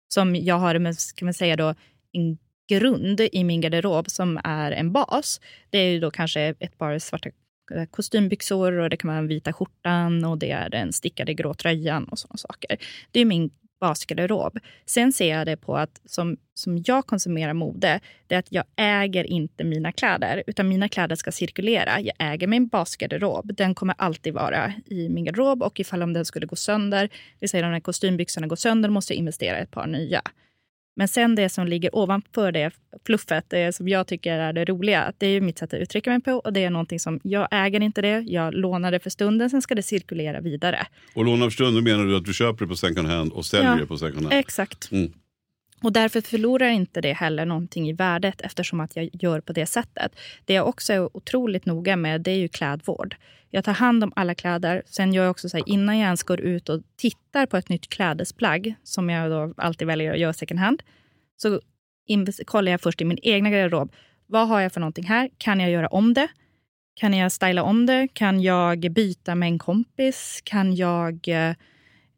som 0.07 0.35
jag 0.35 0.55
har, 0.55 0.93
ska 0.93 1.25
man 1.25 1.33
säga 1.33 1.55
då, 1.55 1.75
en 2.11 2.37
grund 2.69 3.21
i 3.21 3.43
min 3.43 3.61
garderob 3.61 4.09
som 4.09 4.39
är 4.43 4.71
en 4.71 4.91
bas. 4.91 5.41
Det 5.69 5.77
är 5.77 5.91
ju 5.91 5.99
då 5.99 6.11
kanske 6.11 6.41
ett 6.59 6.77
par 6.77 6.99
svarta 6.99 7.29
eh, 7.75 7.85
kostymbyxor 7.91 8.79
och 8.79 8.89
det 8.89 8.97
kan 8.97 9.07
vara 9.07 9.17
den 9.17 9.27
vita 9.27 9.53
skjortan 9.53 10.25
och 10.25 10.37
det 10.37 10.51
är 10.51 10.69
den 10.69 10.93
stickade 10.93 11.33
grå 11.33 11.53
tröjan 11.53 12.03
och 12.03 12.19
sådana 12.19 12.37
saker. 12.37 12.77
Det 13.11 13.19
är 13.19 13.25
min 13.25 13.49
basgarderob. 13.79 14.59
Sen 14.85 15.13
ser 15.13 15.37
jag 15.37 15.45
det 15.45 15.57
på 15.57 15.77
att 15.77 16.01
som, 16.05 16.37
som 16.53 16.83
jag 16.85 17.05
konsumerar 17.05 17.53
mode, 17.53 17.99
det 18.27 18.35
är 18.35 18.39
att 18.39 18.51
jag 18.51 18.63
äger 18.75 19.23
inte 19.23 19.63
mina 19.63 19.91
kläder, 19.91 20.43
utan 20.47 20.67
mina 20.67 20.89
kläder 20.89 21.15
ska 21.15 21.31
cirkulera. 21.31 22.01
Jag 22.01 22.15
äger 22.19 22.47
min 22.47 22.67
basgarderob. 22.67 23.55
Den 23.55 23.75
kommer 23.75 23.95
alltid 23.97 24.33
vara 24.33 24.73
i 24.85 25.09
min 25.09 25.25
garderob 25.25 25.63
och 25.63 25.79
ifall 25.79 26.03
om 26.03 26.13
den 26.13 26.25
skulle 26.25 26.45
gå 26.45 26.55
sönder, 26.55 27.09
vi 27.39 27.47
säger 27.47 27.63
om 27.65 27.71
de 27.71 27.81
kostymbyxorna 27.81 28.47
går 28.47 28.55
sönder, 28.55 28.89
måste 28.89 29.13
jag 29.13 29.17
investera 29.17 29.59
i 29.59 29.61
ett 29.61 29.71
par 29.71 29.87
nya. 29.87 30.21
Men 30.97 31.07
sen 31.07 31.35
det 31.35 31.49
som 31.49 31.67
ligger 31.67 31.95
ovanför 31.95 32.51
det 32.51 32.71
fluffet, 33.05 33.45
det 33.47 33.75
som 33.75 33.87
jag 33.87 34.07
tycker 34.07 34.39
är 34.39 34.53
det 34.53 34.65
roliga, 34.65 35.13
det 35.17 35.27
är 35.27 35.41
mitt 35.41 35.57
sätt 35.57 35.73
att 35.73 35.79
uttrycka 35.79 36.09
mig 36.09 36.21
på 36.21 36.31
och 36.31 36.53
det 36.53 36.63
är 36.63 36.69
någonting 36.69 36.99
som 36.99 37.19
jag 37.23 37.47
äger 37.51 37.81
inte 37.81 38.01
det, 38.01 38.19
jag 38.19 38.53
lånar 38.53 38.91
det 38.91 38.99
för 38.99 39.09
stunden, 39.09 39.49
sen 39.49 39.61
ska 39.61 39.75
det 39.75 39.83
cirkulera 39.83 40.41
vidare. 40.41 40.87
Och 41.13 41.25
låna 41.25 41.45
för 41.45 41.51
stunden 41.51 41.83
menar 41.83 42.05
du 42.05 42.17
att 42.17 42.25
du 42.25 42.33
köper 42.33 42.65
det 42.65 42.69
på 42.69 42.75
second 42.75 43.07
hand 43.07 43.31
och 43.31 43.45
säljer 43.45 43.71
Ja, 43.71 43.75
det 43.75 43.85
på 43.85 43.97
second 43.97 44.21
hand? 44.21 44.33
Exakt. 44.33 44.91
Mm. 44.91 45.11
Och 45.81 45.93
därför 45.93 46.21
förlorar 46.21 46.69
inte 46.69 47.01
det 47.01 47.13
heller 47.13 47.45
någonting 47.45 47.89
i 47.89 47.93
värdet 47.93 48.41
eftersom 48.41 48.79
att 48.79 48.95
jag 48.95 49.09
gör 49.13 49.41
på 49.41 49.53
det 49.53 49.65
sättet. 49.65 50.19
Det 50.45 50.53
jag 50.53 50.67
också 50.67 50.93
är 50.93 51.17
otroligt 51.17 51.65
noga 51.65 51.95
med 51.95 52.21
det 52.21 52.31
är 52.31 52.37
ju 52.37 52.47
klädvård. 52.47 53.15
Jag 53.49 53.63
tar 53.63 53.73
hand 53.73 54.03
om 54.03 54.13
alla 54.15 54.35
kläder. 54.35 54.83
Sen 54.85 55.13
gör 55.13 55.23
jag 55.23 55.31
också 55.31 55.49
så 55.49 55.57
här, 55.57 55.69
innan 55.69 55.97
jag 55.97 56.05
ens 56.05 56.23
går 56.23 56.39
ut 56.39 56.69
och 56.69 56.81
tittar 56.95 57.45
på 57.45 57.57
ett 57.57 57.69
nytt 57.69 57.89
klädesplagg, 57.89 58.75
som 58.83 59.09
jag 59.09 59.31
då 59.31 59.53
alltid 59.57 59.87
väljer 59.87 60.13
att 60.13 60.19
göra 60.19 60.33
second 60.33 60.59
hand, 60.59 60.83
så 61.37 61.59
kollar 62.45 62.71
jag 62.71 62.81
först 62.81 63.01
i 63.01 63.05
min 63.05 63.19
egna 63.21 63.49
garderob. 63.49 63.91
Vad 64.25 64.47
har 64.47 64.61
jag 64.61 64.73
för 64.73 64.79
någonting 64.79 65.05
här? 65.05 65.29
Kan 65.37 65.59
jag 65.59 65.71
göra 65.71 65.87
om 65.87 66.13
det? 66.13 66.27
Kan 66.93 67.13
jag 67.13 67.31
styla 67.31 67.63
om 67.63 67.85
det? 67.85 68.07
Kan 68.13 68.41
jag 68.41 68.79
byta 68.79 69.35
med 69.35 69.47
en 69.47 69.59
kompis? 69.59 70.41
Kan 70.43 70.75
jag 70.75 71.27
eh, 71.27 71.55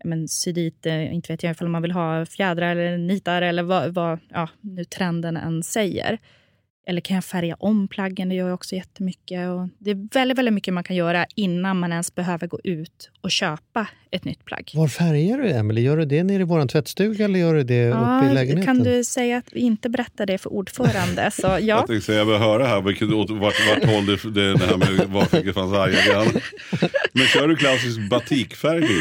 men, 0.03 0.27
sy 0.27 0.51
dit, 0.51 0.85
eh, 0.85 1.13
inte 1.13 1.33
vet 1.33 1.43
jag 1.43 1.51
ifall 1.51 1.67
man 1.67 1.81
vill 1.81 1.91
ha 1.91 2.25
fjädrar 2.25 2.75
eller 2.75 2.97
nitar 2.97 3.41
eller 3.41 3.63
vad, 3.63 3.93
vad 3.93 4.19
ja, 4.29 4.49
nu 4.61 4.83
trenden 4.83 5.37
än 5.37 5.63
säger. 5.63 6.19
Eller 6.89 7.01
kan 7.01 7.15
jag 7.15 7.25
färga 7.25 7.55
om 7.59 7.87
plaggen? 7.87 8.29
Det 8.29 8.35
gör 8.35 8.47
jag 8.47 8.53
också 8.53 8.75
jättemycket. 8.75 9.49
Och 9.49 9.67
det 9.77 9.91
är 9.91 10.13
väldigt, 10.13 10.37
väldigt 10.37 10.53
mycket 10.53 10.73
man 10.73 10.83
kan 10.83 10.95
göra 10.95 11.25
innan 11.35 11.79
man 11.79 11.91
ens 11.91 12.15
behöver 12.15 12.47
gå 12.47 12.59
ut 12.63 13.11
och 13.21 13.31
köpa 13.31 13.87
ett 14.11 14.25
nytt 14.25 14.45
plagg. 14.45 14.71
Var 14.75 14.87
färgar 14.87 15.37
du 15.37 15.51
Emelie? 15.51 15.83
Gör 15.83 15.97
du 15.97 16.05
det 16.05 16.23
nere 16.23 16.41
i 16.41 16.45
vår 16.45 16.67
tvättstuga 16.67 17.25
eller 17.25 17.39
gör 17.39 17.53
du 17.53 17.63
det 17.63 17.89
uppe 17.89 18.31
i 18.31 18.33
lägenheten? 18.33 18.63
kan 18.63 18.83
du 18.83 19.03
säga 19.03 19.37
att 19.37 19.45
vi 19.51 19.59
inte 19.59 19.89
berättar 19.89 20.25
det 20.25 20.37
för 20.37 20.53
ordförande? 20.53 21.31
Så 21.31 21.47
ja, 21.47 21.59
Jag 21.59 21.87
tänkte 21.87 22.05
säga, 22.05 22.17
jag 22.17 22.25
vill 22.25 22.35
höra 22.37 22.67
här 22.67 22.81
vilket, 22.81 23.07
vart, 23.09 23.29
vart 23.39 23.85
håll 23.85 24.05
det, 24.05 24.29
det, 24.29 24.53
det 24.53 24.65
här 24.65 24.77
med 24.77 25.07
var 25.07 25.27
vilket 25.31 25.53
fanns 25.53 25.73
arga 25.73 26.41
Men 27.13 27.25
kör 27.25 27.47
du 27.47 27.55
klassisk 27.55 27.99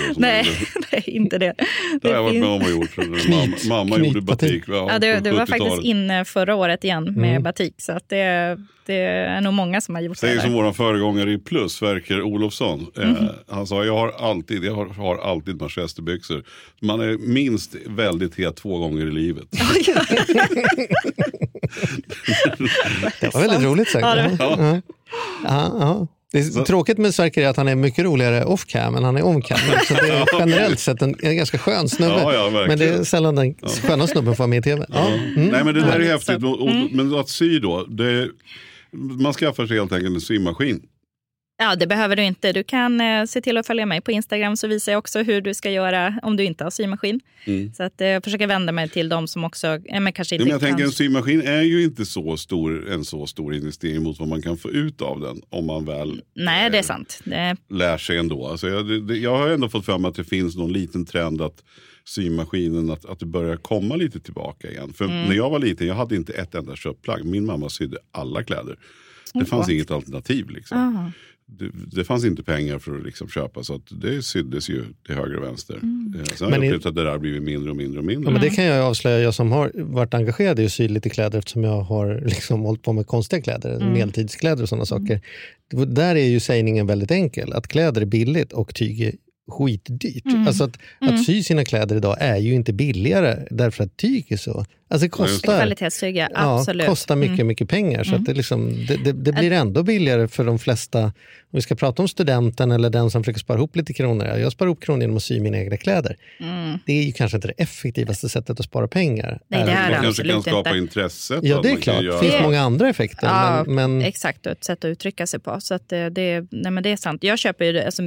sånt, 0.07 0.19
nej, 0.19 0.47
nej, 0.93 1.05
inte 1.07 1.39
det. 1.39 1.55
Det 2.03 2.09
har 2.09 2.15
jag 2.15 2.23
varit 2.23 2.41
med 2.41 2.49
om 2.49 2.63
och 2.63 2.71
gjort. 2.71 2.97
Mamma, 3.29 3.57
mamma 3.69 3.99
gjorde 3.99 4.21
batik. 4.21 4.65
Ja, 4.67 4.99
det, 4.99 5.17
på 5.17 5.21
det 5.25 5.31
var 5.31 5.47
70-talet. 5.47 5.49
faktiskt 5.49 5.83
inne 5.83 6.25
förra 6.25 6.55
året 6.55 6.85
igen 6.85 7.05
med 7.05 7.31
Mm. 7.31 7.43
batik. 7.43 7.75
Så 7.83 7.93
att 7.93 8.09
det, 8.09 8.59
det 8.87 8.95
är 9.05 9.41
nog 9.41 9.55
många 9.55 9.81
som 9.81 9.95
har 9.95 10.03
gjort 10.03 10.17
Säger 10.17 10.35
det. 10.35 10.41
som 10.41 10.53
där. 10.53 10.63
vår 10.63 10.73
föregångare 10.73 11.33
i 11.33 11.39
Plus, 11.39 11.73
Sverker 11.73 12.23
Olofsson. 12.23 12.87
Mhm. 12.97 13.17
Eh, 13.17 13.31
han 13.49 13.67
sa, 13.67 13.85
jag 13.85 13.95
har 13.99 14.09
alltid, 14.31 14.65
jag 14.65 14.75
har, 14.75 14.87
har 14.87 15.17
alltid 15.19 15.61
manchesterbyxor. 15.61 16.45
Man 16.83 17.01
är 17.01 17.19
minst 17.19 17.75
väldigt 17.87 18.39
het 18.39 18.57
två 18.57 18.79
gånger 18.79 19.07
i 19.07 19.11
livet. 19.11 19.47
Det 23.21 23.35
var 23.35 23.41
väldigt 23.41 23.63
roligt 23.63 23.89
sagt. 23.91 24.03
Ja, 24.07 24.15
det- 24.15 24.37
Ja. 24.39 24.83
Ja. 25.45 26.07
Ja, 26.33 26.41
ja. 26.41 26.47
Det 26.55 26.61
är 26.61 26.65
tråkigt 26.65 26.99
med 26.99 27.15
Sverker 27.15 27.43
är 27.43 27.49
att 27.49 27.57
han 27.57 27.69
är 27.69 27.75
mycket 27.75 28.05
roligare 28.05 28.45
off-cam 28.45 28.97
än 28.97 29.05
han 29.05 29.17
är 29.17 29.23
on-cam. 29.23 29.59
Så 29.89 29.95
det 29.95 30.09
är 30.09 30.27
generellt 30.39 30.81
sett 30.81 31.03
en, 31.03 31.15
en 31.23 31.37
ganska 31.37 31.59
skön 31.59 31.89
snubbe. 31.89 32.15
Ja, 32.15 32.33
ja, 32.33 32.65
men 32.69 32.79
det 32.79 32.89
är 32.89 33.05
sällan 33.05 33.35
den 33.35 33.55
sköna 33.55 34.07
snubben 34.07 34.35
får 34.35 34.39
vara 34.39 34.49
med 34.49 34.59
i 34.59 34.63
tv. 34.63 34.87
Ja. 34.89 35.07
Mm. 35.09 35.47
Nej 35.49 35.65
men 35.65 35.75
det 35.75 35.81
där 35.81 36.01
är 36.01 36.05
Ja. 36.05 36.13
häftigt. 36.13 36.45
Och, 36.45 36.61
och, 36.63 36.71
Men 36.93 37.15
att 37.15 37.29
sy 37.29 37.59
då, 37.59 37.85
det, 37.85 38.29
man 38.93 39.33
skaffar 39.33 39.67
sig 39.67 39.79
helt 39.79 39.93
enkelt 39.93 40.15
en 40.15 40.21
symaskin. 40.21 40.81
Ja, 41.61 41.77
det 41.77 41.87
behöver 41.87 42.17
du 42.17 42.23
inte. 42.25 42.53
Du 42.53 42.63
kan 42.65 43.01
eh, 43.01 43.25
se 43.25 43.41
till 43.41 43.57
att 43.57 43.67
följa 43.67 43.87
mig 43.87 44.01
på 44.01 44.13
Instagram 44.13 44.57
så 44.57 44.67
visar 44.67 44.93
jag 44.93 44.99
också 44.99 45.23
hur 45.23 45.41
du 45.41 45.55
ska 45.55 45.71
göra 45.71 46.19
om 46.23 46.37
du 46.37 46.45
inte 46.45 46.65
har 46.65 46.71
symaskin. 46.71 47.21
Mm. 47.45 47.73
Så 47.73 47.83
att, 47.83 48.01
eh, 48.01 48.07
jag 48.09 48.25
försöker 48.25 48.47
vända 48.47 48.73
mig 48.73 48.89
till 48.89 49.09
de 49.09 49.29
som 49.29 49.45
också 49.45 49.67
eh, 49.67 50.01
men 50.01 50.13
kanske 50.13 50.35
inte 50.35 50.45
men 50.45 50.53
jag 50.53 50.61
kan. 50.61 50.69
tänker 50.69 50.85
en 50.85 50.93
symaskin 50.93 51.43
är 51.43 51.63
ju 51.63 51.85
inte 51.85 52.07
så 52.07 52.37
stor, 52.37 52.89
en 52.91 53.05
så 53.05 53.27
stor 53.27 53.55
investering 53.55 54.03
mot 54.03 54.19
vad 54.19 54.29
man 54.29 54.43
kan 54.43 54.57
få 54.57 54.71
ut 54.71 55.03
av 55.03 55.21
den. 55.21 55.43
Om 55.51 55.67
man 55.67 55.85
väl 55.85 56.23
Nej, 56.35 56.71
det 56.71 56.79
är 56.79 56.83
sant. 56.83 57.21
Det, 57.25 57.57
lär 57.71 57.99
sig 57.99 58.19
ändå. 58.19 58.47
Alltså 58.49 58.69
jag, 58.69 59.07
det, 59.09 59.17
jag 59.17 59.37
har 59.39 59.49
ändå 59.49 59.69
fått 59.69 59.85
fram 59.87 60.05
att 60.05 60.15
det 60.15 60.25
finns 60.25 60.57
någon 60.57 60.73
liten 60.73 61.05
trend 61.07 61.41
att 61.43 61.65
symaskinen, 62.05 62.91
att, 62.91 63.05
att 63.05 63.19
det 63.21 63.27
börjar 63.27 63.57
komma 63.57 63.97
lite 63.97 64.21
tillbaka 64.21 64.71
igen. 64.71 64.93
För 64.93 65.05
Mm. 65.05 65.25
när 65.25 65.35
jag 65.35 65.51
var 65.51 65.59
liten, 65.59 65.87
jag 65.87 65.95
hade 65.95 66.17
inte 66.17 66.33
ett 66.33 66.55
enda 66.55 66.77
köpplagg. 66.77 67.25
Min 67.25 67.47
mamma 67.47 67.69
sydde 67.69 67.97
alla 68.13 68.43
kläder. 68.43 68.77
Det 69.35 69.45
fanns 69.45 69.69
inget 69.69 69.91
alternativ. 69.91 70.51
Liksom. 70.51 71.13
Det, 71.51 71.71
det 71.97 72.05
fanns 72.05 72.25
inte 72.25 72.43
pengar 72.43 72.79
för 72.79 72.97
att 72.99 73.05
liksom 73.05 73.29
köpa 73.29 73.63
så 73.63 73.75
att 73.75 73.83
det 74.03 74.23
syddes 74.23 74.69
ju 74.71 74.85
till 75.07 75.15
höger 75.15 75.37
och 75.37 75.43
vänster. 75.45 75.75
Mm. 75.75 76.15
Eh, 76.19 76.25
Sen 76.25 76.45
har 76.45 76.51
Men 76.51 76.63
jag 76.63 76.69
upplevt 76.75 76.87
att 76.87 76.95
det 76.95 77.05
där 77.05 77.11
har 77.11 77.19
blivit 77.19 77.43
mindre 77.43 77.71
och 77.71 77.77
mindre 77.77 77.99
och 77.99 78.05
mindre. 78.05 78.25
Ja, 78.25 78.33
men 78.33 78.43
det 78.43 78.51
kan 78.51 78.65
jag 78.65 78.85
avslöja, 78.85 79.19
jag 79.19 79.35
som 79.35 79.53
har 79.53 79.73
varit 79.75 80.15
engagerad 80.15 80.59
i 80.61 80.65
att 80.67 80.73
sy 80.73 80.89
lite 80.89 81.11
kläder 81.11 81.39
eftersom 81.39 81.65
jag 81.65 81.81
har 81.81 82.21
liksom 82.25 82.61
hållit 82.61 82.83
på 82.83 82.93
med 82.93 83.07
konstiga 83.07 83.43
kläder, 83.43 83.77
Mm. 83.77 83.93
medeltidskläder 83.93 84.63
och 84.63 84.69
sådana 84.69 84.87
saker. 84.87 85.21
Det- 85.71 85.85
Där 85.85 86.15
är 86.17 86.27
ju 86.29 86.41
sägningen 86.41 86.87
väldigt 86.87 87.11
enkel, 87.11 87.53
att 87.53 87.69
kläder 87.69 88.01
är 88.01 88.07
billigt 88.07 88.53
och 88.53 88.75
tyg 88.75 89.01
är 89.03 89.13
skitdyrt. 89.51 90.25
Mm. 90.27 90.47
Alltså 90.47 90.65
att, 90.65 90.79
Mm. 91.03 91.15
att 91.15 91.25
sy 91.25 91.43
sina 91.43 91.65
kläder 91.65 91.97
idag 91.97 92.17
är 92.21 92.37
ju 92.37 92.55
inte 92.55 92.73
billigare 92.73 93.47
därför 93.51 93.85
att 93.85 93.97
tyg 93.97 94.27
är 94.33 94.37
så... 94.37 94.65
Alltså 94.91 95.05
det 95.05 95.11
kostar, 95.11 95.57
Kvalitetstyg, 95.57 96.17
ja, 96.17 96.29
ja, 96.35 96.59
absolut. 96.59 96.87
kostar 96.87 97.17
mycket, 97.17 97.35
Mm. 97.35 97.47
mycket 97.47 97.69
pengar. 97.69 98.05
Så 98.05 98.09
Mm. 98.11 98.21
att 98.21 98.27
det, 98.27 98.35
liksom, 98.35 98.87
det, 98.89 98.97
det, 98.97 99.13
det 99.13 99.33
blir 99.33 99.53
ändå 99.53 99.83
billigare 99.83 100.29
för 100.29 100.45
de 100.45 100.59
flesta. 100.59 101.03
Om 101.51 101.57
vi 101.57 101.61
ska 101.63 101.75
prata 101.75 102.03
om 102.03 102.09
studenten 102.09 102.71
eller 102.71 102.91
den 102.91 103.11
som 103.11 103.23
försöker 103.25 103.41
spara 103.41 103.59
ihop 103.59 103.77
lite 103.77 103.93
kronor. 103.93 104.27
Ja, 104.27 104.39
Jag 104.39 104.53
sparar 104.53 104.69
ihop 104.69 104.81
kronor 104.83 105.01
genom 105.01 105.17
att 105.17 105.23
sy 105.23 105.41
mina 105.41 105.59
egna 105.59 105.77
kläder. 105.77 106.17
Mm. 106.41 106.79
Det 106.87 106.93
är 106.93 107.03
ju 107.03 107.13
kanske 107.13 107.37
inte 107.37 107.49
det 107.49 107.55
effektivaste 107.63 108.29
sättet 108.29 108.61
att 108.61 108.67
spara 108.67 108.89
pengar. 108.89 109.41
Nej, 109.49 109.65
det 109.65 109.71
är 109.73 109.77
man 109.77 109.91
det 109.91 110.03
kanske 110.03 110.23
kan 110.23 110.31
absolut 110.31 110.43
skapa 110.55 110.69
inte. 110.71 110.79
intresset. 110.79 111.41
Ja, 111.43 111.61
det 111.63 111.71
är 111.71 111.77
klart. 111.77 112.03
Det 112.03 112.19
finns 112.19 112.43
många 112.43 112.61
andra 112.61 112.89
effekter. 112.89 113.27
Ja, 113.27 113.65
men, 113.67 113.75
men 113.75 114.03
Exakt, 114.03 114.47
och 114.47 114.53
ett 114.53 114.65
sätt 114.65 114.79
att 114.85 114.89
uttrycka 114.89 115.27
sig 115.27 115.41
på. 115.41 115.61
Så 115.61 115.75
att 115.75 115.89
det, 115.89 116.11
det, 116.11 116.45
nej 116.51 116.73
men 116.73 116.83
det 116.83 116.93
är 116.93 116.97
sant. 116.97 117.25
Jag 117.25 117.39
köper 117.39 117.65
ju, 117.65 117.81
alltså, 117.81 118.03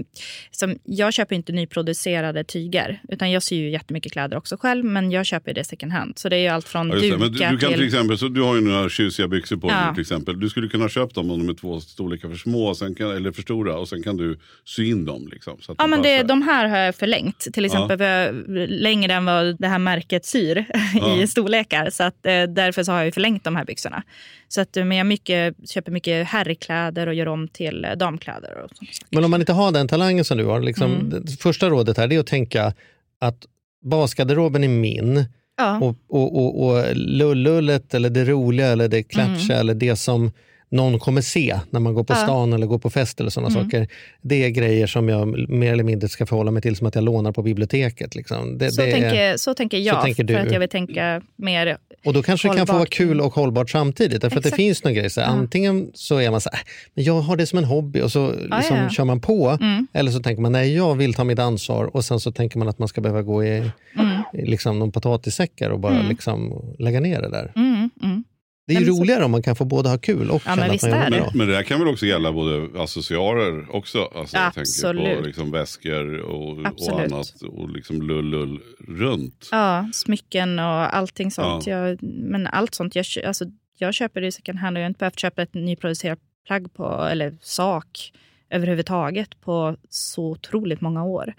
som, 0.51 0.75
jag 0.83 1.13
köper 1.13 1.35
inte 1.35 1.51
nyproducerade 1.51 2.43
tyger, 2.43 3.01
utan 3.09 3.31
jag 3.31 3.43
syr 3.43 3.61
ju 3.61 3.69
jättemycket 3.69 4.11
kläder 4.11 4.37
också 4.37 4.57
själv, 4.57 4.85
men 4.85 5.11
jag 5.11 5.25
köper 5.25 5.49
ju 5.51 5.53
det 5.53 5.63
second 5.63 5.91
hand. 5.91 6.19
Så 6.19 6.29
det 6.29 6.35
är 6.35 6.39
ju 6.39 6.47
allt 6.47 6.67
från 6.71 6.89
Ja, 6.89 6.95
du, 6.95 7.01
dukar 7.01 7.27
du 7.51 7.57
kan 7.57 7.69
till 7.69 7.77
till... 7.79 7.85
exempel, 7.87 8.17
så 8.17 8.27
du 8.27 8.41
har 8.41 8.55
ju 8.55 8.61
några 8.61 8.89
tjusiga 8.89 9.27
byxor 9.27 9.57
på 9.57 9.67
dig 9.67 9.77
Ja. 9.87 9.93
till 9.93 10.01
exempel. 10.01 10.39
Du 10.39 10.49
skulle 10.49 10.67
kunna 10.67 10.89
köpa 10.89 11.13
dem 11.13 11.31
om 11.31 11.39
de 11.39 11.49
är 11.49 11.53
två 11.53 11.79
storlekar 11.79 12.29
för 12.29 12.35
små 12.35 12.75
kan, 12.97 13.11
eller 13.11 13.31
för 13.31 13.41
stora 13.41 13.77
och 13.77 13.87
sen 13.89 14.03
kan 14.03 14.17
du 14.17 14.39
sy 14.65 14.85
in 14.85 15.05
dem. 15.05 15.27
Liksom, 15.31 15.57
så 15.61 15.71
att 15.71 15.75
Ja, 15.79 15.83
de 15.83 15.89
men 15.89 16.01
det, 16.01 16.23
de 16.23 16.41
här 16.41 16.67
har 16.67 16.77
jag 16.77 16.95
förlängt. 16.95 17.39
Till 17.53 17.65
exempel 17.65 17.99
jag- 17.99 18.45
längre 18.69 19.13
än 19.13 19.25
vad 19.25 19.57
det 19.59 19.67
här 19.67 19.79
märket 19.79 20.25
syr 20.25 20.65
Ja. 20.93 21.17
i 21.21 21.27
storlekar. 21.27 21.89
Så 21.89 22.03
att, 22.03 22.25
eh, 22.25 22.43
därför 22.43 22.83
så 22.83 22.91
har 22.91 22.97
jag 22.99 23.05
ju 23.05 23.11
förlängt 23.11 23.43
de 23.43 23.55
här 23.55 23.65
byxorna. 23.65 24.03
Så 24.47 24.61
att, 24.61 24.77
eh, 24.77 24.85
men 24.85 24.97
jag 24.97 25.07
mycket, 25.07 25.55
köper 25.69 25.91
mycket 25.91 26.27
herrkläder 26.27 27.07
och 27.07 27.13
gör 27.13 27.27
om 27.27 27.47
till 27.47 27.85
eh, 27.85 27.91
damkläder. 27.91 28.57
Och 28.63 28.69
sånt. 28.77 28.89
Men 29.09 29.23
om 29.23 29.31
man 29.31 29.39
inte 29.39 29.53
har 29.53 29.71
den 29.71 29.87
talangen 29.87 30.25
som 30.25 30.37
du 30.37 30.45
har, 30.45 30.61
liksom, 30.61 30.91
Mm. 30.91 31.09
det 31.09 31.31
första 31.41 31.69
rådet 31.69 31.97
här 31.97 32.13
är 32.13 32.19
att 32.19 32.27
tänka 32.27 32.73
att 33.19 33.45
basgarderoben 33.83 34.63
är 34.63 34.67
min 34.67 35.25
Ja. 35.61 35.79
och, 35.87 35.95
och, 36.09 36.35
och, 36.37 36.65
och 36.67 36.85
lullullet 36.95 37.93
eller 37.93 38.09
det 38.09 38.25
roliga 38.25 38.67
eller 38.67 38.87
det 38.87 39.03
klatscha 39.03 39.53
Mm. 39.53 39.59
eller 39.59 39.73
det 39.73 39.95
som 39.95 40.31
någon 40.73 40.99
kommer 40.99 41.21
se 41.21 41.59
när 41.69 41.79
man 41.79 41.93
går 41.93 42.03
på 42.03 42.13
Ja. 42.13 42.17
stan 42.17 42.53
eller 42.53 42.67
går 42.67 42.79
på 42.79 42.89
fest 42.89 43.19
eller 43.19 43.29
sådana 43.29 43.49
Mm. 43.49 43.63
saker. 43.63 43.87
Det 44.21 44.45
är 44.45 44.49
grejer 44.49 44.87
som 44.87 45.09
jag 45.09 45.49
mer 45.49 45.73
eller 45.73 45.83
mindre 45.83 46.09
ska 46.09 46.25
förhålla 46.25 46.51
mig 46.51 46.61
till 46.61 46.75
som 46.75 46.87
att 46.87 46.95
jag 46.95 47.03
lånar 47.03 47.31
på 47.31 47.41
biblioteket. 47.41 48.15
Liksom. 48.15 48.57
Det, 48.57 48.71
Så, 48.71 48.81
det 48.81 48.87
är- 48.87 48.91
tänker, 48.91 49.37
så 49.37 49.53
tänker 49.53 49.77
jag, 49.77 50.01
tänker 50.03 50.23
du. 50.23 50.33
för 50.33 50.41
att 50.41 50.51
jag 50.51 50.59
vill 50.59 50.69
tänka 50.69 51.21
mer 51.35 51.77
Och 52.05 52.13
då 52.13 52.23
kanske 52.23 52.49
det 52.49 52.55
kan 52.57 52.67
få 52.67 52.73
vara 52.73 52.79
hållbart. 52.79 52.93
kul 52.93 53.21
och 53.21 53.33
hållbart 53.33 53.69
samtidigt. 53.69 54.21
Därför 54.21 54.37
att 54.37 54.43
det 54.43 54.51
finns 54.55 54.83
några 54.83 54.93
grejer. 54.95 55.09
Så 55.09 55.21
här, 55.21 55.27
Ja. 55.27 55.33
Antingen 55.33 55.91
så 55.93 56.17
är 56.17 56.31
man 56.31 56.41
så 56.41 56.49
här, 56.53 56.59
"Äh, 56.59 56.63
men 56.95 57.03
jag 57.03 57.21
har 57.21 57.35
det 57.35 57.47
som 57.47 57.57
en 57.57 57.65
hobby 57.65 58.01
och 58.01 58.11
så 58.11 58.19
Ja, 58.19 58.57
liksom 58.57 58.77
ja, 58.77 58.83
ja. 58.83 58.89
kör 58.89 59.03
man 59.05 59.19
på. 59.21 59.49
Mm. 59.61 59.87
Eller 59.93 60.11
så 60.11 60.19
tänker 60.19 60.41
man, 60.41 60.51
nej 60.51 60.75
jag 60.75 60.95
vill 60.95 61.13
ta 61.13 61.23
mitt 61.23 61.39
ansvar 61.39 61.95
och 61.95 62.05
sen 62.05 62.19
så 62.19 62.31
tänker 62.31 62.59
man 62.59 62.67
att 62.69 62.79
man 62.79 62.87
ska 62.87 63.01
behöva 63.01 63.21
gå 63.21 63.43
i, 63.43 63.57
Mm. 63.99 64.10
Liksom 64.33 64.79
någon 64.79 64.91
potatissäckar 64.91 65.69
och 65.69 65.79
bara 65.79 65.95
Mm. 65.95 66.07
liksom 66.09 66.65
lägga 66.79 66.99
ner 66.99 67.21
det 67.21 67.29
där. 67.29 67.53
Mm, 67.55 67.89
mm. 68.03 68.23
Det 68.67 68.73
är 68.75 68.79
ju 68.79 68.85
men 68.85 68.95
så- 68.95 69.01
roligare 69.01 69.25
om 69.25 69.31
man 69.31 69.41
kan 69.43 69.55
få 69.55 69.65
både 69.65 69.89
ha 69.89 69.97
kul 69.97 70.29
och 70.29 70.35
Ja, 70.45 70.55
känna 70.55 70.67
men 70.67 70.71
att 70.75 70.81
man 70.83 71.11
det. 71.11 71.17
bra. 71.17 71.31
Men, 71.35 71.47
det 71.47 71.53
där 71.53 71.63
kan 71.63 71.79
väl 71.79 71.87
också 71.87 72.05
gälla 72.05 72.31
både 72.31 72.81
accessoarer 72.83 73.75
också? 73.75 73.99
Alltså, 74.15 74.37
jag 74.37 74.53
tänker 74.53 74.81
på 74.83 74.87
Absolut. 74.89 75.25
liksom 75.25 75.51
väskor 75.51 76.17
och, 76.19 76.51
och 76.57 76.65
Absolut. 76.67 77.11
annat 77.11 77.41
och 77.41 77.69
liksom 77.69 78.01
lull-lull 78.01 78.59
runt. 78.87 79.49
Ja, 79.51 79.89
smycken 79.93 80.59
och 80.59 80.95
allting 80.95 81.31
sånt. 81.31 81.67
Ja. 81.67 81.77
Jag, 81.87 82.03
men 82.03 82.47
allt 82.47 82.75
sånt. 82.75 82.95
Jag, 82.95 83.05
alltså, 83.25 83.45
jag 83.77 83.93
köper 83.93 84.21
det 84.21 84.27
i 84.27 84.31
second 84.31 84.59
hand 84.59 84.77
och 84.77 84.81
jag 84.81 84.85
har 84.85 84.89
inte 84.89 84.99
behövt 84.99 85.19
köpa 85.19 85.41
ett 85.41 85.53
nyproducerat 85.53 86.19
plagg 86.47 86.73
på, 86.73 87.07
eller 87.11 87.33
sak 87.41 88.11
överhuvudtaget 88.49 89.41
på 89.41 89.75
så 89.89 90.25
otroligt 90.25 90.81
många 90.81 91.03
år. 91.03 91.33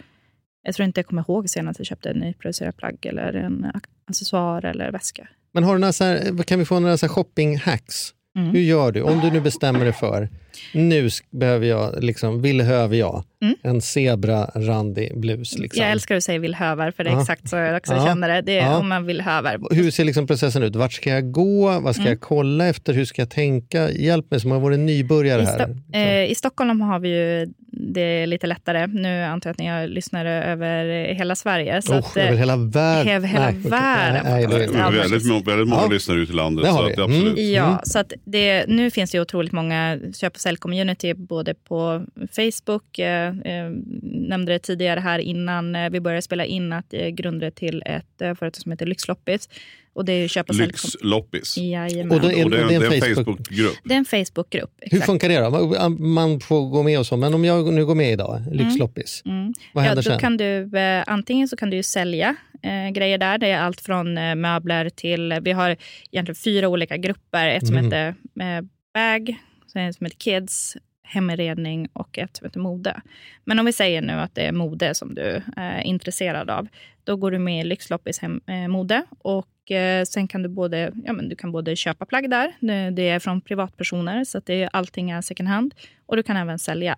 Jag 0.62 0.74
tror 0.74 0.86
inte 0.86 0.98
jag 1.00 1.06
kommer 1.06 1.22
ihåg 1.28 1.50
senast 1.50 1.78
jag 1.80 1.86
köpte 1.86 2.10
en 2.10 2.16
nyproducerad 2.18 2.76
plagg 2.76 3.06
eller 3.06 3.32
en 3.32 3.66
accessoar 4.08 4.64
eller 4.64 4.92
väska. 4.92 5.28
Men 5.54 5.64
har 5.64 5.72
du 5.74 5.78
några 5.80 5.92
så 5.92 6.04
här, 6.04 6.42
kan 6.42 6.58
vi 6.58 6.64
få 6.64 6.80
några 6.80 6.96
så 6.96 7.06
shopping-hacks? 7.06 8.12
Mm. 8.36 8.50
Hur 8.50 8.60
gör 8.60 8.92
du? 8.92 9.02
Om 9.02 9.20
du 9.20 9.30
nu 9.30 9.40
bestämmer 9.40 9.84
dig 9.84 9.92
för, 9.92 10.28
nu 10.74 11.08
behöver 11.30 11.66
jag, 11.66 12.04
liksom, 12.04 12.42
vill 12.42 12.60
höver 12.60 12.96
jag 12.96 13.24
Mm. 13.42 13.54
en 13.62 13.80
zebra-randig 13.80 15.18
blus. 15.20 15.58
Liksom. 15.58 15.82
Jag 15.82 15.90
älskar 15.92 16.16
att 16.16 16.22
säga 16.24 16.38
villhöver, 16.38 16.90
för 16.90 17.04
det 17.04 17.10
är 17.10 17.14
Ja. 17.14 17.20
exakt 17.20 17.48
så 17.48 17.56
jag 17.56 17.76
också 17.76 17.92
Ja. 17.94 18.06
känner 18.06 18.28
det. 18.28 18.40
Det 18.42 18.58
är 18.58 18.66
Ja. 18.66 18.78
om 18.78 18.88
man 18.88 19.06
vill 19.06 19.20
höver. 19.20 19.58
Hur 19.70 19.90
ser 19.90 20.04
liksom 20.04 20.26
processen 20.26 20.62
ut? 20.62 20.76
Vart 20.76 20.92
ska 20.92 21.10
jag 21.10 21.32
gå? 21.32 21.80
Vad 21.80 21.94
ska 21.94 22.02
Mm. 22.02 22.10
jag 22.12 22.20
kolla 22.20 22.66
efter? 22.68 22.92
Hur 22.94 23.04
ska 23.04 23.22
jag 23.22 23.30
tänka? 23.30 23.90
Hjälp 23.90 24.30
mig 24.30 24.40
som 24.40 24.50
har 24.50 24.60
varit 24.60 24.78
nybörjare 24.78 25.42
I, 25.42 25.44
här. 25.44 25.58
Sto- 25.58 25.94
eh, 25.94 26.30
I 26.30 26.34
Stockholm 26.34 26.80
har 26.80 26.98
vi 26.98 27.08
ju 27.08 27.52
det 27.82 28.26
lite 28.26 28.46
lättare. 28.46 28.86
Nu 28.86 29.22
antar 29.22 29.48
jag 29.50 29.52
att 29.52 29.58
ni 29.58 29.66
har 29.66 29.86
lyssnare 29.86 30.44
över 30.44 31.04
hela 31.14 31.34
Sverige. 31.34 31.82
Så 31.82 31.92
Oh, 31.92 31.98
att, 31.98 32.16
eh, 32.16 32.26
över 32.26 32.36
hela 32.36 32.56
världen. 32.56 33.12
över 33.16 33.28
hela 33.28 33.44
Nej, 33.50 33.54
världen. 33.70 34.24
Nej, 34.24 34.46
nej, 34.46 34.58
det- 34.58 34.64
är 34.78 34.90
väldigt, 34.92 35.26
må- 35.26 35.40
väldigt 35.40 35.68
många 35.68 35.82
Ja. 35.82 35.88
lyssnare 35.88 36.18
ute 36.18 36.32
i 36.32 36.36
landet. 36.36 36.66
Så 36.66 36.82
att, 36.86 36.98
absolut. 36.98 37.38
Mm. 37.38 37.52
Ja, 37.52 37.80
så 37.84 37.98
att 37.98 38.12
det, 38.24 38.64
nu 38.68 38.90
finns 38.90 39.10
det 39.10 39.20
otroligt 39.20 39.52
många 39.52 39.98
köp 40.14 40.32
och 40.34 40.40
sälj-community 40.40 41.14
både 41.14 41.54
på 41.54 42.04
Facebook, 42.36 42.98
eh, 42.98 43.28
eh, 43.28 43.70
nämnde 44.02 44.52
det 44.52 44.58
tidigare 44.58 45.00
här 45.00 45.18
innan 45.18 45.76
eh, 45.76 45.90
vi 45.90 46.00
började 46.00 46.22
spela 46.22 46.44
in 46.44 46.72
att 46.72 46.86
det 46.90 47.06
är 47.06 47.10
grundare 47.10 47.50
till 47.50 47.82
ett 47.86 48.22
eh, 48.22 48.34
företag 48.34 48.62
som 48.62 48.72
heter 48.72 48.86
Lyxloppis. 48.86 49.48
Och 49.94 50.04
det 50.04 50.12
är 50.12 50.16
ju 50.22 50.28
köp 50.28 50.48
och 50.48 50.56
sälj. 50.56 50.66
Lyxloppis. 50.66 51.56
Och 51.56 51.62
då 51.62 51.68
är- 51.68 52.44
Och 52.44 52.50
det 52.50 52.56
är, 52.58 52.68
det 52.68 52.74
en 52.74 52.80
det 52.80 52.86
är 52.86 52.92
en 52.92 53.00
Facebook- 53.02 53.14
Facebookgrupp. 53.14 53.76
Det 53.84 53.94
är 53.94 53.98
en 53.98 54.04
Facebookgrupp. 54.04 54.70
Hur 54.80 55.00
funkar 55.00 55.28
det 55.28 55.38
då? 55.40 55.88
Man- 55.88 56.40
får 56.40 56.68
gå 56.70 56.82
med 56.82 56.98
och 56.98 57.06
så, 57.06 57.16
men 57.16 57.34
om 57.34 57.44
jag 57.44 57.72
nu 57.72 57.86
går 57.86 57.94
med 57.94 58.12
idag, 58.12 58.42
Lyxloppis, 58.52 59.22
Mm. 59.26 59.52
vad 59.72 59.84
Ja, 59.84 59.88
händer 59.88 60.02
då 60.02 60.10
sen? 60.10 60.18
kan 60.20 60.36
du, 60.36 60.78
eh, 60.78 61.04
antingen 61.06 61.48
så 61.48 61.56
kan 61.56 61.70
du 61.70 61.82
sälja 61.82 62.36
eh, 62.62 62.90
grejer 62.92 63.18
där. 63.18 63.38
Det 63.38 63.50
är 63.50 63.58
allt 63.58 63.80
från 63.80 64.18
eh, 64.18 64.34
möbler 64.34 64.88
till... 64.90 65.38
Vi 65.42 65.52
har 65.52 65.76
egentligen 66.12 66.36
fyra 66.36 66.68
olika 66.68 66.96
grupper. 66.96 67.46
Ett 67.48 67.66
som 67.66 67.76
Mm. 67.76 67.84
heter 67.84 68.08
eh, 68.40 68.64
Bag, 68.94 69.36
sen 69.72 69.82
ett 69.88 69.96
som 69.96 70.06
heter 70.06 70.18
Kids, 70.18 70.76
heminredning 71.02 71.88
och 71.92 72.18
ett 72.18 72.36
som 72.36 72.44
heter 72.44 72.60
Mode. 72.60 73.00
Men 73.44 73.58
om 73.58 73.66
vi 73.66 73.72
säger 73.72 74.02
nu 74.02 74.12
att 74.12 74.34
det 74.34 74.42
är 74.42 74.52
mode 74.52 74.94
som 74.94 75.14
du 75.14 75.36
eh, 75.36 75.42
är 75.56 75.82
intresserad 75.82 76.50
av, 76.50 76.68
då 77.04 77.16
går 77.16 77.30
du 77.30 77.38
med 77.38 77.60
i 77.60 77.64
Lyxloppis 77.64 78.18
hem, 78.18 78.40
eh, 78.46 78.68
mode. 78.68 79.04
Och 79.18 79.70
eh, 79.70 80.04
sen 80.04 80.28
kan 80.28 80.42
du 80.42 80.48
både, 80.48 80.92
ja, 81.04 81.12
men 81.12 81.28
du 81.28 81.36
kan 81.36 81.52
både 81.52 81.76
köpa 81.76 82.06
plagg 82.06 82.30
där, 82.30 82.52
det, 82.60 82.90
det 82.90 83.08
är 83.08 83.18
från 83.18 83.40
privatpersoner, 83.40 84.24
så 84.24 84.38
att 84.38 84.46
det 84.46 84.62
är, 84.62 84.70
allting 84.72 85.10
är 85.10 85.20
second 85.20 85.48
hand. 85.48 85.74
Och 86.06 86.16
du 86.16 86.22
kan 86.22 86.36
även 86.36 86.58
sälja. 86.58 86.96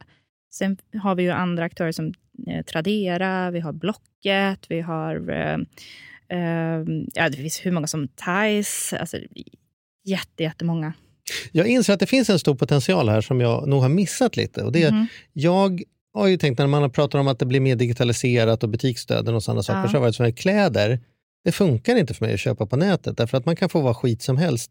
Sen 0.54 0.76
har 1.02 1.14
vi 1.14 1.22
ju 1.22 1.30
andra 1.30 1.64
aktörer 1.64 1.92
som 1.92 2.14
eh, 2.48 2.64
Tradera, 2.64 3.50
vi 3.50 3.60
har 3.60 3.72
Blocket, 3.72 4.66
vi 4.68 4.80
har... 4.80 5.30
Eh, 5.30 5.58
eh, 6.38 6.84
ja, 7.14 7.28
det 7.28 7.36
finns 7.36 7.66
hur 7.66 7.72
många 7.72 7.86
som 7.86 8.08
Tice, 8.08 8.98
Alltså, 8.98 9.18
jätte, 10.04 10.42
jättemånga. 10.42 10.92
Jag 11.52 11.66
inser 11.66 11.92
att 11.94 12.00
det 12.00 12.06
finns 12.06 12.30
en 12.30 12.38
stor 12.38 12.54
potential 12.54 13.08
här 13.08 13.20
som 13.20 13.40
jag 13.40 13.68
nog 13.68 13.82
har 13.82 13.88
missat 13.88 14.36
lite. 14.36 14.62
Och 14.62 14.72
det 14.72 14.90
Mhm. 14.92 15.06
Jag 15.32 15.82
har 16.14 16.26
ju 16.26 16.36
tänkt 16.36 16.58
när 16.58 16.66
man 16.66 16.82
har 16.82 16.88
pratat 16.88 17.14
om 17.20 17.28
att 17.28 17.38
det 17.38 17.46
blir 17.46 17.60
mer 17.60 17.76
digitaliserat 17.76 18.62
och 18.62 18.68
butiksdöden 18.68 19.34
och 19.34 19.42
sådana 19.42 19.62
saker, 19.62 19.78
Ja. 19.80 19.82
så 19.88 19.88
har 19.88 19.94
det 19.94 20.00
varit 20.00 20.18
här, 20.18 20.30
kläder, 20.30 21.00
det 21.44 21.52
funkar 21.52 21.96
inte 21.96 22.14
för 22.14 22.24
mig 22.26 22.34
att 22.34 22.40
köpa 22.40 22.66
på 22.66 22.76
nätet 22.76 23.16
därför 23.16 23.38
att 23.38 23.46
man 23.46 23.56
kan 23.56 23.68
få 23.68 23.80
vara 23.80 23.94
skit 23.94 24.22
som 24.22 24.36
helst 24.36 24.70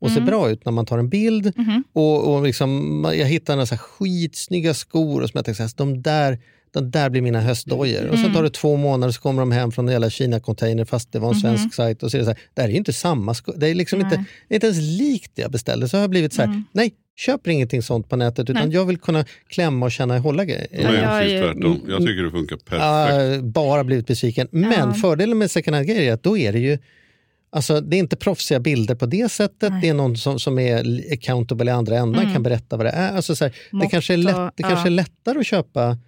och 0.00 0.10
se 0.10 0.16
Mm. 0.16 0.26
bra 0.26 0.50
ut 0.50 0.64
när 0.64 0.72
man 0.72 0.86
tar 0.86 0.98
en 0.98 1.08
bild. 1.08 1.52
Mhm. 1.56 1.84
Och, 1.92 2.34
och 2.34 2.42
liksom, 2.42 3.02
jag 3.18 3.26
hittar 3.26 3.54
några 3.54 3.66
så 3.66 3.74
här 3.74 3.78
skitsnygga 3.82 4.74
skor 4.74 5.22
och 5.22 5.28
som 5.30 5.38
jag 5.38 5.44
tänkte, 5.44 5.68
så 5.68 5.84
här, 5.84 5.92
de 5.92 6.02
där 6.02 6.38
de 6.72 6.90
där 6.90 7.10
blir 7.10 7.22
mina 7.22 7.40
höstdojor. 7.40 8.04
Och 8.06 8.14
sen 8.14 8.24
Mm. 8.24 8.34
tar 8.34 8.42
det 8.42 8.50
två 8.50 8.76
månader 8.76 9.12
så 9.12 9.20
kommer 9.20 9.42
de 9.42 9.52
hem 9.52 9.72
från 9.72 9.88
en 9.88 9.92
jävla 9.92 10.08
Kina-container 10.08 10.84
fast 10.84 11.12
det 11.12 11.18
var 11.18 11.28
en 11.28 11.34
Mhm. 11.34 11.40
svensk 11.40 11.74
sajt. 11.74 12.02
Och 12.02 12.10
så 12.10 12.16
är 12.16 12.18
det, 12.18 12.24
så 12.24 12.30
här, 12.30 12.38
det 12.54 12.60
här 12.62 12.68
är 12.68 12.72
ju 12.72 12.78
inte 12.78 12.92
samma 12.92 13.34
skor. 13.34 13.54
Det 13.56 13.68
är 13.68 13.74
liksom 13.74 14.00
inte, 14.00 14.16
Nej. 14.16 14.24
det 14.48 14.54
är 14.54 14.56
inte 14.56 14.66
ens 14.66 14.80
likt 14.98 15.32
det 15.34 15.42
jag 15.42 15.50
beställde. 15.50 15.88
Så 15.88 15.96
har 15.96 16.00
jag 16.02 16.10
blivit 16.10 16.32
så 16.32 16.42
här, 16.42 16.48
Mm. 16.48 16.64
nej, 16.72 16.92
köper 17.16 17.50
ingenting 17.50 17.82
sånt 17.82 18.08
på 18.08 18.16
nätet 18.16 18.50
utan 18.50 18.62
Nej. 18.68 18.74
jag 18.74 18.84
vill 18.84 18.98
kunna 18.98 19.24
klämma 19.48 19.86
och 19.86 19.92
känna 19.92 20.14
och 20.14 20.20
hålla 20.20 20.44
grejer. 20.44 20.66
Det 20.70 20.76
är 20.82 21.02
jag 21.02 21.22
precis 21.22 21.40
tvärtom. 21.40 21.80
Jag 21.88 21.98
tycker 22.06 22.22
det 22.22 22.30
funkar 22.30 22.56
perfekt. 22.56 22.82
Ja, 23.36 23.42
bara 23.42 23.84
blivit 23.84 24.06
besviken. 24.06 24.48
Men 24.50 24.72
Ja. 24.72 24.94
fördelen 24.94 25.38
med 25.38 25.50
second 25.50 25.74
hand-grejer 25.74 26.02
är 26.02 26.12
att 26.12 26.22
då 26.22 26.38
är 26.38 26.52
det 26.52 26.58
ju 26.58 26.78
Alltså, 27.50 27.80
det 27.80 27.96
är 27.96 27.98
inte 27.98 28.16
proffsiga 28.16 28.60
bilder 28.60 28.94
på 28.94 29.06
det 29.06 29.32
sättet. 29.32 29.70
Nej. 29.72 29.80
Det 29.82 29.88
är 29.88 29.94
någon 29.94 30.16
som, 30.16 30.38
som 30.38 30.58
är 30.58 31.02
accountable 31.12 31.70
i 31.70 31.74
andra 31.74 31.98
änden, 31.98 32.20
Mm. 32.22 32.32
kan 32.34 32.42
berätta 32.42 32.76
vad 32.76 32.86
det 32.86 32.90
är. 32.90 33.16
Alltså, 33.16 33.36
så 33.36 33.44
här, 33.44 33.54
det 33.82 33.86
kanske 33.90 34.12
är, 34.12 34.16
lätt, 34.16 34.34
det 34.36 34.52
ja. 34.56 34.68
kanske 34.68 34.88
är 34.88 34.90
lättare 34.90 35.38
att 35.38 35.46
köpa 35.46 35.98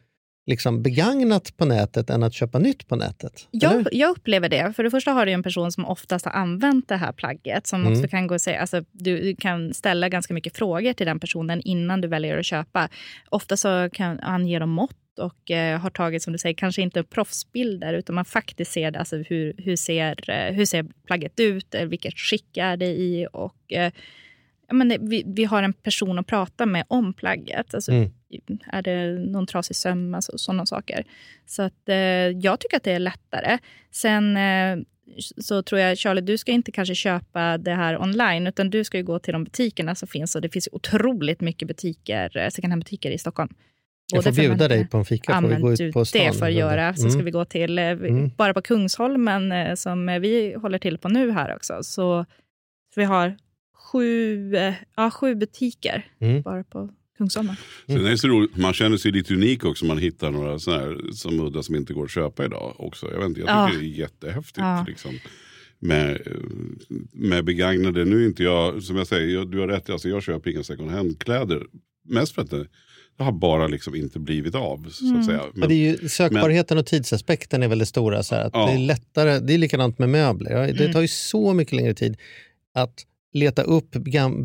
liksom, 0.49 0.83
begagnat 0.83 1.57
på 1.57 1.65
nätet 1.65 2.11
än 2.11 2.23
att 2.23 2.35
köpa 2.35 2.59
nytt 2.59 2.89
på 2.89 2.97
nätet. 2.97 3.49
Jag, 3.51 3.89
jag 3.93 4.11
upplever 4.11 4.49
det. 4.49 4.73
För 4.77 4.85
det 4.85 4.91
första 4.91 5.13
har 5.13 5.27
du 5.27 5.33
en 5.33 5.43
person 5.43 5.73
som 5.73 5.87
oftast 5.87 6.25
har 6.25 6.33
använt 6.33 6.89
det 6.89 6.97
här 6.97 7.13
plagget. 7.13 7.67
Som 7.67 7.81
Mm. 7.81 7.93
också 7.93 8.09
kan 8.09 8.27
gå 8.27 8.35
och 8.35 8.41
säga, 8.41 8.61
alltså, 8.61 8.85
du, 8.93 9.21
du 9.21 9.37
kan 9.37 9.75
ställa 9.75 10.09
ganska 10.09 10.35
mycket 10.35 10.57
frågor 10.57 10.93
till 10.93 11.07
den 11.07 11.21
personen 11.21 11.61
innan 11.65 12.01
du 12.01 12.09
väljer 12.09 12.39
att 12.39 12.47
köpa. 12.47 12.89
Ofta 13.31 13.57
så 13.57 13.89
kan 13.93 14.19
han 14.23 14.47
ge 14.47 14.59
dem 14.59 14.71
mått 14.71 15.19
och 15.19 15.51
eh, 15.51 15.81
har 15.81 15.91
tagit, 15.91 16.23
som 16.23 16.33
du 16.33 16.39
säger, 16.39 16.55
kanske 16.55 16.83
inte 16.83 17.03
proffsbilder 17.03 17.95
utan 17.95 18.15
man 18.15 18.25
faktiskt 18.25 18.73
ser 18.73 18.97
alltså 18.97 19.17
hur, 19.17 19.55
hur, 19.59 19.77
ser, 19.77 20.31
eh, 20.31 20.55
hur 20.55 20.65
ser 20.65 20.87
plagget 21.07 21.41
ut, 21.41 21.75
eh, 21.75 21.85
vilket 21.85 22.15
skick 22.19 22.57
är 22.57 22.77
det 22.77 22.87
i 22.87 23.27
och 23.33 23.73
eh, 23.73 23.93
ja, 24.69 24.75
men 24.75 25.09
vi, 25.09 25.23
vi 25.27 25.45
har 25.45 25.63
en 25.63 25.73
person 25.73 26.19
att 26.19 26.27
prata 26.27 26.67
med 26.67 26.85
om 26.89 27.13
plagget. 27.13 27.75
Alltså, 27.75 27.93
Mm. 27.93 28.11
Är 28.73 28.83
det 28.83 29.19
någon 29.31 29.47
trasig 29.47 29.77
söm? 29.77 30.15
Alltså, 30.15 30.39
sådana 30.39 30.67
saker. 30.67 31.05
Så 31.47 31.63
att, 31.63 31.89
eh, 31.89 31.97
jag 32.29 32.61
tycker 32.61 32.77
att 32.77 32.83
det 32.85 32.93
är 32.93 32.99
lättare. 32.99 33.59
Sen 33.91 34.37
eh, 34.37 34.79
så 35.39 35.63
tror 35.63 35.81
jag, 35.81 35.99
Charlie, 35.99 36.21
du 36.21 36.39
ska 36.39 36.53
inte 36.53 36.73
kanske 36.73 36.95
köpa 36.95 37.59
det 37.59 37.75
här 37.75 38.03
online, 38.03 38.47
utan 38.47 38.71
du 38.71 38.85
ska 38.85 38.97
ju 38.99 39.05
gå 39.05 39.19
till 39.19 39.33
de 39.33 39.45
butikerna 39.45 39.95
som 39.95 40.09
finns. 40.09 40.35
Och 40.35 40.43
det 40.43 40.49
finns 40.49 40.69
otroligt 40.73 41.41
mycket 41.41 41.69
butiker, 41.69 42.37
eh, 42.37 42.49
second 42.49 42.73
hand-butiker 42.73 43.11
i 43.11 43.19
Stockholm. 43.19 43.55
Jag 44.13 44.25
får 44.25 44.33
bjuda 44.33 44.69
dig 44.69 44.87
på 44.89 44.99
en 44.99 45.05
fika, 45.05 45.33
Ja, 45.33 45.41
får 45.41 45.49
vi 45.49 45.57
gå 45.57 45.73
ut 45.73 45.93
på 45.93 46.05
stan. 46.05 46.21
det 46.27 46.33
får 46.33 46.49
jag 46.49 46.53
göra. 46.59 46.95
Så 46.95 47.01
ska 47.11 47.13
Mm. 47.13 47.25
vi 47.25 47.31
gå 47.31 47.45
till, 47.45 47.79
eh, 47.79 47.85
Mm. 47.85 48.31
bara 48.37 48.55
på 48.55 48.63
Kungsholmen 48.63 49.53
eh, 49.53 49.75
som 49.75 50.07
vi 50.07 50.55
håller 50.55 50.79
till 50.79 50.99
på 50.99 51.09
nu 51.09 51.31
här 51.31 51.55
också. 51.57 51.83
Så 51.83 52.27
vi 52.97 53.05
har 53.05 53.37
sju, 53.93 54.55
eh, 54.57 54.75
ja, 54.97 55.11
sju 55.11 55.35
butiker 55.35 56.07
Mm. 56.21 56.43
bara 56.43 56.65
på 56.65 56.91
Kungsholmen. 57.19 57.57
Sen 57.87 58.07
är 58.07 58.11
det 58.11 58.19
så 58.19 58.29
roligt, 58.29 58.57
man 58.57 58.73
känner 58.73 58.97
sig 58.97 59.13
lite 59.13 59.35
unik 59.35 59.65
också. 59.65 59.85
Man 59.85 59.99
hittar 59.99 60.31
några 60.31 60.59
såna 60.59 60.77
här 60.79 61.13
som 61.13 61.41
udda 61.41 61.63
som 61.63 61.75
inte 61.75 61.93
går 61.95 62.05
att 62.05 62.11
köpa 62.11 62.45
idag 62.45 62.75
också. 62.79 63.11
Jag, 63.13 63.19
vet 63.19 63.27
inte, 63.29 63.41
jag 63.41 63.49
tycker 63.49 63.77
Ja. 63.77 63.81
det 63.81 63.95
är 63.95 63.99
jättehäftigt. 63.99 64.59
Ja. 64.59 64.85
Liksom. 64.89 65.19
Med, 65.81 66.19
med 67.13 67.45
begagnade, 67.45 68.05
nu 68.05 68.27
inte 68.27 68.43
jag, 68.43 68.83
som 68.83 68.97
jag 68.97 69.07
säger, 69.07 69.35
jag, 69.35 69.51
du 69.51 69.59
har 69.61 69.69
rätt, 69.69 69.91
alltså 69.91 70.09
jag 70.09 70.23
köper 70.23 70.51
inga 70.51 70.63
second 70.63 70.91
hand-kläder. 70.91 71.63
Mest 72.09 72.35
för 72.35 72.43
att 72.43 72.51
det, 72.51 72.67
det 73.19 73.25
har 73.25 73.33
bara 73.33 73.67
liksom 73.67 73.95
inte 73.95 74.19
blivit 74.19 74.55
av. 74.55 74.87
Så 74.91 75.05
Mm. 75.07 75.21
att 75.21 75.27
säga. 75.27 75.39
Ja, 75.39 75.51
Men, 75.55 75.69
det 75.69 75.75
är 75.75 76.03
ju, 76.03 76.09
sökbarheten 76.09 76.79
och 76.79 76.87
tidsaspekten 76.87 77.63
är 77.63 77.69
väldigt 77.69 77.89
stora. 77.89 78.23
Så 78.23 78.35
här, 78.35 78.45
att 78.45 78.51
Ja. 78.55 78.67
Det 78.67 78.73
är 78.73 78.79
lättare, 78.79 79.39
det 79.39 79.55
är 79.55 79.59
likadant 79.59 79.99
med 79.99 80.09
möbler. 80.09 80.51
Ja, 80.51 80.67
Det 80.67 80.81
Mm. 80.81 80.93
tar 80.93 81.01
ju 81.01 81.09
så 81.09 81.55
mycket 81.55 81.73
längre 81.75 81.95
tid 81.95 82.17
att 82.75 83.05
leta 83.33 83.63
upp 83.63 83.91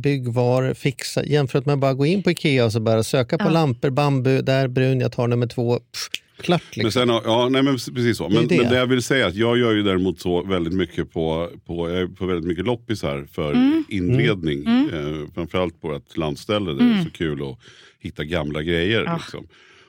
byggvaror, 0.02 0.74
fixa, 0.74 1.26
jämfört 1.26 1.66
med 1.66 1.74
att 1.74 1.80
bara 1.80 1.94
gå 1.94 2.06
in 2.06 2.24
på 2.24 2.32
Ikea 2.32 2.66
och 2.66 2.72
så 2.72 2.80
bara 2.80 3.04
söka 3.04 3.38
på 3.38 3.46
Ja. 3.46 3.50
lampor, 3.50 3.90
bambu, 3.90 4.42
där 4.42 4.68
brun, 4.68 5.00
jag 5.00 5.12
tar 5.12 5.28
nummer 5.28 5.48
två. 5.48 5.76
Pff, 5.80 6.10
klart 6.42 6.62
men 6.76 6.84
liksom. 6.86 7.02
sen, 7.02 7.10
har- 7.10 7.22
ja, 7.26 7.50
nej, 7.50 7.64
men 7.64 7.74
precis 7.74 8.18
så. 8.18 8.28
Det 8.28 8.36
Men 8.36 8.48
det. 8.48 8.58
men 8.58 8.70
det 8.70 8.78
jag 8.78 8.88
vill 8.88 9.02
säga 9.04 9.26
är 9.26 9.30
att 9.30 9.36
jag 9.36 9.58
gör 9.58 9.74
ju 9.74 9.84
däremot 9.84 10.20
så 10.22 10.44
väldigt 10.44 10.74
mycket 10.74 11.12
på, 11.12 11.50
på, 11.66 11.90
jag 11.90 12.00
är 12.02 12.08
på 12.08 12.26
väldigt 12.26 12.46
mycket 12.48 12.66
loppisar 12.66 13.28
för 13.32 13.52
Mm. 13.54 13.84
inredning. 13.90 14.66
Mm. 14.66 14.90
Eh, 15.24 15.28
framförallt 15.36 15.82
på 15.82 15.96
ett 15.96 16.18
landställe 16.18 16.66
där 16.72 16.78
det 16.78 16.84
är 16.84 16.92
Mm. 16.92 17.04
så 17.04 17.10
kul 17.12 17.42
att 17.52 17.60
hitta 18.00 18.24
gamla 18.24 18.62
grejer. 18.62 19.04
Ja. 19.06 19.16
Liksom. 19.16 19.48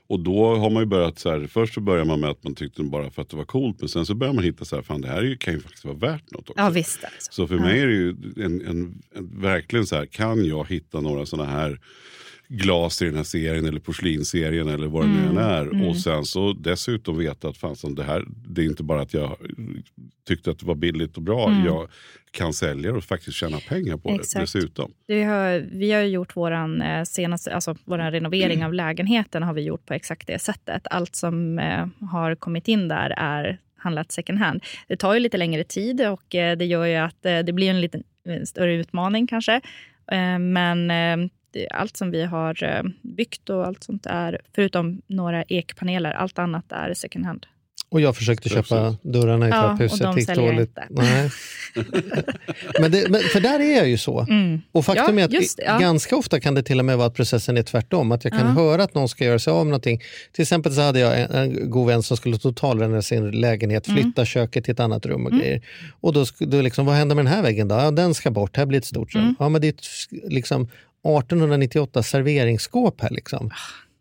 Och 0.08 0.20
då 0.20 0.54
har 0.56 0.70
man 0.70 0.82
ju 0.82 0.86
börjat 0.86 1.18
så 1.18 1.30
här, 1.30 1.46
först 1.46 1.74
så 1.74 1.80
börjar 1.80 2.04
man 2.04 2.20
med 2.20 2.30
att 2.30 2.44
man 2.44 2.54
tyckte 2.54 2.82
bara 2.82 3.10
för 3.10 3.22
att 3.22 3.28
det 3.28 3.36
var 3.36 3.44
coolt. 3.44 3.80
Men 3.80 3.88
sen 3.88 4.06
så 4.06 4.14
börjar 4.14 4.32
man 4.34 4.44
hitta 4.44 4.64
så 4.64 4.76
här, 4.76 4.82
fan 4.82 5.00
det 5.00 5.08
här 5.08 5.36
kan 5.40 5.54
ju 5.54 5.60
faktiskt 5.60 5.84
vara 5.84 5.96
värt 5.96 6.30
något 6.30 6.50
också. 6.50 6.62
Ja, 6.62 6.70
visst 6.70 6.98
är 7.04 7.08
det 7.10 7.16
så. 7.18 7.32
Så 7.32 7.46
för 7.46 7.54
Ja. 7.54 7.60
mig 7.62 7.80
är 7.80 7.86
det 7.86 7.92
ju 7.92 8.08
en, 8.36 8.42
en, 8.44 8.66
en, 9.16 9.30
verkligen 9.40 9.86
så 9.86 9.96
här, 9.96 10.06
kan 10.06 10.44
jag 10.44 10.68
hitta 10.68 11.00
några 11.00 11.26
sådana 11.26 11.50
här 11.50 11.80
glas 12.56 13.02
i 13.02 13.04
den 13.04 13.16
här 13.16 13.22
serien 13.24 13.66
eller 13.66 13.80
porslinsserien 13.80 14.68
eller 14.68 14.86
vad 14.86 15.02
det 15.04 15.08
nu 15.08 15.18
än 15.18 15.24
Mm, 15.30 15.38
är. 15.38 15.62
mm. 15.62 15.88
Och 15.88 15.96
sen 15.96 16.24
så 16.24 16.52
dessutom 16.52 17.18
veta 17.18 17.48
att 17.48 17.56
fan, 17.56 17.94
det 17.94 18.04
här, 18.04 18.24
det 18.46 18.60
är 18.62 18.66
inte 18.66 18.82
bara 18.82 19.00
att 19.02 19.14
jag 19.14 19.36
tyckte 20.28 20.50
att 20.50 20.58
det 20.58 20.66
var 20.66 20.74
billigt 20.74 21.16
och 21.16 21.22
bra. 21.22 21.48
Mm. 21.48 21.64
Jag 21.66 21.88
kan 22.30 22.52
sälja 22.52 22.94
och 22.94 23.04
faktiskt 23.04 23.36
tjäna 23.36 23.58
pengar 23.68 23.96
på 23.96 24.10
Exakt. 24.10 24.52
det 24.52 24.58
dessutom. 24.58 24.92
Vi 25.06 25.22
har, 25.22 25.58
vi 25.72 25.92
har 25.92 26.02
gjort 26.02 26.36
vår 26.36 27.04
senaste, 27.04 27.54
alltså 27.54 27.76
renovering 27.86 28.54
Mm. 28.56 28.66
av 28.66 28.74
lägenheten 28.74 29.42
har 29.42 29.54
vi 29.54 29.62
gjort 29.62 29.86
på 29.86 29.94
exakt 29.94 30.26
det 30.26 30.38
sättet. 30.38 30.82
Allt 30.90 31.16
som 31.16 31.58
eh, 31.58 31.86
har 32.10 32.34
kommit 32.34 32.68
in 32.68 32.88
där 32.88 33.14
är 33.16 33.58
handlat 33.76 34.12
second 34.12 34.38
hand. 34.38 34.62
Det 34.88 34.96
tar 34.96 35.14
ju 35.14 35.20
lite 35.20 35.36
längre 35.36 35.64
tid 35.64 36.00
och 36.06 36.34
eh, 36.34 36.56
det 36.56 36.64
gör 36.64 36.84
ju 36.86 36.94
att 36.96 37.26
eh, 37.26 37.38
det 37.38 37.52
blir 37.52 37.70
en 37.70 37.80
lite 37.80 38.02
större 38.44 38.74
utmaning 38.74 39.26
kanske. 39.26 39.54
Eh, 40.12 40.38
men 40.38 40.90
eh, 40.90 41.28
det, 41.54 41.68
allt 41.68 41.96
som 41.96 42.10
vi 42.10 42.24
har 42.24 42.64
eh, 42.64 42.82
byggt 43.02 43.50
och 43.50 43.66
allt 43.66 43.84
sånt 43.84 44.06
är, 44.06 44.40
förutom 44.54 45.02
några 45.06 45.42
ekpaneler, 45.42 46.12
allt 46.12 46.38
annat 46.38 46.72
är 46.72 46.94
second 46.94 47.26
hand. 47.26 47.46
Och 47.88 48.00
jag 48.00 48.16
försökte 48.16 48.48
köpa 48.48 48.96
dörrarna 49.02 49.46
i 49.46 49.50
Ja, 49.50 49.56
och 49.62 49.68
trapphuset. 49.78 50.00
de 50.00 50.14
det 50.14 50.20
gick 50.20 50.26
säljer 50.26 50.52
dåligt. 50.52 50.60
inte. 50.68 50.86
Nej. 50.90 51.30
men, 52.80 52.90
det, 52.90 53.08
men 53.10 53.20
För 53.20 53.40
där 53.40 53.60
är 53.60 53.76
jag 53.76 53.88
ju 53.88 53.98
så. 53.98 54.26
Och 54.72 54.84
faktum 54.84 55.04
Mm. 55.04 55.18
Ja, 55.18 55.22
är 55.22 55.26
att 55.28 55.32
just 55.32 55.60
ja. 55.66 55.78
ganska 55.78 56.16
ofta 56.16 56.40
kan 56.40 56.54
det 56.54 56.62
till 56.62 56.78
och 56.78 56.84
med 56.84 56.96
vara 56.98 57.06
att 57.06 57.14
processen 57.14 57.56
är 57.56 57.62
tvärtom. 57.62 58.12
Att 58.12 58.24
jag 58.24 58.32
kan 58.32 58.46
Ja. 58.46 58.52
höra 58.62 58.82
att 58.82 58.94
någon 58.94 59.08
ska 59.08 59.24
göra 59.24 59.38
sig 59.38 59.50
av 59.50 59.66
med 59.66 59.70
någonting. 59.70 60.00
Till 60.32 60.42
exempel 60.42 60.72
så 60.74 60.80
hade 60.80 60.98
jag 61.00 61.20
en, 61.20 61.30
en 61.30 61.70
god 61.70 61.86
vän 61.86 62.02
som 62.02 62.16
skulle 62.16 62.38
totalrenovera 62.38 63.02
sin 63.02 63.30
lägenhet, 63.30 63.88
Mm. 63.88 64.02
flytta 64.02 64.24
köket 64.24 64.64
till 64.64 64.72
ett 64.72 64.80
annat 64.80 65.06
rum 65.06 65.26
och 65.26 65.32
grejer. 65.32 65.62
Och 66.00 66.12
då, 66.12 66.24
då 66.38 66.60
liksom, 66.62 66.86
vad 66.86 66.94
händer 66.94 67.14
med 67.16 67.24
den 67.24 67.32
här 67.34 67.42
väggen 67.42 67.68
då? 67.68 67.74
Ja, 67.74 67.90
den 67.90 68.14
ska 68.14 68.30
bort, 68.30 68.56
här 68.56 68.66
blir 68.66 68.78
ett 68.78 68.84
stort 68.84 69.14
rum. 69.14 69.22
Mm. 69.22 69.34
Ja, 69.38 69.48
men 69.48 69.60
det 69.60 69.68
är 69.68 69.74
liksom 70.30 70.68
1898 71.04 72.02
serveringsskåp 72.02 73.00
här 73.00 73.10
liksom. 73.10 73.50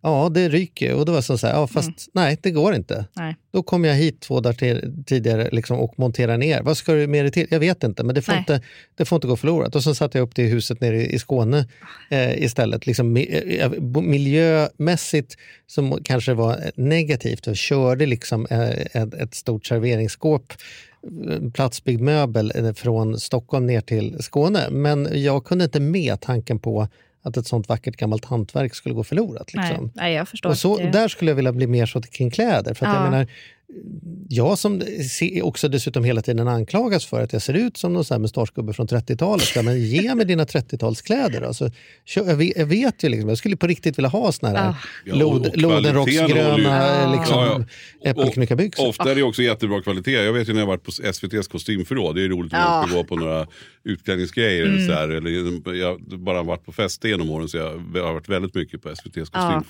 Ja, 0.05 0.29
det 0.33 0.49
ryker. 0.49 0.93
Och 0.95 1.05
det 1.05 1.11
var 1.11 1.21
så 1.21 1.47
här, 1.47 1.53
ja, 1.53 1.67
fast 1.67 1.87
Mm. 1.87 1.95
nej, 2.13 2.37
det 2.41 2.51
går 2.51 2.75
inte. 2.75 3.05
Nej. 3.13 3.35
Då 3.53 3.63
kom 3.63 3.85
jag 3.85 3.95
hit 3.95 4.21
två 4.21 4.39
dagar 4.39 4.53
till, 4.53 5.03
tidigare 5.05 5.49
liksom, 5.51 5.79
och 5.79 5.99
monterade 5.99 6.37
ner. 6.37 6.61
Vad 6.61 6.77
ska 6.77 6.93
du 6.93 7.07
med 7.07 7.25
det 7.25 7.31
till? 7.31 7.47
Jag 7.49 7.59
vet 7.59 7.83
inte, 7.83 8.03
men 8.03 8.15
det 8.15 8.21
får, 8.21 8.31
Nej. 8.31 8.39
inte, 8.39 8.61
det 8.95 9.05
får 9.05 9.15
inte 9.15 9.27
gå 9.27 9.35
förlorat. 9.35 9.75
Och 9.75 9.83
så 9.83 9.95
satte 9.95 10.17
jag 10.17 10.25
upp 10.25 10.35
det 10.35 10.43
i 10.43 10.47
huset 10.47 10.81
nere 10.81 11.05
i, 11.05 11.19
Skåne 11.19 11.67
eh, 12.09 12.43
istället. 12.43 12.87
Liksom, 12.87 13.17
eh, 13.17 13.71
miljömässigt 14.01 15.35
som 15.67 15.99
kanske 16.03 16.33
var 16.33 16.71
negativt 16.75 17.47
och 17.47 17.57
körde 17.57 18.05
liksom, 18.05 18.47
eh, 18.49 18.69
ett, 18.69 19.13
ett 19.13 19.33
stort 19.35 19.65
serveringsskåp 19.65 20.43
eh, 20.51 20.55
platsbyggd 21.53 22.01
möbel 22.01 22.51
eh, 22.55 22.73
från 22.73 23.19
Stockholm 23.19 23.65
ner 23.65 23.81
till 23.81 24.17
Skåne. 24.23 24.69
Men 24.69 25.07
jag 25.23 25.43
kunde 25.45 25.63
inte 25.63 25.79
med 25.79 26.21
tanken 26.21 26.59
på 26.59 26.87
att 27.21 27.37
ett 27.37 27.47
sånt 27.47 27.69
vackert 27.69 27.97
gammalt 27.97 28.25
hantverk 28.25 28.75
skulle 28.75 28.95
gå 28.95 29.03
förlorat. 29.03 29.53
Liksom. 29.53 29.83
Nej, 29.83 29.91
nej, 29.95 30.13
jag 30.13 30.27
förstår. 30.27 30.49
Och 30.49 30.57
så, 30.57 30.77
det. 30.77 30.91
där 30.91 31.07
skulle 31.07 31.31
jag 31.31 31.35
vilja 31.35 31.51
bli 31.51 31.67
mer 31.67 31.85
så 31.85 32.01
kring 32.01 32.31
kläder. 32.31 32.73
För 32.73 32.85
att 32.85 32.93
jag 32.93 33.05
Ja. 33.05 33.09
menar, 33.09 33.27
jag 34.29 34.57
som 34.57 34.81
också 35.41 35.69
dessutom 35.69 36.03
hela 36.03 36.21
tiden 36.21 36.47
anklagas 36.47 37.05
för 37.05 37.21
att 37.21 37.33
jag 37.33 37.41
ser 37.41 37.53
ut 37.53 37.77
som 37.77 37.93
någon 37.93 38.05
sån 38.05 38.15
här 38.15 38.19
mustaschgubbe 38.19 38.73
från 38.73 38.87
30-talet. 38.87 39.55
Ja, 39.55 39.61
men 39.61 39.79
ge 39.85 40.15
mig 40.15 40.25
dina 40.25 40.45
30-talskläder. 40.45 41.47
Alltså, 41.47 41.71
jag, 42.15 42.65
vet, 42.65 43.03
ju, 43.03 43.09
liksom, 43.09 43.29
jag 43.29 43.37
skulle 43.37 43.57
på 43.57 43.67
riktigt 43.67 43.97
vilja 43.97 44.09
ha 44.09 44.31
såna 44.31 44.59
här 44.59 44.65
Ja. 44.65 44.75
Ja, 45.05 45.15
lod, 45.15 45.61
lodenrocksgröna 45.61 47.11
liksom, 47.17 47.37
Ja, 47.37 47.65
ja. 48.01 48.09
äppelknyckarbyxor. 48.09 48.87
Ofta 48.87 49.11
är 49.11 49.15
det 49.15 49.23
också 49.23 49.41
jättebra 49.41 49.81
kvalitet. 49.81 50.11
Jag 50.11 50.33
vet 50.33 50.49
ju 50.49 50.53
när 50.53 50.59
jag 50.59 50.67
varit 50.67 50.83
på 50.83 50.91
SVTs 51.03 51.47
kostymförråd. 51.47 52.15
Det 52.15 52.23
är 52.23 52.29
roligt 52.29 52.51
när 52.51 52.59
Ja. 52.59 52.85
ska 52.87 52.97
gå 52.97 53.03
på 53.03 53.15
några 53.15 53.47
utklädningsgrejer. 53.83 54.65
Mm. 54.65 54.87
Så 54.87 54.93
här, 54.93 55.09
eller, 55.09 55.31
jag 55.79 55.87
har 55.87 56.17
bara 56.17 56.43
varit 56.43 56.65
på 56.65 56.71
fester 56.71 57.09
genom 57.09 57.29
åren 57.29 57.49
så 57.49 57.57
jag 57.57 57.69
har 58.03 58.13
varit 58.13 58.29
väldigt 58.29 58.55
mycket 58.55 58.81
på 58.81 58.89
SVTs 58.89 59.29
Ja. 59.33 59.63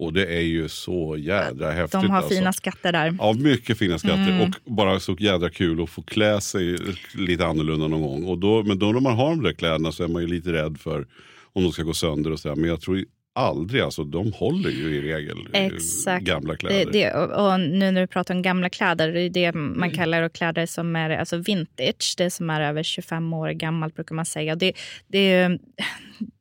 Och 0.00 0.12
det 0.12 0.26
är 0.26 0.40
ju 0.40 0.68
så 0.68 1.16
jädra 1.18 1.70
häftigt. 1.70 2.00
De 2.00 2.10
har 2.10 2.16
alltså. 2.16 2.34
fina 2.34 2.52
skatter 2.52 2.92
där. 2.92 3.16
Ja, 3.18 3.32
mycket 3.32 3.78
fina 3.78 3.98
skatter. 3.98 4.30
Mm. 4.30 4.40
Och 4.40 4.72
bara 4.76 5.00
så 5.00 5.16
jädra 5.18 5.50
kul 5.50 5.82
att 5.82 5.90
få 5.90 6.02
klä 6.02 6.40
sig 6.40 6.78
lite 7.14 7.46
annorlunda 7.46 7.88
någon 7.88 8.02
gång. 8.02 8.24
Och 8.24 8.38
då, 8.38 8.62
men 8.62 8.78
då 8.78 8.86
när 8.92 9.00
man 9.00 9.16
har 9.16 9.30
de 9.30 9.42
där 9.42 9.52
kläderna 9.52 9.92
så 9.92 10.04
är 10.04 10.08
man 10.08 10.22
ju 10.22 10.28
lite 10.28 10.52
rädd 10.52 10.78
för 10.80 11.06
om 11.52 11.62
de 11.62 11.72
ska 11.72 11.82
gå 11.82 11.92
sönder 11.92 12.32
och 12.32 12.40
så 12.40 12.48
här. 12.48 12.56
Men 12.56 12.70
jag 12.70 12.80
tror 12.80 13.04
aldrig, 13.34 13.82
alltså 13.82 14.04
de 14.04 14.32
håller 14.32 14.70
ju 14.70 14.96
i 14.96 15.00
regel 15.00 15.48
eh, 15.52 15.66
Exakt. 15.66 16.24
gamla 16.24 16.56
kläder. 16.56 16.84
Det, 16.84 16.90
det, 16.92 17.14
och 17.14 17.46
och 17.46 17.60
nu 17.60 17.90
när 17.90 18.00
du 18.00 18.06
pratar 18.06 18.34
om 18.34 18.42
gamla 18.42 18.68
kläder, 18.68 19.12
det 19.12 19.20
är 19.20 19.30
det 19.30 19.52
man 19.52 19.90
kallar 19.90 20.22
och 20.22 20.32
kläder 20.32 20.66
som 20.66 20.96
är 20.96 21.10
alltså 21.10 21.36
vintage. 21.36 22.14
Det 22.16 22.30
som 22.30 22.50
är 22.50 22.60
över 22.60 22.82
25 22.82 23.32
år 23.32 23.50
gammalt 23.50 23.94
brukar 23.94 24.14
man 24.14 24.26
säga. 24.26 24.54
Det, 24.56 24.72
det 25.08 25.32
är 25.32 25.58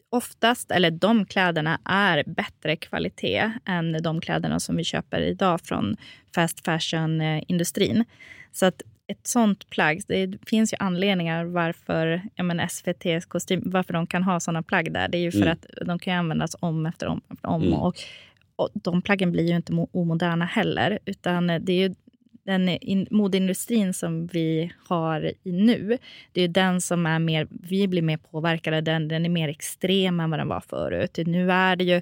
oftast, 0.10 0.72
eller 0.72 0.92
de 0.92 1.26
kläderna 1.26 1.80
är 1.86 2.24
bättre 2.28 2.76
kvalitet 2.76 3.52
än 3.66 4.02
de 4.04 4.22
kläderna 4.22 4.60
som 4.60 4.76
vi 4.76 4.84
köper 4.84 5.22
idag 5.22 5.62
från 5.62 5.98
fast 6.36 6.66
fashion-industrin. 6.66 8.06
Så 8.52 8.66
att 8.66 8.82
ett 9.08 9.28
sånt 9.28 9.70
plagg, 9.70 10.02
det 10.08 10.34
finns 10.48 10.74
ju 10.74 10.78
anledningar 10.80 11.46
varför 11.46 12.22
menar, 12.44 12.64
SVTs 12.64 13.26
kostym, 13.26 13.62
varför 13.66 13.94
de 13.94 14.08
kan 14.08 14.24
ha 14.24 14.40
såna 14.40 14.64
plagg 14.64 14.94
där. 14.94 15.08
Det 15.08 15.18
är 15.18 15.22
ju 15.22 15.32
för 15.32 15.42
Mm. 15.42 15.52
att 15.54 15.66
de 15.88 16.00
kan 16.00 16.14
användas 16.18 16.56
om 16.60 16.86
efter 16.86 17.08
om. 17.08 17.22
Efter 17.34 17.48
om 17.50 17.62
Mm. 17.64 17.74
och, 17.74 17.96
och 18.56 18.70
de 18.74 19.02
plaggen 19.02 19.32
blir 19.32 19.48
ju 19.50 19.56
inte 19.56 19.72
mo- 19.74 19.90
omoderna 19.92 20.46
heller, 20.46 21.00
utan 21.06 21.48
det 21.48 21.72
är 21.74 21.88
ju 21.90 21.96
den 22.50 22.70
in, 22.70 23.08
modeindustrin 23.12 23.94
som 23.94 24.28
vi 24.28 24.72
har 24.88 25.32
i 25.44 25.52
nu, 25.52 25.98
det 26.32 26.42
är 26.42 26.48
den 26.48 26.82
som 26.82 27.06
är 27.06 27.20
mer, 27.20 27.48
vi 27.50 27.88
blir 27.88 28.02
mer 28.02 28.18
påverkade, 28.18 28.82
den, 28.82 29.08
den 29.08 29.26
är 29.26 29.30
mer 29.30 29.50
extrem 29.50 30.20
än 30.20 30.30
vad 30.30 30.40
den 30.40 30.48
var 30.48 30.64
förut. 30.70 31.20
Nu 31.26 31.52
är 31.52 31.76
det 31.76 31.84
ju, 31.84 32.02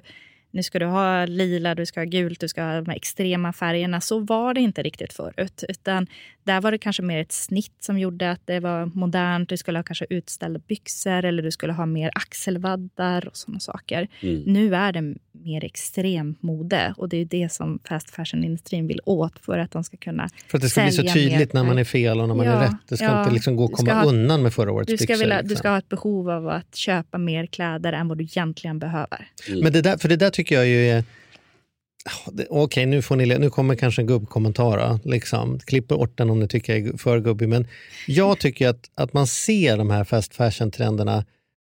nu 0.50 0.62
ska 0.62 0.78
du 0.78 0.86
ha 0.86 1.26
lila, 1.26 1.74
du 1.74 1.86
ska 1.86 2.00
ha 2.00 2.04
gult, 2.04 2.40
du 2.40 2.48
ska 2.48 2.62
ha 2.62 2.74
de 2.74 2.86
här 2.86 2.96
extrema 2.96 3.52
färgerna. 3.52 4.00
Så 4.00 4.18
var 4.18 4.54
det 4.54 4.60
inte 4.60 4.82
riktigt 4.82 5.12
förut. 5.12 5.64
Utan 5.68 6.06
där 6.48 6.60
var 6.60 6.70
det 6.72 6.78
kanske 6.78 7.02
mer 7.02 7.18
ett 7.20 7.32
snitt 7.32 7.72
som 7.80 7.98
gjorde 7.98 8.30
att 8.30 8.40
det 8.44 8.60
var 8.60 8.86
modernt. 8.94 9.48
Du 9.48 9.56
skulle 9.56 9.78
ha 9.78 9.82
kanske 9.82 10.06
utställda 10.10 10.60
byxor 10.68 11.24
eller 11.24 11.42
du 11.42 11.50
skulle 11.50 11.72
ha 11.72 11.86
mer 11.86 12.10
axelvaddar 12.14 13.28
och 13.28 13.36
sådana 13.36 13.60
saker. 13.60 14.08
Mm. 14.20 14.42
Nu 14.46 14.74
är 14.74 14.92
det 14.92 15.14
mer 15.32 15.64
extremt 15.64 16.42
mode 16.42 16.94
och 16.96 17.08
det 17.08 17.16
är 17.16 17.24
det 17.24 17.52
som 17.52 17.78
fast 17.88 18.10
fashion-industrin 18.10 18.86
vill 18.86 19.00
åt 19.04 19.38
för 19.38 19.58
att 19.58 19.70
de 19.70 19.84
ska 19.84 19.96
kunna 19.96 20.28
För 20.50 20.58
att 20.58 20.62
det 20.62 20.68
ska 20.68 20.82
bli 20.82 20.92
så 20.92 21.02
tydligt 21.02 21.52
mer. 21.52 21.60
när 21.60 21.64
man 21.68 21.78
är 21.78 21.84
fel 21.84 22.20
och 22.20 22.28
när 22.28 22.34
man 22.34 22.46
Ja, 22.46 22.52
är 22.52 22.60
rätt. 22.60 22.76
Det 22.88 22.96
ska 22.96 23.04
ja. 23.06 23.20
inte 23.22 23.34
liksom 23.34 23.56
gå 23.56 23.64
att 23.64 23.72
komma 23.72 23.94
ha- 23.94 24.04
undan 24.04 24.42
med 24.42 24.52
förra 24.54 24.72
årets 24.72 24.90
Du 24.90 24.96
ska, 24.96 25.06
byxor. 25.06 25.20
vilja, 25.20 25.36
liksom. 25.36 25.48
du 25.48 25.56
ska 25.56 25.68
ha 25.68 25.78
ett 25.78 25.88
behov 25.88 26.30
av 26.30 26.48
att 26.48 26.76
köpa 26.76 27.18
mer 27.18 27.46
kläder 27.46 27.92
än 27.92 28.08
vad 28.08 28.18
du 28.18 28.24
egentligen 28.24 28.78
behöver. 28.78 29.28
Men 29.62 29.72
det 29.72 29.82
där, 29.82 29.96
för 29.98 30.08
det 30.08 30.16
där 30.16 30.30
tycker 30.30 30.54
jag 30.54 30.66
ju 30.66 30.88
är... 30.88 31.04
Okej, 32.04 32.32
okay, 32.32 32.46
Okej, 32.50 32.86
nu, 32.86 33.02
får 33.02 33.16
ni, 33.16 33.38
nu 33.38 33.50
kommer 33.50 33.74
kanske 33.74 34.02
en 34.02 34.06
gubbkommentar. 34.06 35.00
Liksom. 35.04 35.58
Klipp 35.58 35.88
bort 35.88 36.18
den 36.18 36.30
om 36.30 36.40
ni 36.40 36.48
tycker 36.48 36.76
jag 36.76 36.86
är 36.86 36.98
för 36.98 37.20
gubbig. 37.20 37.48
Men 37.48 37.66
jag 38.06 38.38
tycker 38.38 38.68
att, 38.68 38.90
att 38.94 39.12
man 39.12 39.26
ser 39.26 39.76
de 39.76 39.90
här 39.90 40.04
fast 40.04 40.34
fashion-trenderna 40.34 41.24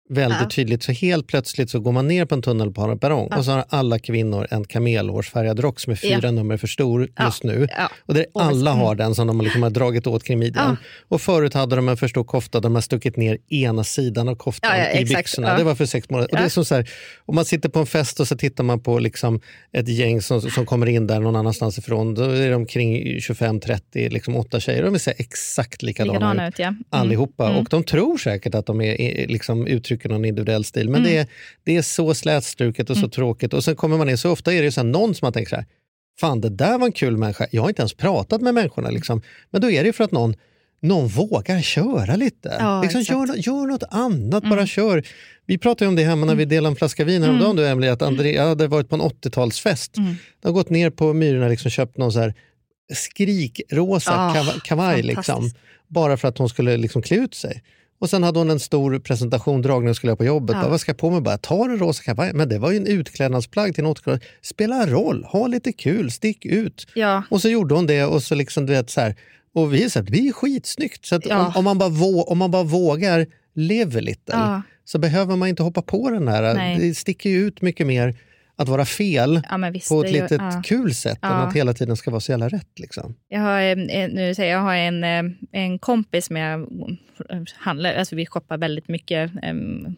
väldigt 0.09 0.39
Ja. 0.41 0.49
tydligt. 0.49 0.83
Så 0.83 0.91
helt 0.91 1.27
plötsligt 1.27 1.69
så 1.69 1.79
går 1.79 1.91
man 1.91 2.07
ner 2.07 2.25
på 2.25 2.35
en 2.35 2.41
tunnelbaneperrong 2.41 3.27
Ja. 3.31 3.37
och 3.37 3.45
så 3.45 3.51
har 3.51 3.65
alla 3.69 3.99
kvinnor 3.99 4.47
en 4.51 4.63
kamelhårsfärgad 4.65 5.59
rock 5.59 5.79
som 5.79 5.91
är 5.91 5.95
fyra 5.97 6.19
Ja. 6.23 6.31
nummer 6.31 6.57
för 6.57 6.67
stor 6.67 7.09
just 7.19 7.43
nu. 7.43 7.67
Och 8.05 8.13
där 8.13 8.25
alla 8.33 8.71
mm. 8.71 8.83
har 8.83 8.95
den 8.95 9.15
som 9.15 9.27
de 9.27 9.41
liksom 9.41 9.63
har 9.63 9.69
dragit 9.69 10.07
åt 10.07 10.23
kring 10.23 10.39
midjan. 10.39 10.77
Ja. 10.81 10.87
Och 11.07 11.21
förut 11.21 11.53
hade 11.53 11.75
de 11.75 11.89
en 11.89 11.97
för 11.97 12.07
stor 12.07 12.23
kofta 12.23 12.59
där 12.59 12.63
de 12.63 12.75
har 12.75 12.81
stuckit 12.81 13.17
ner 13.17 13.37
ena 13.49 13.83
sidan 13.83 14.29
av 14.29 14.35
koftan 14.35 14.75
i 14.75 14.79
exakt. 14.79 15.19
byxorna. 15.19 15.57
Det 15.57 15.63
var 15.63 15.75
för 15.75 15.85
sex 15.85 16.09
månader. 16.09 16.31
Och 16.31 16.37
det 16.37 16.43
är 16.43 16.49
som 16.49 16.65
så 16.65 16.75
här, 16.75 16.89
om 17.25 17.35
man 17.35 17.45
sitter 17.45 17.69
på 17.69 17.79
en 17.79 17.85
fest 17.85 18.19
och 18.19 18.27
så 18.27 18.37
tittar 18.37 18.63
man 18.63 18.83
på 18.83 18.99
liksom 18.99 19.41
ett 19.73 19.87
gäng 19.87 20.21
som, 20.21 20.41
som 20.41 20.65
kommer 20.65 20.87
in 20.87 21.07
där 21.07 21.19
någon 21.19 21.35
annanstans 21.35 21.77
ifrån. 21.77 22.13
Då 22.13 22.23
är 22.23 22.51
de 22.51 22.65
kring 22.65 23.17
25-30, 23.19 24.09
liksom 24.09 24.35
åtta 24.35 24.59
tjejer. 24.59 24.83
De 24.83 24.99
ser 24.99 25.13
exakt 25.17 25.83
likadana, 25.83 26.13
Likadana 26.13 26.47
ut. 26.47 26.53
ut, 26.53 26.59
ja. 26.59 26.67
Mm. 26.67 26.83
Allihopa. 26.89 27.45
Mm. 27.47 27.57
Och 27.57 27.67
de 27.69 27.83
tror 27.83 28.17
säkert 28.17 28.55
att 28.55 28.65
de 28.65 28.81
är, 28.81 29.27
liksom, 29.27 29.67
uttrycker 29.95 30.09
någon 30.09 30.25
individuell 30.25 30.63
stil. 30.63 30.89
Men 30.89 31.01
Mm. 31.01 31.11
det, 31.11 31.17
är, 31.17 31.27
det 31.63 31.75
är 31.77 31.81
så 31.81 32.13
slätstruket 32.13 32.89
och 32.89 32.95
så 32.95 32.99
Mm. 33.01 33.09
tråkigt. 33.11 33.53
Och 33.53 33.63
sen 33.63 33.75
kommer 33.75 33.97
man 33.97 34.09
in, 34.09 34.17
så 34.17 34.31
ofta 34.31 34.53
är 34.53 34.57
det 34.57 34.63
ju 34.65 34.71
så 34.71 34.81
här, 34.81 34.87
någon 34.87 35.15
som 35.15 35.25
man 35.25 35.33
tänker 35.33 35.49
så 35.49 35.55
här, 35.55 35.65
fan 36.19 36.41
det 36.41 36.49
där 36.49 36.77
var 36.77 36.85
en 36.85 36.91
kul 36.91 37.17
människa. 37.17 37.47
Jag 37.51 37.61
har 37.61 37.69
inte 37.69 37.81
ens 37.81 37.93
pratat 37.93 38.41
med 38.41 38.53
människorna. 38.53 38.89
Liksom. 38.89 39.21
Men 39.51 39.61
då 39.61 39.71
är 39.71 39.83
det 39.83 39.87
ju 39.87 39.93
för 39.93 40.03
att 40.03 40.11
någon 40.11 40.35
någon 40.81 41.07
vågar 41.07 41.61
köra 41.61 42.15
lite. 42.15 42.55
Ja, 42.59 42.81
liksom, 42.81 43.01
gör, 43.01 43.35
gör 43.35 43.67
något 43.67 43.83
annat, 43.91 44.43
Mm. 44.43 44.49
bara 44.57 44.67
kör. 44.67 45.03
Vi 45.45 45.57
pratade 45.57 45.89
om 45.89 45.95
det 45.95 46.03
hemma 46.03 46.25
när 46.25 46.35
vi 46.35 46.45
delade 46.45 46.71
en 46.71 46.75
flaska 46.75 47.03
vin 47.05 47.23
häromdagen, 47.23 47.51
Mm. 47.51 47.55
du 47.63 47.67
Emily, 47.67 47.87
att 47.87 48.01
Andrea 48.01 48.47
hade 48.47 48.67
varit 48.67 48.89
på 48.89 48.95
en 48.95 49.01
80-talsfest. 49.01 49.97
Mm. 49.97 50.15
De 50.41 50.47
har 50.47 50.53
gått 50.53 50.69
ner 50.69 50.89
på 50.89 51.13
Myrorna 51.13 51.45
och 51.45 51.51
liksom 51.51 51.71
köpt 51.71 51.97
någon 51.97 52.11
så 52.13 52.19
här 52.19 52.33
skrikrosa 52.93 54.11
Ah, 54.15 54.59
kavaj, 54.63 55.01
liksom, 55.03 55.49
bara 55.87 56.17
för 56.17 56.27
att 56.27 56.37
hon 56.37 56.49
skulle 56.49 56.77
liksom 56.77 57.01
klä 57.01 57.17
ut 57.17 57.33
sig. 57.33 57.63
Och 58.05 58.09
sen 58.09 58.23
hade 58.23 58.39
hon 58.39 58.49
en 58.49 58.59
stor 58.59 58.99
presentation, 58.99 59.61
dragning 59.61 59.95
skulle 59.95 60.11
jag 60.11 60.17
på 60.17 60.25
jobbet. 60.25 60.55
Ja. 60.61 60.69
Vad 60.69 60.81
ska 60.81 60.89
jag 60.89 60.97
på 60.97 61.09
mig? 61.09 61.21
Bara, 61.21 61.37
ta 61.37 61.65
en 61.65 61.79
rosa 61.79 62.03
kavaj. 62.03 62.33
Men 62.33 62.49
det 62.49 62.59
var 62.59 62.71
ju 62.71 62.77
en 62.77 62.87
utklädnadsplagg 62.87 63.75
till 63.75 63.85
80 63.85 64.19
Spela 64.41 64.87
roll, 64.87 65.23
ha 65.23 65.47
lite 65.47 65.71
kul, 65.71 66.11
stick 66.11 66.45
ut. 66.45 66.87
Ja, 66.93 67.23
Och 67.29 67.41
så 67.41 67.49
gjorde 67.49 67.75
hon 67.75 67.87
det 67.87 68.03
och 68.03 68.23
så 68.23 68.35
liksom, 68.35 68.65
du 68.65 68.73
vet, 68.73 68.89
så 68.89 69.01
här, 69.01 69.15
och 69.53 69.73
vi 69.73 69.89
så 69.89 69.99
här, 69.99 70.05
det 70.09 70.27
är 70.27 70.31
skitsnyggt. 70.31 71.05
Så 71.05 71.19
Ja. 71.23 71.45
om, 71.47 71.53
om, 71.55 71.63
man 71.63 71.77
bara 71.77 71.89
vå, 71.89 72.23
om 72.23 72.37
man 72.37 72.51
bara 72.51 72.63
vågar 72.63 73.25
live 73.55 73.97
a 73.97 74.01
little 74.01 74.35
Ja. 74.35 74.61
så 74.85 74.99
behöver 74.99 75.35
man 75.35 75.47
inte 75.49 75.63
hoppa 75.63 75.81
på 75.81 76.09
den 76.09 76.27
här. 76.27 76.53
Nej. 76.53 76.79
Det 76.79 76.95
sticker 76.95 77.29
ju 77.29 77.47
ut 77.47 77.61
mycket 77.61 77.87
mer 77.87 78.15
att 78.57 78.67
vara 78.69 78.85
fel 78.85 79.41
ja 79.49 79.69
visst. 79.73 79.89
på 79.89 80.01
ett 80.03 80.09
är 80.09 80.13
ju- 80.15 80.21
litet 80.21 80.41
ja. 80.41 80.61
kul 80.65 80.93
sätt 80.95 81.19
än 81.23 81.29
Ja. 81.31 81.35
att 81.37 81.55
hela 81.55 81.73
tiden 81.73 81.95
ska 81.97 82.11
vara 82.11 82.19
så 82.21 82.31
jävla 82.31 82.49
rätt. 82.49 82.79
Liksom. 82.79 83.15
Jag 83.27 83.39
har, 83.39 83.61
eh, 83.61 83.75
nu 84.09 84.35
säger 84.35 84.51
jag, 84.51 84.59
jag 84.59 84.63
har 84.65 84.75
en, 84.75 85.03
eh, 85.03 85.23
en 85.51 85.79
kompis 85.79 86.29
med 86.29 86.59
eh, 87.29 87.41
handlar, 87.55 87.93
alltså 87.93 88.15
vi 88.15 88.25
shoppar 88.25 88.57
väldigt 88.57 88.87
mycket, 88.87 89.31
eh, 89.43 89.53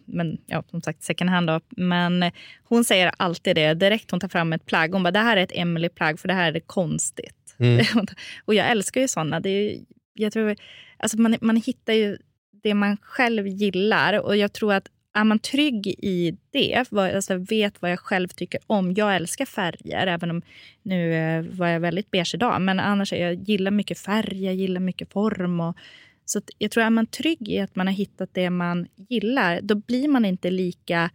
men 0.06 0.38
ja, 0.46 0.64
som 0.72 0.82
sagt 0.82 1.04
second 1.04 1.30
hand. 1.30 1.48
Då. 1.48 1.60
Men 1.70 2.24
eh, 2.24 2.32
hon 2.64 2.84
säger 2.84 3.12
alltid 3.18 3.56
det, 3.56 3.74
direkt 3.74 4.12
hon 4.12 4.20
tar 4.20 4.28
fram 4.30 4.54
ett 4.54 4.66
plagg, 4.66 4.94
hon 4.94 5.04
bara 5.04 5.12
det 5.12 5.20
här 5.20 5.38
är 5.38 5.44
ett 5.44 5.52
Emily-plagg 5.56 6.20
för 6.20 6.28
det 6.28 6.34
här 6.34 6.54
är 6.54 6.60
konstigt. 6.60 7.56
Mm. 7.60 7.86
och 8.46 8.54
jag 8.54 8.70
älskar 8.72 9.02
ju 9.02 9.08
sådana. 9.08 9.40
Det 9.40 9.50
är, 9.50 9.78
jag 10.14 10.34
tror, 10.34 10.56
alltså 11.00 11.18
man, 11.22 11.36
man 11.42 11.56
hittar 11.56 11.94
ju 11.94 12.18
det 12.64 12.74
man 12.74 12.98
själv 13.02 13.48
gillar 13.48 14.14
och 14.20 14.38
jag 14.38 14.54
tror 14.54 14.74
att 14.74 14.88
är 15.20 15.24
man 15.24 15.40
trygg 15.40 15.88
i 15.88 16.38
det, 16.52 16.86
vad- 16.90 17.16
alltså 17.16 17.38
vet 17.38 17.82
vad 17.82 17.92
jag 17.92 18.00
själv 18.00 18.28
tycker 18.28 18.60
om. 18.68 18.94
Jag 18.94 19.16
älskar 19.16 19.46
färger, 19.46 20.08
även 20.08 20.32
om 20.32 20.42
nu 20.84 21.14
eh, 21.14 21.42
var 21.42 21.68
jag 21.68 21.80
väldigt 21.80 22.12
beige 22.12 22.32
idag. 22.36 22.62
Men 22.62 22.80
annars 22.80 23.12
jag 23.14 23.34
gillar 23.50 23.72
mycket 23.72 24.00
färg, 24.00 24.46
jag 24.46 24.56
gillar 24.56 24.80
mycket 24.82 25.12
form. 25.14 25.60
Och, 25.60 25.78
så 26.26 26.42
jag 26.58 26.72
tror 26.72 26.84
att 26.84 26.88
är 26.88 26.92
man 26.92 27.06
trygg 27.06 27.50
i 27.50 27.60
att 27.60 27.76
man 27.76 27.88
har 27.88 27.94
hittat 27.94 28.30
det 28.34 28.50
man 28.50 28.88
gillar, 29.10 29.60
då 29.62 29.76
blir 29.76 30.08
man 30.08 30.26
inte 30.26 30.52
lika 30.52 31.10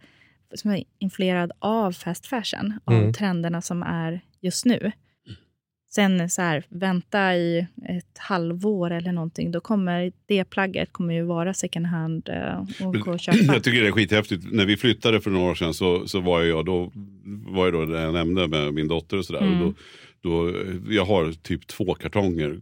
influerad 0.99 1.51
av 1.59 1.91
fast 1.91 2.25
fashion, 2.27 2.79
av 2.85 2.93
Mm. 2.93 3.13
trenderna 3.13 3.61
som 3.61 3.83
är 3.83 4.21
just 4.41 4.65
nu. 4.65 4.91
Sen 5.95 6.29
så 6.29 6.41
här, 6.41 6.63
vänta 6.69 7.35
i 7.35 7.67
ett 7.89 8.17
halvår 8.17 8.91
eller 8.91 9.11
någonting, 9.11 9.51
då 9.51 9.59
kommer 9.59 10.11
det 10.25 10.45
plagget 10.45 10.93
kommer 10.93 11.13
ju 11.13 11.23
vara 11.23 11.53
second 11.53 11.85
hand 11.85 12.29
eh, 12.29 12.85
och 12.87 12.95
gå 12.95 13.11
och 13.11 13.19
köpa. 13.19 13.53
Jag 13.53 13.63
tycker 13.63 13.81
det 13.81 13.87
är 13.87 13.91
skithäftigt. 13.91 14.51
När 14.51 14.65
vi 14.65 14.77
flyttade 14.77 15.21
för 15.21 15.31
några 15.31 15.51
år 15.51 15.55
sedan 15.55 15.73
så, 15.73 16.07
så 16.07 16.19
var 16.19 16.41
jag 16.41 16.65
då, 16.65 16.91
var 17.25 17.65
jag 17.65 17.73
då 17.73 17.85
det 17.85 18.01
jag 18.01 18.13
nämnde 18.13 18.47
med 18.47 18.73
min 18.73 18.87
dotter 18.87 19.17
och 19.17 19.25
sådär. 19.25 19.41
Mm. 19.41 19.61
Och 19.61 19.73
då, 20.21 20.51
då, 20.51 20.53
jag 20.89 21.05
har 21.05 21.31
typ 21.31 21.67
två 21.67 21.93
kartonger 21.93 22.61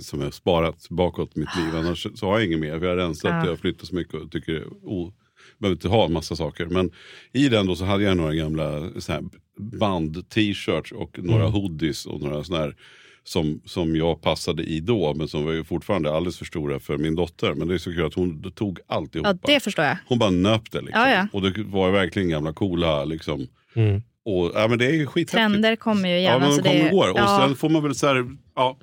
som 0.00 0.20
jag 0.20 0.34
sparat 0.34 0.86
bakåt 0.90 1.36
mitt 1.36 1.56
liv. 1.56 1.76
Annars 1.76 2.06
så 2.14 2.26
har 2.26 2.38
jag 2.38 2.46
inget 2.46 2.60
mer. 2.60 2.78
Vi 2.78 2.86
har 2.86 2.96
rensat, 2.96 3.30
Ja. 3.30 3.44
jag 3.44 3.52
har 3.52 3.56
flyttat 3.56 3.86
så 3.88 3.94
mycket 3.94 4.14
och 4.14 4.30
tycker 4.30 4.52
det 4.52 4.58
är 4.58 4.64
behöver 5.58 5.76
inte 5.76 5.88
ha 5.88 6.04
en 6.04 6.12
massa 6.12 6.36
saker. 6.36 6.66
Men 6.66 6.90
i 7.32 7.48
den 7.48 7.66
då 7.66 7.76
så 7.76 7.84
hade 7.84 8.04
jag 8.04 8.16
några 8.16 8.34
gamla 8.34 8.90
band-t-shirts 9.80 10.92
och 10.92 11.18
några 11.18 11.40
Mm. 11.46 11.52
hoodies 11.52 12.06
och 12.06 12.20
några 12.20 12.44
sådana 12.44 12.64
här 12.64 12.76
som, 13.24 13.60
som 13.64 13.96
jag 13.96 14.22
passade 14.22 14.62
i 14.62 14.80
då 14.80 15.14
men 15.14 15.28
som 15.28 15.44
var 15.44 15.52
ju 15.52 15.64
fortfarande 15.64 16.12
alldeles 16.12 16.38
för 16.38 16.44
stora 16.44 16.80
för 16.80 16.98
min 16.98 17.14
dotter. 17.14 17.54
Men 17.54 17.68
det 17.68 17.74
är 17.74 17.78
så 17.78 17.92
kul 17.92 18.04
att 18.06 18.14
hon 18.14 18.52
tog 18.52 18.78
alltihopa. 18.86 19.28
Ja, 19.30 19.38
det 19.54 19.60
förstår 19.60 19.84
jag. 19.84 19.96
Hon 20.06 20.18
bara 20.18 20.30
nöp 20.30 20.70
det. 20.70 20.80
Liksom. 20.80 21.00
Ja, 21.02 21.10
ja. 21.10 21.28
Och 21.32 21.42
det 21.42 21.62
var 21.62 21.90
verkligen 21.90 22.28
gamla 22.28 22.52
coola. 22.52 23.04
Liksom. 23.04 23.46
Mm. 23.74 24.02
Och, 24.28 24.52
ja, 24.54 24.68
men 24.68 24.78
det 24.78 24.86
är 24.86 24.92
ju 24.92 25.06
skithäftigt. 25.06 25.30
Trender 25.52 25.76
kommer 25.76 26.08
ju 26.08 26.14
Ja, 26.14 26.20
igen. 26.20 26.40
men 26.40 26.50
de 26.50 26.56
kommer 26.62 26.74
det, 26.78 26.84
och 26.84 26.90
går. 26.90 27.10
Och 27.10 27.18
ja, 27.18 27.44
sen 27.46 27.56
får 27.56 27.68
man 27.68 27.82
väl 27.82 27.94
så 27.94 28.06
här, 28.06 28.26
ja. 28.56 28.78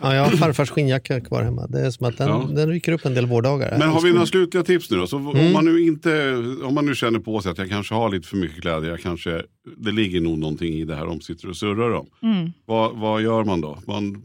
Ja, 0.00 0.14
jag 0.14 0.24
har 0.24 0.30
farfars 0.30 0.70
skinnjacka 0.70 1.20
kvar 1.20 1.42
hemma. 1.42 1.66
Det 1.66 1.80
är 1.86 1.90
som 1.90 2.06
att 2.06 2.18
den, 2.18 2.28
Ja. 2.28 2.48
den 2.54 2.68
ryker 2.68 2.92
upp 2.92 3.04
en 3.04 3.14
del 3.14 3.26
vårdagar. 3.26 3.78
Men 3.78 3.88
har 3.88 4.00
vi 4.00 4.12
några 4.12 4.26
slutliga 4.26 4.64
tips 4.64 4.90
nu 4.90 4.96
då? 4.96 5.06
Så 5.06 5.16
Mm. 5.16 5.46
om, 5.46 5.52
man 5.52 5.64
nu 5.64 5.80
inte, 5.80 6.34
om 6.64 6.74
man 6.74 6.86
nu 6.86 6.94
känner 6.94 7.18
på 7.18 7.40
sig 7.40 7.52
att 7.52 7.58
jag 7.58 7.68
kanske 7.68 7.94
har 7.94 8.10
lite 8.10 8.28
för 8.28 8.36
mycket 8.36 8.60
kläder, 8.62 8.88
jag 8.88 9.00
kanske, 9.00 9.42
det 9.76 9.90
ligger 9.92 10.20
nog 10.20 10.38
någonting 10.38 10.74
i 10.74 10.84
det 10.84 10.94
här 10.96 11.06
de 11.06 11.20
sitter 11.20 11.48
och 11.48 11.56
surrar 11.56 11.90
om. 11.92 12.06
mm, 12.22 12.52
Vad, 12.66 12.96
vad 12.98 13.22
gör 13.22 13.44
man 13.44 13.60
då? 13.60 13.78
Man 13.86 14.22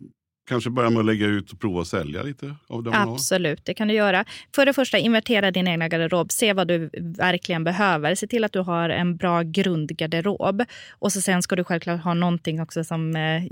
kanske 0.48 0.70
börja 0.70 0.90
med 0.90 1.00
att 1.00 1.06
lägga 1.06 1.26
ut 1.26 1.52
och 1.52 1.60
prova 1.60 1.82
att 1.82 1.88
sälja 1.88 2.24
lite 2.24 2.56
av 2.68 2.84
det 2.84 2.90
man 2.90 3.08
har. 3.08 3.14
absolut, 3.14 3.66
det 3.66 3.74
kan 3.74 3.88
du 3.88 3.94
göra. 3.94 4.26
För 4.56 4.66
det 4.66 4.74
första, 4.74 4.98
invertera 4.98 5.52
din 5.52 5.68
egna 5.68 5.88
garderob. 5.88 6.32
Se 6.32 6.54
vad 6.54 6.68
du 6.68 6.90
verkligen 7.18 7.64
behöver. 7.64 8.16
Se 8.16 8.28
till 8.28 8.44
att 8.44 8.54
du 8.54 8.60
har 8.60 8.90
en 8.90 9.18
bra 9.18 9.42
grundgarderob. 9.42 10.64
Och 10.90 11.14
så 11.14 11.22
sen 11.22 11.42
ska 11.42 11.56
du 11.56 11.64
självklart 11.64 12.04
ha 12.04 12.14
någonting 12.14 12.62
också 12.62 12.84
som 12.84 13.16
eh, 13.16 13.44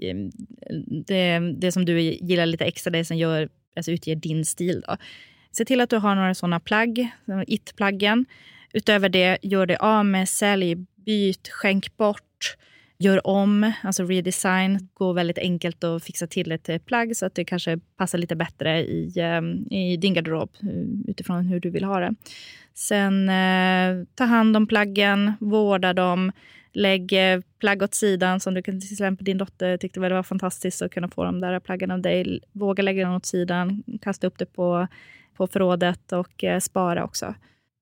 det, 1.07 1.39
det 1.39 1.71
som 1.71 1.85
du 1.85 2.01
gillar 2.01 2.45
lite 2.45 2.65
extra, 2.65 2.91
det 2.91 3.05
som 3.05 3.17
gör, 3.17 3.49
alltså 3.75 3.91
utger 3.91 4.15
din 4.15 4.45
stil. 4.45 4.83
Då. 4.87 4.97
Se 5.51 5.65
till 5.65 5.81
att 5.81 5.89
du 5.89 5.97
har 5.97 6.15
några 6.15 6.35
sådana 6.35 6.59
plagg, 6.59 7.09
it-plaggen. 7.47 8.25
Utöver 8.73 9.09
det, 9.09 9.37
gör 9.41 9.65
det 9.65 9.77
av 9.77 10.05
med, 10.05 10.29
sälj, 10.29 10.75
byt, 11.05 11.49
skänk 11.49 11.97
bort. 11.97 12.55
Gör 12.97 13.27
om, 13.27 13.71
alltså 13.83 14.03
redesign. 14.03 14.89
Går 14.93 15.13
väldigt 15.13 15.37
enkelt 15.37 15.83
att 15.83 16.03
fixa 16.03 16.27
till 16.27 16.51
ett 16.51 16.69
eh, 16.69 16.77
plagg 16.77 17.17
så 17.17 17.25
att 17.25 17.35
det 17.35 17.45
kanske 17.45 17.79
passar 17.97 18.17
lite 18.17 18.35
bättre 18.35 18.81
i, 18.81 19.13
ehm, 19.19 19.67
i 19.71 19.97
din 19.97 20.13
garderob 20.13 20.49
eh, 20.61 21.09
utifrån 21.09 21.45
hur 21.45 21.59
du 21.59 21.69
vill 21.69 21.83
ha 21.83 21.99
det. 21.99 22.15
Sen 22.73 23.29
eh, 23.29 24.05
ta 24.15 24.23
hand 24.23 24.57
om 24.57 24.67
plaggen, 24.67 25.33
vårda 25.39 25.93
dem. 25.93 26.31
Lägg 26.73 27.13
eh, 27.13 27.41
plagg 27.59 27.81
åt 27.81 27.93
sidan 27.93 28.39
som 28.39 28.53
du 28.53 28.61
kan 28.61 28.81
till 28.81 28.91
exempel 28.91 29.25
din 29.25 29.37
dotter 29.37 29.77
tyckte 29.77 29.99
väl 29.99 30.09
det 30.09 30.15
var 30.15 30.23
fantastiskt 30.23 30.81
att 30.81 30.91
kunna 30.91 31.07
få 31.07 31.23
de 31.23 31.39
där 31.39 31.59
plaggen 31.59 31.91
av 31.91 32.01
dig. 32.01 32.39
Våga 32.51 32.83
lägga 32.83 33.05
dem 33.05 33.15
åt 33.15 33.25
sidan, 33.25 33.83
kasta 34.01 34.27
upp 34.27 34.37
det 34.37 34.45
på, 34.45 34.87
på 35.37 35.47
förrådet 35.47 36.11
och 36.11 36.43
eh, 36.43 36.59
spara 36.59 37.03
också. 37.03 37.35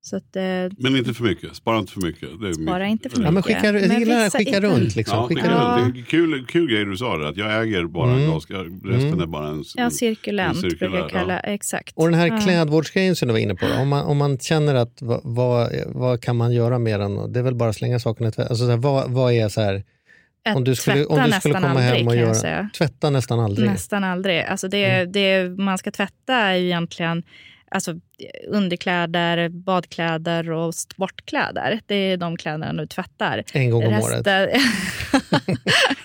Så 0.06 0.16
att, 0.16 0.36
eh, 0.36 0.42
Men 0.78 0.96
inte 0.96 1.14
för 1.14 1.24
mycket, 1.24 1.56
spara 1.56 1.78
inte 1.78 1.92
för 1.92 2.00
mycket. 2.00 2.28
Det 2.40 2.48
är 2.48 2.52
Spara 2.52 2.78
mycket. 2.78 2.90
inte 2.90 3.10
för 3.10 3.16
Ja, 3.18 3.24
men 3.24 3.34
mycket. 3.34 3.56
skicka, 3.56 3.66
jag 3.66 3.88
Men 3.88 3.98
gillar 4.00 4.14
det 4.14 4.20
här, 4.20 4.24
vissa- 4.24 4.38
skicka 4.38 4.60
runt. 4.60 4.96
Liksom. 4.96 5.18
Ja, 5.18 5.26
skicka 5.28 5.40
skicka 5.42 5.54
runt. 5.78 5.94
Det 5.94 6.00
är 6.00 6.04
kul, 6.04 6.46
kul 6.46 6.70
grej 6.70 6.84
du 6.84 6.96
sa 6.96 7.16
det, 7.16 7.28
att 7.28 7.36
jag 7.36 7.62
äger 7.62 7.84
bara 7.84 8.10
Mm. 8.12 8.24
glas, 8.24 8.46
resten 8.84 9.20
är 9.20 9.26
bara 9.26 9.48
en... 9.48 9.64
Ja, 9.74 9.90
cirkulent 9.90 10.54
en 10.56 10.60
cirkulär, 10.62 10.90
brukar 10.90 10.98
jag 10.98 11.10
kalla 11.10 11.32
ja. 11.32 11.38
Exakt. 11.38 11.92
Och 11.96 12.04
den 12.10 12.14
här 12.20 12.26
Ja. 12.26 12.40
klädvårdsgrejen 12.40 13.16
som 13.16 13.28
du 13.28 13.32
var 13.32 13.38
inne 13.38 13.54
på, 13.54 13.66
då, 13.66 13.74
om 13.82 13.88
man, 13.88 14.04
om 14.04 14.16
man 14.16 14.38
känner 14.38 14.74
att 14.74 14.98
vad, 15.02 15.20
vad, 15.24 15.70
vad 15.86 16.20
kan 16.22 16.36
man 16.36 16.52
göra 16.52 16.78
mer 16.78 16.98
än, 16.98 17.32
det 17.32 17.38
är 17.38 17.42
väl 17.44 17.54
bara 17.54 17.68
att 17.68 17.76
slänga 17.76 17.98
sakerna 17.98 18.28
i 18.28 18.32
tvätt. 18.32 18.48
Alltså, 18.50 18.64
så 18.64 18.70
här, 18.70 18.78
vad, 18.78 19.10
vad 19.10 19.32
är 19.32 19.48
så 19.48 19.60
här, 19.60 19.82
Att 20.44 20.56
om 20.56 20.64
du 20.64 20.74
skulle, 20.74 21.04
om 21.04 21.22
du 21.26 21.32
skulle 21.32 21.54
komma 21.54 21.68
aldrig, 21.68 21.84
hem 21.86 22.08
och 22.08 22.16
jag 22.16 22.36
göra, 22.36 22.68
tvätta 22.78 23.10
nästan 23.10 23.40
aldrig. 23.40 23.70
Nästan 23.70 24.04
aldrig. 24.04 24.40
Alltså 24.40 24.68
det, 24.68 24.84
Mm. 24.84 25.12
det 25.12 25.48
man 25.62 25.78
ska 25.78 25.90
tvätta 25.90 26.34
är 26.34 26.54
ju 26.56 26.64
egentligen 26.66 27.22
alltså, 27.74 27.94
underkläder, 28.48 29.48
badkläder 29.48 30.50
och 30.50 30.74
sportkläder. 30.74 31.80
Det 31.86 31.94
är 31.94 32.16
de 32.16 32.36
kläderna 32.36 32.72
du 32.72 32.86
tvättar. 32.86 33.44
En 33.52 33.70
gång 33.70 33.86
om 33.86 33.92
året. 33.94 34.26
Resten- 34.26 34.60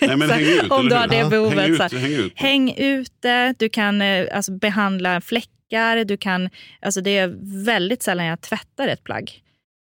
Nej, 0.00 0.16
men 0.16 0.30
häng 0.30 0.42
ut, 0.44 0.70
Om 0.70 0.88
du 0.88 0.94
har 0.94 1.08
det 1.08 1.16
Ja. 1.16 1.28
behovet. 1.28 1.58
Häng 1.58 1.72
ut, 1.74 1.92
häng 1.92 2.12
ut. 2.12 2.32
Häng 2.36 2.74
ute, 2.76 3.54
du 3.58 3.68
kan 3.68 4.02
eh, 4.02 4.26
alltså, 4.32 4.52
behandla 4.52 5.20
fläckar. 5.20 6.04
Du 6.04 6.16
kan, 6.16 6.50
alltså, 6.80 7.00
det 7.00 7.18
är 7.18 7.34
väldigt 7.64 8.02
sällan 8.02 8.26
jag 8.26 8.40
tvättar 8.40 8.88
ett 8.88 9.04
plagg. 9.04 9.42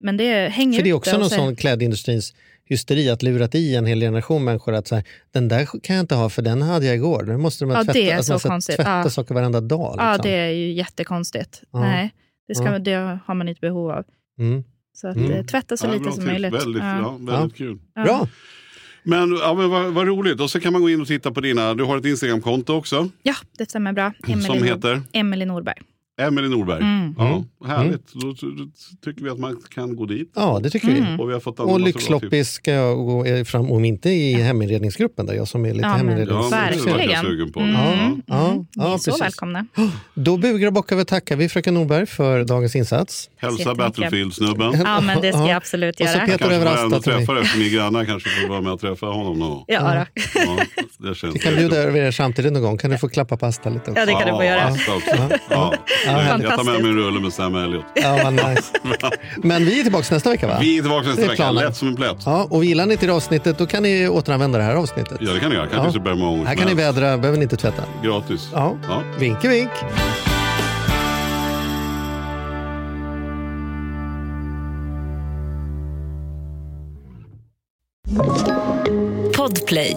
Men 0.04 0.16
det 0.16 0.48
häng 0.48 0.74
För 0.74 0.82
det 0.82 0.90
är 0.90 0.94
också 0.94 1.18
någon 1.18 1.30
så- 1.30 1.36
sån 1.36 1.56
klädindustrins 1.56 2.34
hysteri 2.68 3.10
att 3.10 3.22
lurat 3.22 3.54
i 3.54 3.74
en 3.74 3.86
hel 3.86 4.00
generation 4.00 4.44
människor 4.44 4.74
att 4.74 4.88
så 4.88 4.94
här, 4.94 5.04
den 5.32 5.48
där 5.48 5.80
kan 5.82 5.96
jag 5.96 6.02
inte 6.02 6.14
ha 6.14 6.28
för 6.28 6.42
den 6.42 6.62
hade 6.62 6.86
jag 6.86 6.94
igår. 6.94 7.22
Den 7.24 7.40
måste 7.40 7.66
man 7.66 7.76
Ja, 7.76 7.84
tvätta, 7.84 7.92
det 7.98 8.10
är 8.10 8.18
att 8.18 8.24
så 8.24 8.38
ska 8.38 8.48
konstigt. 8.48 8.76
tvätta 8.76 8.90
Ja. 8.90 9.10
saker 9.10 9.34
varenda 9.34 9.60
dag. 9.60 9.92
Liksom. 9.92 10.06
Ja, 10.06 10.18
det 10.18 10.30
är 10.36 10.50
ju 10.50 10.72
jättekonstigt. 10.72 11.62
Ja. 11.72 11.80
Nej, 11.80 12.14
det, 12.48 12.54
ska, 12.54 12.64
Ja. 12.72 12.78
det 12.78 13.18
har 13.26 13.34
man 13.34 13.48
inte 13.48 13.60
behov 13.60 13.90
av. 13.90 14.04
Mm. 14.38 14.64
Så 14.92 15.08
att, 15.08 15.16
Mm. 15.16 15.30
eh, 15.32 15.44
tvätta 15.44 15.76
så 15.76 15.86
Ja, 15.86 15.92
lite 15.92 16.04
som 16.04 16.12
tips. 16.14 16.26
möjligt. 16.26 16.54
Väldigt, 16.54 16.82
ja. 16.82 17.18
väldigt 17.20 17.56
kul. 17.56 17.78
Ja. 17.94 18.04
Bra! 18.04 18.28
Men, 19.02 19.36
ja, 19.36 19.54
men 19.54 19.70
vad, 19.70 19.92
vad 19.92 20.06
roligt. 20.06 20.40
Och 20.40 20.50
så 20.50 20.60
kan 20.60 20.72
man 20.72 20.82
gå 20.82 20.90
in 20.90 21.00
och 21.00 21.06
titta 21.06 21.30
på 21.32 21.40
dina, 21.40 21.74
du 21.74 21.84
har 21.84 21.98
ett 21.98 22.04
Instagramkonto 22.04 22.74
också. 22.74 23.08
Ja, 23.22 23.34
det 23.58 23.64
stämmer 23.70 23.92
bra. 23.92 24.12
Emily 24.28 24.42
Som 24.46 24.62
heter? 24.62 25.02
Emily 25.12 25.44
Norberg. 25.44 25.76
Emelie 26.18 26.50
Norberg. 26.50 26.80
Mm. 26.82 27.14
Ja, 27.18 27.44
härligt. 27.66 28.12
Då, 28.12 28.20
då, 28.20 28.46
då 28.50 28.66
tycker 29.04 29.24
vi 29.24 29.30
att 29.30 29.38
man 29.38 29.56
kan 29.74 29.96
gå 29.96 30.06
dit. 30.06 30.32
Ja, 30.34 30.60
det 30.62 30.70
tycker 30.70 30.88
Mm. 30.88 31.16
vi. 31.16 31.22
Och 31.22 31.28
vi 31.28 31.32
har 31.32 31.40
fått 31.40 31.60
Och 31.60 31.80
lyxloppis 31.80 32.50
ska 32.52 32.72
jag 32.72 32.96
gå 32.96 33.44
fram, 33.44 33.70
om 33.70 33.84
inte 33.84 34.10
i 34.10 34.32
heminredningsgruppen 34.34 35.26
där 35.26 35.34
jag 35.34 35.48
som 35.48 35.64
är 35.64 35.74
lite 35.74 35.86
Ja, 35.86 35.88
men- 35.96 35.98
heminrednings... 35.98 36.46
Ja, 36.50 36.56
Verkligen. 36.58 37.52
på. 37.52 37.60
Mm. 37.60 37.72
Ja, 37.74 37.92
Mm. 37.92 38.22
ja, 38.26 38.52
Ni 38.54 38.64
ja, 38.74 38.94
är 38.94 38.98
så 38.98 39.16
välkomna. 39.16 39.66
Då 40.14 40.36
bugar 40.36 40.66
och 40.66 40.72
bockar 40.72 40.96
vi 40.96 41.02
och 41.02 41.06
tackar 41.08 41.36
vi 41.36 41.48
fröken 41.48 41.74
Norberg 41.74 42.06
för 42.06 42.44
dagens 42.44 42.76
insats. 42.76 43.30
Hälsa. 43.36 43.74
Battlefield-snubben. 43.74 44.80
Ja, 44.84 45.00
men 45.00 45.20
det 45.20 45.32
ska 45.32 45.40
Ja. 45.40 45.48
jag 45.48 45.56
absolut 45.56 46.00
Och 46.00 46.06
så 46.08 46.12
göra. 46.14 46.26
Peter 46.26 46.38
Kanske 46.38 46.56
över 46.56 46.66
får 46.66 46.74
jag 46.76 46.84
ändå 46.84 46.96
Asta 46.96 47.02
till 47.26 47.34
mig. 47.34 47.42
efter 47.42 47.58
ni 47.58 47.70
grannar 47.70 48.04
kanske 48.04 48.28
får 48.28 48.48
vara 48.48 48.60
med 48.60 48.72
och 48.72 48.80
träffa 48.80 49.06
honom 49.06 49.38
någon. 49.38 49.64
Ja. 49.66 50.06
Ja, 50.34 50.56
det 50.98 51.14
känns 51.14 51.34
Vi 51.34 51.38
kan 51.38 51.54
bjuda 51.54 51.76
över 51.76 51.98
er 52.00 52.10
samtidigt 52.10 52.52
någon 52.52 52.62
gång. 52.62 52.78
Kan 52.78 52.90
du 52.90 52.98
få 52.98 53.08
klappa 53.08 53.36
pasta 53.36 53.68
lite 53.70 53.90
också? 53.90 54.00
Ja, 54.00 54.06
det 54.06 54.12
kan 54.12 54.26
du 54.26 54.30
få 54.30 54.44
göra. 54.44 54.70
Ja. 56.06 56.38
Jag 56.42 56.56
tar 56.56 56.64
med 56.64 56.82
mig 56.82 56.90
en 56.90 56.96
rulle 56.96 57.20
med 57.20 57.32
Sam 57.32 57.54
Elliot. 57.54 57.84
Ja, 57.94 58.20
vad 58.24 58.32
nice. 58.50 58.62
Men 59.36 59.64
vi 59.64 59.78
är 59.78 59.82
tillbaka 59.82 60.14
nästa 60.14 60.30
vecka 60.30 60.46
va? 60.46 60.58
Vi 60.60 60.78
är 60.78 60.82
tillbaka 60.82 61.06
nästa 61.06 61.20
Det 61.20 61.26
är 61.26 61.30
vecka, 61.30 61.42
planen. 61.42 61.64
lätt 61.64 61.76
som 61.76 61.88
en 61.88 61.96
plätt. 61.96 62.16
Ja, 62.24 62.46
och 62.50 62.64
gillar 62.64 62.86
ni 62.86 62.96
till 62.96 63.10
avsnittet 63.10 63.58
då 63.58 63.66
kan 63.66 63.82
ni 63.82 64.08
återanvända 64.08 64.58
det 64.58 64.64
här 64.64 64.74
avsnittet. 64.74 65.18
Ja, 65.20 65.32
det 65.32 65.40
kan 65.40 65.50
ni 65.50 65.56
göra. 65.56 65.66
Kan 65.66 65.76
Ja. 65.78 66.14
gånger 66.14 66.44
Här 66.46 66.54
kan 66.54 66.66
ni 66.68 66.74
vädra, 66.74 67.18
behöver 67.18 67.38
ni 67.38 67.42
inte 67.42 67.56
tvätta. 67.56 67.82
Gratis. 68.04 68.48
Ja. 68.52 68.76
Ja. 68.88 69.02
Vink 69.18 69.44
vink. 69.48 69.70
Podplay. 79.36 79.96